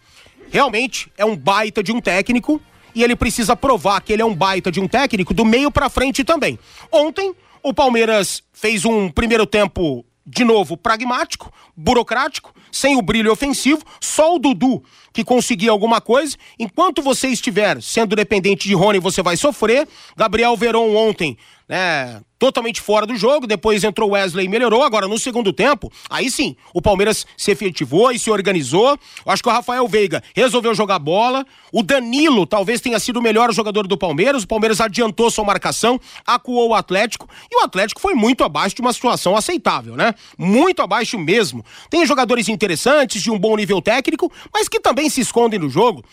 realmente 0.50 1.10
é 1.16 1.24
um 1.24 1.36
baita 1.36 1.82
de 1.82 1.92
um 1.92 2.00
técnico 2.00 2.60
e 2.94 3.02
ele 3.02 3.16
precisa 3.16 3.56
provar 3.56 4.00
que 4.00 4.12
ele 4.12 4.22
é 4.22 4.24
um 4.24 4.34
baita 4.34 4.70
de 4.70 4.80
um 4.80 4.88
técnico 4.88 5.34
do 5.34 5.44
meio 5.44 5.70
para 5.70 5.88
frente 5.88 6.24
também. 6.24 6.58
Ontem, 6.90 7.34
o 7.62 7.74
Palmeiras 7.74 8.42
fez 8.52 8.84
um 8.84 9.08
primeiro 9.10 9.46
tempo 9.46 10.04
de 10.26 10.44
novo 10.44 10.76
pragmático, 10.76 11.50
burocrático, 11.74 12.52
sem 12.70 12.96
o 12.96 13.02
brilho 13.02 13.32
ofensivo, 13.32 13.82
só 13.98 14.34
o 14.34 14.38
Dudu 14.38 14.82
que 15.12 15.24
conseguir 15.24 15.68
alguma 15.68 16.00
coisa. 16.00 16.36
Enquanto 16.58 17.00
você 17.00 17.28
estiver 17.28 17.82
sendo 17.82 18.14
dependente 18.14 18.68
de 18.68 18.74
Rony, 18.74 18.98
você 18.98 19.22
vai 19.22 19.36
sofrer. 19.36 19.88
Gabriel 20.16 20.56
Veron 20.56 20.94
ontem 20.94 21.36
né, 21.68 22.20
totalmente 22.38 22.80
fora 22.80 23.04
do 23.04 23.16
jogo, 23.16 23.46
depois 23.46 23.84
entrou 23.84 24.10
Wesley 24.10 24.46
e 24.46 24.48
melhorou, 24.48 24.82
agora 24.82 25.06
no 25.08 25.18
segundo 25.18 25.52
tempo, 25.52 25.92
aí 26.08 26.30
sim, 26.30 26.56
o 26.72 26.80
Palmeiras 26.80 27.26
se 27.36 27.50
efetivou 27.50 28.10
e 28.12 28.18
se 28.18 28.30
organizou, 28.30 28.98
acho 29.26 29.42
que 29.42 29.48
o 29.48 29.52
Rafael 29.52 29.86
Veiga 29.88 30.22
resolveu 30.34 30.74
jogar 30.74 30.98
bola, 30.98 31.44
o 31.72 31.82
Danilo 31.82 32.46
talvez 32.46 32.80
tenha 32.80 32.98
sido 32.98 33.18
o 33.18 33.22
melhor 33.22 33.52
jogador 33.52 33.86
do 33.86 33.98
Palmeiras, 33.98 34.44
o 34.44 34.48
Palmeiras 34.48 34.80
adiantou 34.80 35.30
sua 35.30 35.44
marcação, 35.44 36.00
acuou 36.26 36.70
o 36.70 36.74
Atlético, 36.74 37.28
e 37.50 37.56
o 37.56 37.64
Atlético 37.64 38.00
foi 38.00 38.14
muito 38.14 38.44
abaixo 38.44 38.76
de 38.76 38.80
uma 38.80 38.92
situação 38.92 39.36
aceitável, 39.36 39.96
né? 39.96 40.14
Muito 40.38 40.80
abaixo 40.80 41.18
mesmo. 41.18 41.64
Tem 41.90 42.06
jogadores 42.06 42.48
interessantes, 42.48 43.22
de 43.22 43.30
um 43.30 43.38
bom 43.38 43.56
nível 43.56 43.82
técnico, 43.82 44.32
mas 44.52 44.68
que 44.68 44.80
também 44.80 45.10
se 45.10 45.20
escondem 45.20 45.58
no 45.58 45.68
jogo. 45.68 46.04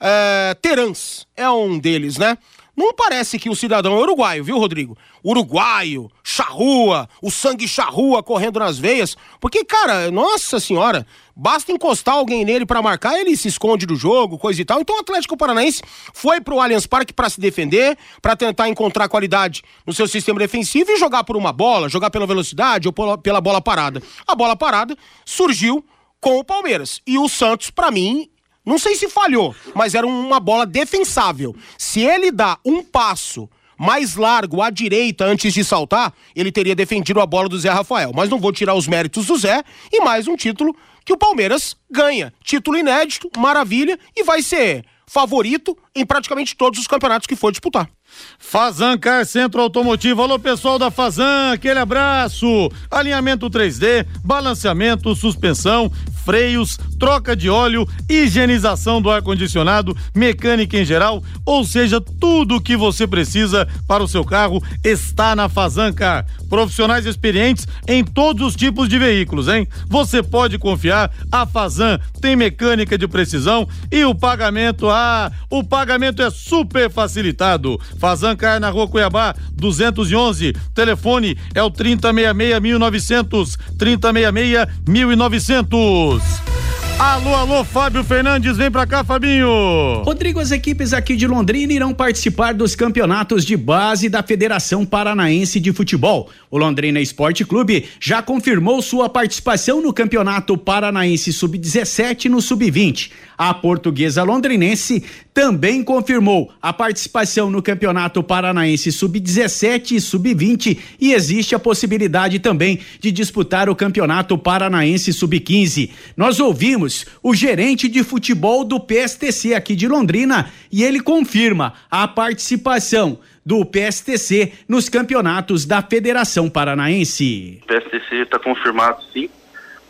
É, 0.00 0.56
Terans 0.60 1.26
é 1.36 1.48
um 1.48 1.78
deles, 1.78 2.18
né? 2.18 2.36
Não 2.74 2.94
parece 2.94 3.38
que 3.38 3.50
o 3.50 3.54
cidadão 3.54 3.94
é 3.94 4.00
uruguaio, 4.00 4.42
viu, 4.42 4.58
Rodrigo? 4.58 4.96
Uruguaio, 5.22 6.10
charrua, 6.24 7.06
o 7.20 7.30
sangue 7.30 7.68
charrua 7.68 8.22
correndo 8.22 8.58
nas 8.58 8.78
veias. 8.78 9.14
Porque, 9.38 9.62
cara, 9.62 10.10
nossa 10.10 10.58
senhora, 10.58 11.06
basta 11.36 11.70
encostar 11.70 12.14
alguém 12.14 12.46
nele 12.46 12.64
para 12.64 12.80
marcar, 12.80 13.18
ele 13.18 13.36
se 13.36 13.48
esconde 13.48 13.84
do 13.84 13.94
jogo, 13.94 14.38
coisa 14.38 14.62
e 14.62 14.64
tal. 14.64 14.80
Então 14.80 14.96
o 14.96 15.00
Atlético 15.00 15.36
Paranaense 15.36 15.82
foi 16.14 16.40
pro 16.40 16.60
Allianz 16.60 16.86
Parque 16.86 17.12
para 17.12 17.28
se 17.28 17.38
defender, 17.38 17.98
para 18.22 18.34
tentar 18.34 18.70
encontrar 18.70 19.06
qualidade 19.06 19.62
no 19.86 19.92
seu 19.92 20.08
sistema 20.08 20.38
defensivo 20.38 20.90
e 20.90 20.98
jogar 20.98 21.24
por 21.24 21.36
uma 21.36 21.52
bola, 21.52 21.90
jogar 21.90 22.10
pela 22.10 22.26
velocidade 22.26 22.88
ou 22.88 22.92
pela 23.18 23.40
bola 23.40 23.60
parada. 23.60 24.02
A 24.26 24.34
bola 24.34 24.56
parada 24.56 24.96
surgiu 25.26 25.84
com 26.22 26.38
o 26.38 26.44
Palmeiras. 26.44 27.02
E 27.06 27.18
o 27.18 27.28
Santos, 27.28 27.68
para 27.68 27.90
mim, 27.90 28.30
não 28.64 28.78
sei 28.78 28.94
se 28.94 29.08
falhou, 29.08 29.54
mas 29.74 29.94
era 29.94 30.06
uma 30.06 30.38
bola 30.38 30.64
defensável. 30.64 31.54
Se 31.76 32.00
ele 32.00 32.30
dá 32.30 32.58
um 32.64 32.82
passo 32.82 33.48
mais 33.76 34.14
largo 34.14 34.62
à 34.62 34.70
direita 34.70 35.24
antes 35.24 35.52
de 35.52 35.64
saltar, 35.64 36.12
ele 36.36 36.52
teria 36.52 36.74
defendido 36.74 37.20
a 37.20 37.26
bola 37.26 37.48
do 37.48 37.58
Zé 37.58 37.70
Rafael. 37.70 38.12
Mas 38.14 38.30
não 38.30 38.38
vou 38.38 38.52
tirar 38.52 38.74
os 38.74 38.86
méritos 38.86 39.26
do 39.26 39.36
Zé 39.36 39.64
e 39.92 40.00
mais 40.02 40.28
um 40.28 40.36
título 40.36 40.76
que 41.04 41.12
o 41.12 41.18
Palmeiras 41.18 41.76
ganha. 41.90 42.32
Título 42.44 42.78
inédito, 42.78 43.28
maravilha, 43.36 43.98
e 44.16 44.22
vai 44.22 44.40
ser 44.40 44.84
favorito 45.06 45.76
em 45.94 46.06
praticamente 46.06 46.56
todos 46.56 46.78
os 46.78 46.86
campeonatos 46.86 47.26
que 47.26 47.36
for 47.36 47.50
disputar. 47.50 47.90
Fazan 48.38 48.98
Car 48.98 49.24
Centro 49.24 49.62
Automotivo. 49.62 50.22
Alô, 50.22 50.38
pessoal 50.38 50.78
da 50.78 50.90
Fazan, 50.90 51.52
aquele 51.52 51.78
abraço. 51.78 52.70
Alinhamento 52.90 53.48
3D, 53.48 54.06
balanceamento, 54.22 55.14
suspensão, 55.14 55.90
freios, 56.24 56.78
troca 56.98 57.34
de 57.34 57.50
óleo, 57.50 57.86
higienização 58.08 59.02
do 59.02 59.10
ar-condicionado, 59.10 59.96
mecânica 60.14 60.78
em 60.78 60.84
geral, 60.84 61.22
ou 61.44 61.64
seja, 61.64 62.00
tudo 62.00 62.56
o 62.56 62.60
que 62.60 62.76
você 62.76 63.06
precisa 63.06 63.66
para 63.88 64.02
o 64.02 64.08
seu 64.08 64.24
carro 64.24 64.62
está 64.84 65.34
na 65.34 65.48
Fazan 65.48 65.92
Car. 65.92 66.24
Profissionais 66.48 67.06
experientes 67.06 67.66
em 67.88 68.04
todos 68.04 68.48
os 68.48 68.56
tipos 68.56 68.88
de 68.88 68.98
veículos, 68.98 69.48
hein? 69.48 69.66
Você 69.88 70.22
pode 70.22 70.58
confiar, 70.58 71.10
a 71.30 71.46
Fazan 71.46 71.98
tem 72.20 72.36
mecânica 72.36 72.96
de 72.96 73.08
precisão 73.08 73.68
e 73.90 74.04
o 74.04 74.14
pagamento, 74.14 74.88
ah, 74.88 75.30
o 75.50 75.64
pagamento 75.64 76.22
é 76.22 76.30
super 76.30 76.90
facilitado. 76.90 77.80
Fazan 78.02 78.34
Car 78.34 78.58
na 78.58 78.68
Rua 78.68 78.88
Cuiabá, 78.88 79.32
211. 79.52 80.54
Telefone 80.74 81.38
é 81.54 81.62
o 81.62 81.70
3066 81.70 82.60
1900, 82.60 83.56
3066 83.78 84.66
1900. 84.88 86.52
Alô, 86.98 87.34
alô, 87.34 87.64
Fábio 87.64 88.04
Fernandes, 88.04 88.56
vem 88.56 88.70
pra 88.70 88.86
cá, 88.86 89.02
Fabinho. 89.02 90.02
Rodrigo, 90.04 90.40
as 90.40 90.50
equipes 90.50 90.92
aqui 90.92 91.16
de 91.16 91.26
Londrina 91.26 91.72
irão 91.72 91.94
participar 91.94 92.54
dos 92.54 92.74
campeonatos 92.74 93.44
de 93.44 93.56
base 93.56 94.08
da 94.08 94.22
Federação 94.22 94.84
Paranaense 94.84 95.58
de 95.58 95.72
Futebol. 95.72 96.28
O 96.52 96.58
Londrina 96.58 97.00
Esporte 97.00 97.46
Clube 97.46 97.86
já 97.98 98.20
confirmou 98.20 98.82
sua 98.82 99.08
participação 99.08 99.80
no 99.80 99.90
Campeonato 99.90 100.54
Paranaense 100.58 101.32
Sub-17 101.32 102.26
e 102.26 102.28
no 102.28 102.42
Sub-20. 102.42 103.10
A 103.38 103.54
portuguesa 103.54 104.22
londrinense 104.22 105.02
também 105.32 105.82
confirmou 105.82 106.52
a 106.60 106.70
participação 106.70 107.50
no 107.50 107.62
Campeonato 107.62 108.22
Paranaense 108.22 108.92
Sub-17 108.92 109.92
e 109.92 110.00
Sub-20 110.02 110.78
e 111.00 111.14
existe 111.14 111.54
a 111.54 111.58
possibilidade 111.58 112.38
também 112.38 112.80
de 113.00 113.10
disputar 113.10 113.70
o 113.70 113.74
Campeonato 113.74 114.36
Paranaense 114.36 115.10
Sub-15. 115.10 115.88
Nós 116.14 116.38
ouvimos 116.38 117.06
o 117.22 117.34
gerente 117.34 117.88
de 117.88 118.04
futebol 118.04 118.62
do 118.62 118.78
PSTC 118.78 119.54
aqui 119.54 119.74
de 119.74 119.88
Londrina 119.88 120.50
e 120.70 120.84
ele 120.84 121.00
confirma 121.00 121.72
a 121.90 122.06
participação 122.06 123.18
do 123.44 123.64
PSTC 123.64 124.52
nos 124.68 124.88
campeonatos 124.88 125.64
da 125.66 125.82
Federação 125.82 126.48
Paranaense. 126.48 127.60
O 127.62 127.66
PSTC 127.66 128.16
está 128.22 128.38
confirmado 128.38 129.02
sim. 129.12 129.28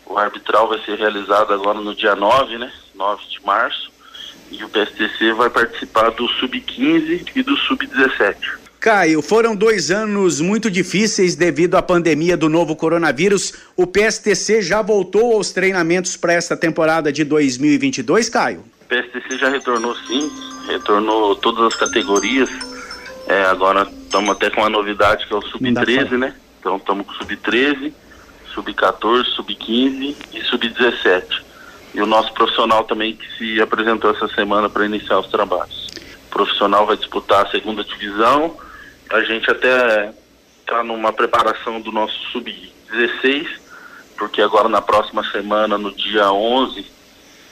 O 0.07 0.19
arbitral 0.19 0.69
vai 0.69 0.79
ser 0.85 0.99
realizado 0.99 1.53
agora 1.53 1.81
no 1.81 1.95
dia 1.95 2.15
9, 2.15 2.59
né? 2.59 2.73
9 2.95 3.23
de 3.29 3.45
março. 3.45 3.91
E 4.51 4.63
o 4.63 4.69
PSTC 4.69 5.33
vai 5.33 5.49
participar 5.49 6.11
do 6.11 6.29
Sub-15 6.29 7.31
e 7.35 7.43
do 7.43 7.57
Sub-17. 7.57 8.63
Caio, 8.83 9.23
foram 9.23 9.55
dois 9.55 9.93
anos 9.93 10.41
muito 10.41 10.69
difíceis 10.69 11.37
devido 11.37 11.77
à 11.77 11.83
pandemia 11.83 12.37
do 12.37 12.49
novo 12.49 12.75
coronavírus. 12.75 13.55
O 13.77 13.87
PSTC 13.87 14.61
já 14.61 14.83
voltou 14.83 15.37
aos 15.37 15.53
treinamentos 15.53 16.17
para 16.17 16.33
esta 16.33 16.57
temporada 16.57 17.13
de 17.13 17.23
2022, 17.23 18.29
Caio? 18.29 18.65
O 18.81 18.85
PSTC 18.87 19.39
já 19.39 19.49
retornou 19.49 19.95
sim, 19.99 20.29
retornou 20.67 21.37
todas 21.37 21.67
as 21.67 21.77
categorias. 21.77 22.51
É, 23.27 23.43
agora 23.45 23.83
estamos 23.83 24.31
até 24.31 24.51
com 24.51 24.61
uma 24.61 24.71
novidade 24.71 25.27
que 25.27 25.33
é 25.33 25.37
o 25.37 25.43
Sub-13, 25.43 26.19
né? 26.19 26.35
Então 26.61 26.77
estamos 26.77 27.07
com 27.07 27.13
Sub-13, 27.15 27.93
Sub-14, 28.55 29.25
Sub-15 29.25 30.17
e 30.33 30.41
Sub-17 30.43 31.53
e 31.95 32.01
o 32.01 32.07
nosso 32.07 32.33
profissional 32.33 32.85
também 32.85 33.15
que 33.15 33.27
se 33.37 33.61
apresentou 33.61 34.11
essa 34.11 34.29
semana 34.29 34.69
para 34.69 34.87
iniciar 34.87 35.19
os 35.19 35.29
trabalhos. 35.29 35.89
O 36.27 36.31
profissional 36.31 36.87
vai 36.87 36.97
disputar 36.97 37.47
a 37.47 37.51
segunda 37.51 37.85
divisão, 37.85 38.57
a 39.11 39.21
gente 39.23 39.51
até 39.51 40.13
está 40.61 40.83
numa 40.83 41.13
preparação 41.13 41.81
do 41.81 41.93
nosso 41.93 42.19
sub-16, 42.33 43.47
porque 44.17 44.41
agora 44.41 44.69
na 44.69 44.81
próxima 44.81 45.23
semana, 45.31 45.77
no 45.77 45.95
dia 45.95 46.33
11, 46.33 46.87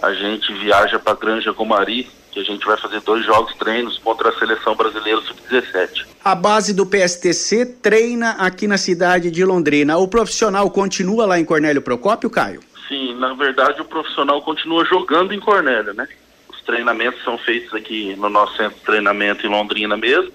a 0.00 0.14
gente 0.14 0.52
viaja 0.54 0.98
para 0.98 1.18
Granja 1.18 1.52
Comari, 1.52 2.08
que 2.30 2.40
a 2.40 2.44
gente 2.44 2.64
vai 2.64 2.76
fazer 2.76 3.00
dois 3.00 3.24
jogos 3.24 3.54
treinos 3.56 3.98
contra 3.98 4.30
a 4.30 4.38
seleção 4.38 4.74
brasileira 4.74 5.20
sub-17. 5.22 6.06
A 6.24 6.34
base 6.34 6.72
do 6.72 6.86
PSTC 6.86 7.66
treina 7.66 8.32
aqui 8.32 8.66
na 8.66 8.78
cidade 8.78 9.30
de 9.30 9.44
Londrina. 9.44 9.96
O 9.96 10.08
profissional 10.08 10.70
continua 10.70 11.26
lá 11.26 11.38
em 11.38 11.44
Cornélio 11.44 11.82
Procópio, 11.82 12.30
Caio? 12.30 12.60
Sim, 12.88 13.14
na 13.16 13.34
verdade 13.34 13.80
o 13.80 13.84
profissional 13.84 14.42
continua 14.42 14.84
jogando 14.84 15.32
em 15.32 15.40
Cornélia, 15.40 15.92
né? 15.92 16.08
Os 16.48 16.60
treinamentos 16.62 17.22
são 17.24 17.38
feitos 17.38 17.72
aqui 17.74 18.14
no 18.16 18.28
nosso 18.28 18.56
centro 18.56 18.78
de 18.78 18.84
treinamento 18.84 19.46
em 19.46 19.50
Londrina 19.50 19.96
mesmo, 19.96 20.32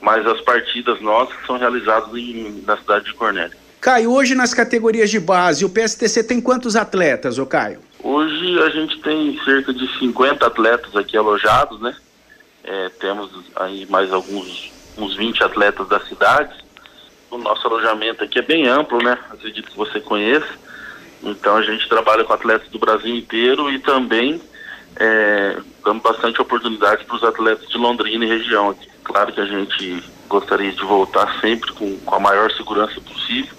mas 0.00 0.26
as 0.26 0.40
partidas 0.40 1.00
nossas 1.00 1.36
são 1.46 1.58
realizadas 1.58 2.12
em, 2.14 2.62
na 2.66 2.76
cidade 2.76 3.06
de 3.06 3.14
Cornélia. 3.14 3.56
Caio, 3.80 4.12
hoje 4.12 4.34
nas 4.34 4.52
categorias 4.52 5.10
de 5.10 5.18
base, 5.18 5.64
o 5.64 5.70
PSTC 5.70 6.24
tem 6.24 6.40
quantos 6.40 6.76
atletas, 6.76 7.38
ô 7.38 7.46
Caio? 7.46 7.80
Hoje 8.02 8.62
a 8.62 8.70
gente 8.70 8.98
tem 9.00 9.38
cerca 9.44 9.72
de 9.72 9.86
50 9.98 10.46
atletas 10.46 10.96
aqui 10.96 11.16
alojados, 11.16 11.80
né? 11.80 11.94
É, 12.64 12.88
temos 13.00 13.30
aí 13.56 13.86
mais 13.86 14.12
alguns 14.12 14.72
uns 14.98 15.16
20 15.16 15.42
atletas 15.44 15.88
da 15.88 16.00
cidade. 16.00 16.52
O 17.30 17.38
nosso 17.38 17.66
alojamento 17.66 18.24
aqui 18.24 18.38
é 18.38 18.42
bem 18.42 18.66
amplo, 18.66 19.02
né? 19.02 19.18
Acredito 19.30 19.70
que 19.70 19.76
você 19.76 20.00
conheça 20.00 20.70
então 21.22 21.56
a 21.56 21.62
gente 21.62 21.88
trabalha 21.88 22.24
com 22.24 22.32
atletas 22.32 22.68
do 22.68 22.78
Brasil 22.78 23.14
inteiro 23.14 23.70
e 23.70 23.78
também 23.78 24.40
é, 24.96 25.58
damos 25.84 26.02
bastante 26.02 26.40
oportunidade 26.40 27.04
para 27.04 27.16
os 27.16 27.24
atletas 27.24 27.68
de 27.68 27.76
Londrina 27.76 28.24
e 28.24 28.28
região. 28.28 28.74
Claro 29.04 29.32
que 29.32 29.40
a 29.40 29.46
gente 29.46 30.02
gostaria 30.28 30.72
de 30.72 30.82
voltar 30.82 31.40
sempre 31.40 31.72
com, 31.72 31.98
com 31.98 32.14
a 32.14 32.20
maior 32.20 32.50
segurança 32.52 33.00
possível 33.00 33.54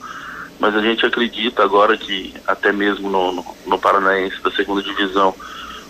mas 0.61 0.75
a 0.75 0.81
gente 0.81 1.03
acredita 1.03 1.63
agora 1.63 1.97
que 1.97 2.35
até 2.45 2.71
mesmo 2.71 3.09
no, 3.09 3.31
no, 3.31 3.45
no 3.65 3.79
Paranaense 3.79 4.39
da 4.43 4.51
segunda 4.51 4.83
divisão, 4.83 5.33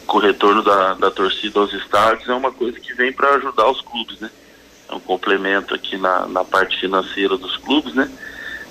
com 0.07 0.17
o 0.17 0.21
retorno 0.21 0.63
da, 0.63 0.93
da 0.93 1.11
torcida 1.11 1.59
aos 1.59 1.73
estádios, 1.73 2.29
é 2.29 2.33
uma 2.33 2.53
coisa 2.53 2.79
que 2.79 2.93
vem 2.93 3.11
para 3.11 3.35
ajudar 3.35 3.69
os 3.69 3.81
clubes, 3.81 4.21
né? 4.21 4.31
É 4.87 4.95
um 4.95 4.99
complemento 5.01 5.75
aqui 5.75 5.97
na, 5.97 6.25
na 6.25 6.45
parte 6.45 6.79
financeira 6.79 7.35
dos 7.35 7.57
clubes, 7.57 7.93
né? 7.93 8.09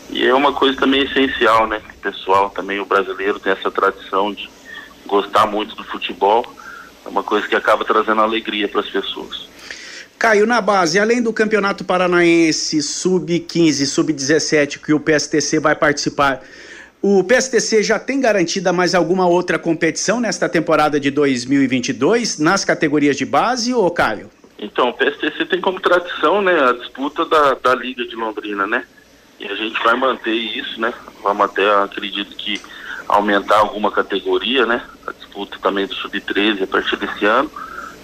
E 0.09 0.26
é 0.26 0.34
uma 0.34 0.55
coisa 0.55 0.80
também 0.80 1.03
essencial, 1.03 1.66
né? 1.66 1.82
O 1.98 2.01
pessoal 2.01 2.48
também, 2.48 2.80
o 2.80 2.86
brasileiro 2.86 3.38
tem 3.38 3.53
essa 3.53 3.70
tradição 3.70 4.32
de 4.32 4.48
gostar 5.05 5.46
muito 5.46 5.76
do 5.76 5.84
futebol. 5.84 6.51
É 7.05 7.11
uma 7.11 7.22
coisa 7.22 7.46
que 7.46 7.55
acaba 7.55 7.84
trazendo 7.84 8.22
alegria 8.22 8.66
para 8.66 8.80
as 8.80 8.88
pessoas. 8.88 9.49
Caio, 10.20 10.46
na 10.46 10.60
base, 10.60 10.98
além 10.98 11.22
do 11.22 11.32
Campeonato 11.32 11.82
Paranaense 11.82 12.82
Sub-15, 12.82 13.86
Sub-17, 13.86 14.78
que 14.78 14.92
o 14.92 15.00
PSTC 15.00 15.58
vai 15.58 15.74
participar, 15.74 16.42
o 17.00 17.24
PSTC 17.24 17.82
já 17.82 17.98
tem 17.98 18.20
garantida 18.20 18.70
mais 18.70 18.94
alguma 18.94 19.26
outra 19.26 19.58
competição 19.58 20.20
nesta 20.20 20.46
temporada 20.46 21.00
de 21.00 21.10
2022 21.10 22.38
nas 22.38 22.66
categorias 22.66 23.16
de 23.16 23.24
base, 23.24 23.72
ou 23.72 23.90
Caio? 23.90 24.28
Então, 24.58 24.90
o 24.90 24.92
PSTC 24.92 25.46
tem 25.46 25.58
como 25.58 25.80
tradição 25.80 26.42
né, 26.42 26.68
a 26.68 26.72
disputa 26.74 27.24
da, 27.24 27.54
da 27.54 27.74
Liga 27.74 28.04
de 28.04 28.14
Londrina, 28.14 28.66
né? 28.66 28.84
E 29.38 29.46
a 29.46 29.54
gente 29.54 29.82
vai 29.82 29.96
manter 29.96 30.34
isso, 30.34 30.78
né? 30.78 30.92
Vamos 31.22 31.46
até, 31.46 31.66
acredito 31.82 32.36
que, 32.36 32.60
aumentar 33.08 33.56
alguma 33.56 33.90
categoria, 33.90 34.66
né? 34.66 34.82
A 35.06 35.12
disputa 35.12 35.56
também 35.62 35.86
do 35.86 35.94
Sub-13 35.94 36.64
a 36.64 36.66
partir 36.66 36.96
desse 36.96 37.24
ano 37.24 37.50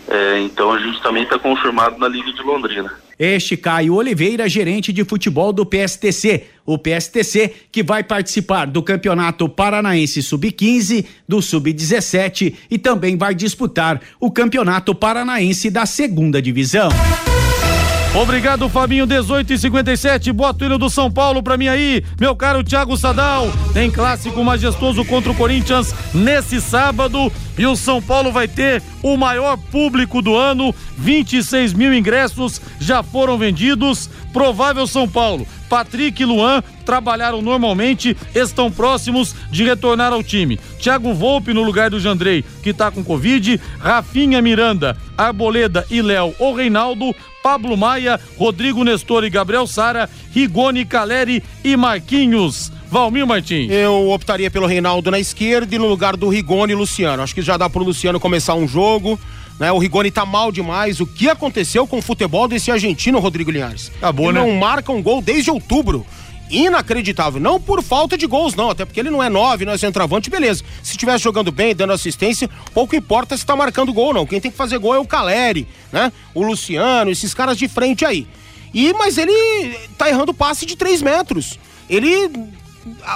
é, 0.09 0.41
então 0.41 0.73
a 0.73 0.79
gente 0.79 1.03
também 1.03 1.25
está 1.25 1.39
confirmado 1.39 1.99
na 1.99 2.09
Liga 2.09 2.33
de 2.33 2.43
Londrina. 2.43 2.93
Este 3.19 3.57
Caio 3.57 3.95
Oliveira, 3.95 4.49
gerente 4.49 4.93
de 4.93 5.03
futebol 5.05 5.53
do 5.53 5.65
PSTC. 5.65 6.45
O 6.67 6.77
PSTC 6.79 7.53
que 7.73 7.83
vai 7.83 8.05
participar 8.05 8.67
do 8.67 8.83
Campeonato 8.83 9.49
Paranaense 9.49 10.23
Sub-15, 10.23 11.07
do 11.27 11.41
Sub-17 11.41 12.55
e 12.71 12.79
também 12.79 13.17
vai 13.17 13.35
disputar 13.35 14.01
o 14.21 14.31
Campeonato 14.31 14.95
Paranaense 14.95 15.71
da 15.71 15.87
Segunda 15.87 16.43
Divisão. 16.43 16.91
Obrigado, 18.17 18.67
Fabinho, 18.71 19.07
18 19.07 19.53
e 19.53 19.59
57. 19.59 20.33
Bota 20.33 20.65
o 20.65 20.67
hino 20.67 20.79
do 20.79 20.89
São 20.89 21.13
Paulo 21.13 21.43
pra 21.43 21.59
mim 21.59 21.69
aí, 21.69 22.03
meu 22.19 22.35
caro 22.35 22.65
Thiago 22.65 22.97
Sadal. 22.97 23.53
Tem 23.75 23.91
clássico 23.91 24.43
majestoso 24.43 25.05
contra 25.05 25.31
o 25.31 25.35
Corinthians 25.35 25.95
nesse 26.15 26.59
sábado. 26.59 27.31
E 27.59 27.67
o 27.67 27.77
São 27.77 28.01
Paulo 28.01 28.33
vai 28.33 28.49
ter 28.49 28.83
o 29.03 29.19
maior 29.19 29.59
público 29.59 30.23
do 30.23 30.35
ano. 30.35 30.75
26 30.97 31.75
mil 31.75 31.93
ingressos 31.93 32.59
já 32.81 33.03
foram 33.03 33.37
vendidos. 33.37 34.09
Provável 34.33 34.87
São 34.87 35.07
Paulo. 35.07 35.47
Patrick 35.69 36.23
e 36.23 36.25
Luan 36.25 36.63
trabalharam 36.85 37.43
normalmente, 37.43 38.17
estão 38.35 38.71
próximos 38.71 39.35
de 39.51 39.65
retornar 39.65 40.13
ao 40.13 40.23
time. 40.23 40.57
Thiago 40.79 41.13
Volpe 41.13 41.53
no 41.53 41.63
lugar 41.63 41.91
do 41.91 41.99
Jandrei, 41.99 42.45
que 42.63 42.73
tá 42.73 42.91
com 42.91 43.05
Covid. 43.05 43.61
Rafinha 43.79 44.41
Miranda, 44.41 44.97
Arboleda 45.19 45.85
e 45.91 46.01
Léo 46.01 46.35
ou 46.39 46.55
Reinaldo 46.55 47.15
Pablo 47.47 47.77
Maia, 47.77 48.19
Rodrigo 48.37 48.83
Nestor 48.83 49.23
e 49.23 49.31
Gabriel 49.31 49.69
Sara, 49.69 50.11
Rigoni 50.33 50.85
Caleri 50.85 51.41
e 51.63 51.77
Marquinhos. 51.77 52.73
Valmir 52.91 53.25
Martins. 53.25 53.71
Eu 53.71 54.11
optaria 54.11 54.51
pelo 54.51 54.67
Reinaldo 54.67 55.13
na 55.13 55.21
esquerda 55.21 55.73
e 55.73 55.79
no 55.79 55.87
lugar 55.87 56.17
do 56.17 56.29
Rigoni 56.29 56.73
e 56.73 56.75
Luciano. 56.75 57.23
Acho 57.23 57.33
que 57.33 57.43
já 57.43 57.57
dá 57.57 57.71
pro 57.71 57.85
Luciano 57.85 58.19
começar 58.19 58.57
um 58.57 58.67
jogo. 58.67 59.17
Né? 59.61 59.71
O 59.71 59.79
Rigoni 59.79 60.11
tá 60.11 60.27
mal 60.27 60.51
demais. 60.51 60.99
O 60.99 61.07
que 61.07 61.29
aconteceu 61.29 61.87
com 61.87 61.99
o 61.99 62.03
futebol 62.03 62.49
desse 62.49 62.73
argentino, 62.73 63.21
Rodrigo 63.21 63.53
Linhares? 63.53 63.93
Acabou, 63.99 64.31
Ele 64.31 64.41
né? 64.41 64.45
não 64.45 64.53
marca 64.57 64.91
um 64.91 65.01
gol 65.01 65.23
desde 65.23 65.49
outubro 65.49 66.05
inacreditável. 66.51 67.41
Não 67.41 67.61
por 67.61 67.83
falta 67.83 68.17
de 68.17 68.27
gols, 68.27 68.55
não. 68.55 68.71
Até 68.71 68.85
porque 68.85 69.01
ele 69.01 69.11
não 69.11 69.23
é 69.23 69.29
nove, 69.29 69.65
não 69.65 69.73
é 69.73 69.79
centroavante, 69.79 70.31
beleza. 70.31 70.65
Se 70.83 70.93
estivesse 70.93 71.25
jogando 71.25 71.51
bem, 71.51 71.75
dando 71.75 71.93
assistência, 71.93 72.49
pouco 72.73 72.97
importa 72.97 73.37
se 73.37 73.45
tá 73.45 73.57
marcando 73.57 73.93
gol, 73.93 74.13
não. 74.15 74.27
Quem 74.27 74.41
tem 74.41 74.51
que 74.51 74.57
fazer 74.57 74.79
gol 74.79 74.95
é 74.95 74.99
o 74.99 75.07
Caleri, 75.07 75.67
né? 75.93 76.13
O 76.35 76.43
Luciano, 76.43 77.11
esses 77.11 77.35
caras 77.35 77.57
de 77.57 77.69
frente 77.69 78.05
aí. 78.05 78.27
E, 78.73 78.93
mas 78.93 79.17
ele 79.17 79.33
tá 79.97 80.09
errando 80.09 80.35
passe 80.35 80.67
de 80.67 80.77
três 80.77 81.01
metros. 81.01 81.59
Ele 81.89 82.31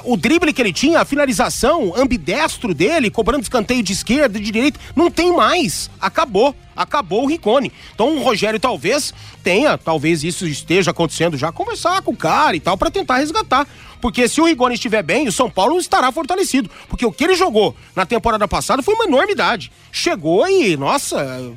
o 0.04 0.16
drible 0.16 0.52
que 0.52 0.60
ele 0.60 0.72
tinha, 0.72 1.00
a 1.00 1.04
finalização, 1.04 1.92
ambidestro 1.96 2.74
dele, 2.74 3.10
cobrando 3.10 3.42
escanteio 3.42 3.82
de 3.82 3.92
esquerda, 3.92 4.38
de 4.38 4.50
direita, 4.50 4.80
não 4.94 5.10
tem 5.10 5.32
mais. 5.34 5.90
Acabou. 6.00 6.54
Acabou 6.74 7.24
o 7.24 7.26
Ricone. 7.26 7.72
Então 7.94 8.16
o 8.16 8.22
Rogério 8.22 8.58
talvez 8.58 9.12
tenha, 9.42 9.76
talvez 9.76 10.24
isso 10.24 10.46
esteja 10.46 10.92
acontecendo 10.92 11.36
já, 11.36 11.52
conversar 11.52 12.00
com 12.02 12.12
o 12.12 12.16
cara 12.16 12.56
e 12.56 12.60
tal, 12.60 12.76
para 12.76 12.90
tentar 12.90 13.18
resgatar. 13.18 13.66
Porque 14.00 14.26
se 14.26 14.40
o 14.40 14.46
Rigoni 14.46 14.74
estiver 14.74 15.02
bem, 15.02 15.28
o 15.28 15.32
São 15.32 15.50
Paulo 15.50 15.78
estará 15.78 16.10
fortalecido. 16.10 16.70
Porque 16.88 17.04
o 17.04 17.12
que 17.12 17.24
ele 17.24 17.34
jogou 17.34 17.76
na 17.94 18.06
temporada 18.06 18.48
passada 18.48 18.82
foi 18.82 18.94
uma 18.94 19.04
enormidade. 19.04 19.70
Chegou 19.92 20.48
e, 20.48 20.76
nossa, 20.76 21.52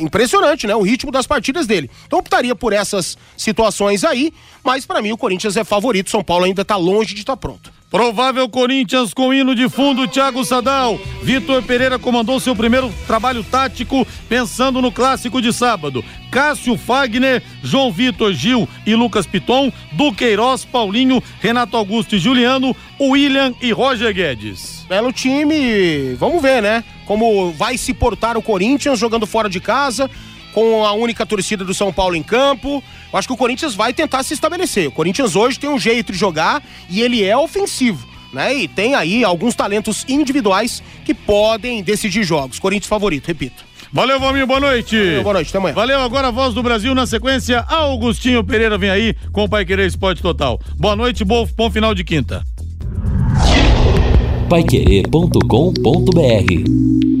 impressionante, 0.00 0.66
né? 0.66 0.74
O 0.74 0.82
ritmo 0.82 1.10
das 1.10 1.26
partidas 1.26 1.66
dele. 1.66 1.90
Então 2.06 2.18
optaria 2.18 2.54
por 2.54 2.72
essas 2.72 3.16
situações 3.36 4.04
aí, 4.04 4.32
mas 4.62 4.86
para 4.86 5.02
mim 5.02 5.12
o 5.12 5.18
Corinthians 5.18 5.56
é 5.56 5.64
favorito, 5.64 6.10
São 6.10 6.22
Paulo 6.22 6.44
ainda 6.44 6.64
tá 6.64 6.76
longe 6.76 7.14
de 7.14 7.20
estar 7.20 7.34
tá 7.34 7.36
pronto. 7.36 7.72
Provável 7.92 8.48
Corinthians 8.48 9.12
com 9.12 9.34
hino 9.34 9.54
de 9.54 9.68
fundo, 9.68 10.08
Thiago 10.08 10.42
Sadal. 10.46 10.98
Vitor 11.22 11.62
Pereira 11.62 11.98
comandou 11.98 12.40
seu 12.40 12.56
primeiro 12.56 12.90
trabalho 13.06 13.44
tático 13.44 14.06
pensando 14.30 14.80
no 14.80 14.90
clássico 14.90 15.42
de 15.42 15.52
sábado. 15.52 16.02
Cássio 16.30 16.78
Fagner, 16.78 17.42
João 17.62 17.92
Vitor 17.92 18.32
Gil 18.32 18.66
e 18.86 18.94
Lucas 18.94 19.26
Piton, 19.26 19.70
Duqueiroz, 19.92 20.64
Paulinho, 20.64 21.22
Renato 21.38 21.76
Augusto 21.76 22.16
e 22.16 22.18
Juliano, 22.18 22.74
William 22.98 23.52
e 23.60 23.72
Roger 23.72 24.14
Guedes. 24.14 24.86
Belo 24.88 25.12
time, 25.12 26.14
vamos 26.14 26.40
ver, 26.40 26.62
né? 26.62 26.82
Como 27.04 27.52
vai 27.52 27.76
se 27.76 27.92
portar 27.92 28.38
o 28.38 28.42
Corinthians 28.42 28.98
jogando 28.98 29.26
fora 29.26 29.50
de 29.50 29.60
casa, 29.60 30.10
com 30.52 30.84
a 30.84 30.92
única 30.92 31.26
torcida 31.26 31.64
do 31.64 31.74
São 31.74 31.92
Paulo 31.92 32.14
em 32.14 32.22
campo. 32.22 32.82
Eu 33.12 33.18
acho 33.18 33.28
que 33.28 33.34
o 33.34 33.36
Corinthians 33.36 33.74
vai 33.74 33.92
tentar 33.92 34.22
se 34.22 34.34
estabelecer. 34.34 34.88
O 34.88 34.92
Corinthians 34.92 35.36
hoje 35.36 35.58
tem 35.58 35.68
um 35.68 35.78
jeito 35.78 36.12
de 36.12 36.18
jogar 36.18 36.62
e 36.88 37.00
ele 37.00 37.24
é 37.24 37.36
ofensivo. 37.36 38.06
Né? 38.32 38.54
E 38.54 38.68
tem 38.68 38.94
aí 38.94 39.24
alguns 39.24 39.54
talentos 39.54 40.06
individuais 40.08 40.82
que 41.04 41.12
podem 41.12 41.82
decidir 41.82 42.24
jogos. 42.24 42.58
Corinthians 42.58 42.88
favorito, 42.88 43.26
repito. 43.26 43.62
Valeu, 43.92 44.18
Valmir, 44.18 44.46
boa 44.46 44.58
noite. 44.58 44.96
Valeu, 44.96 45.22
boa 45.22 45.34
noite, 45.34 45.50
até 45.50 45.58
amanhã. 45.58 45.74
Valeu, 45.74 46.00
agora 46.00 46.28
a 46.28 46.30
voz 46.30 46.54
do 46.54 46.62
Brasil 46.62 46.94
na 46.94 47.06
sequência. 47.06 47.62
Augustinho 47.68 48.42
Pereira 48.42 48.78
vem 48.78 48.88
aí 48.88 49.14
com 49.32 49.44
o 49.44 49.48
Pai 49.48 49.66
Querer 49.66 49.86
Esporte 49.86 50.22
Total. 50.22 50.58
Boa 50.78 50.96
noite, 50.96 51.24
bom, 51.24 51.46
bom 51.54 51.70
final 51.70 51.94
de 51.94 52.02
quinta. 52.02 52.42
Paiquerê.com.br 54.48 57.11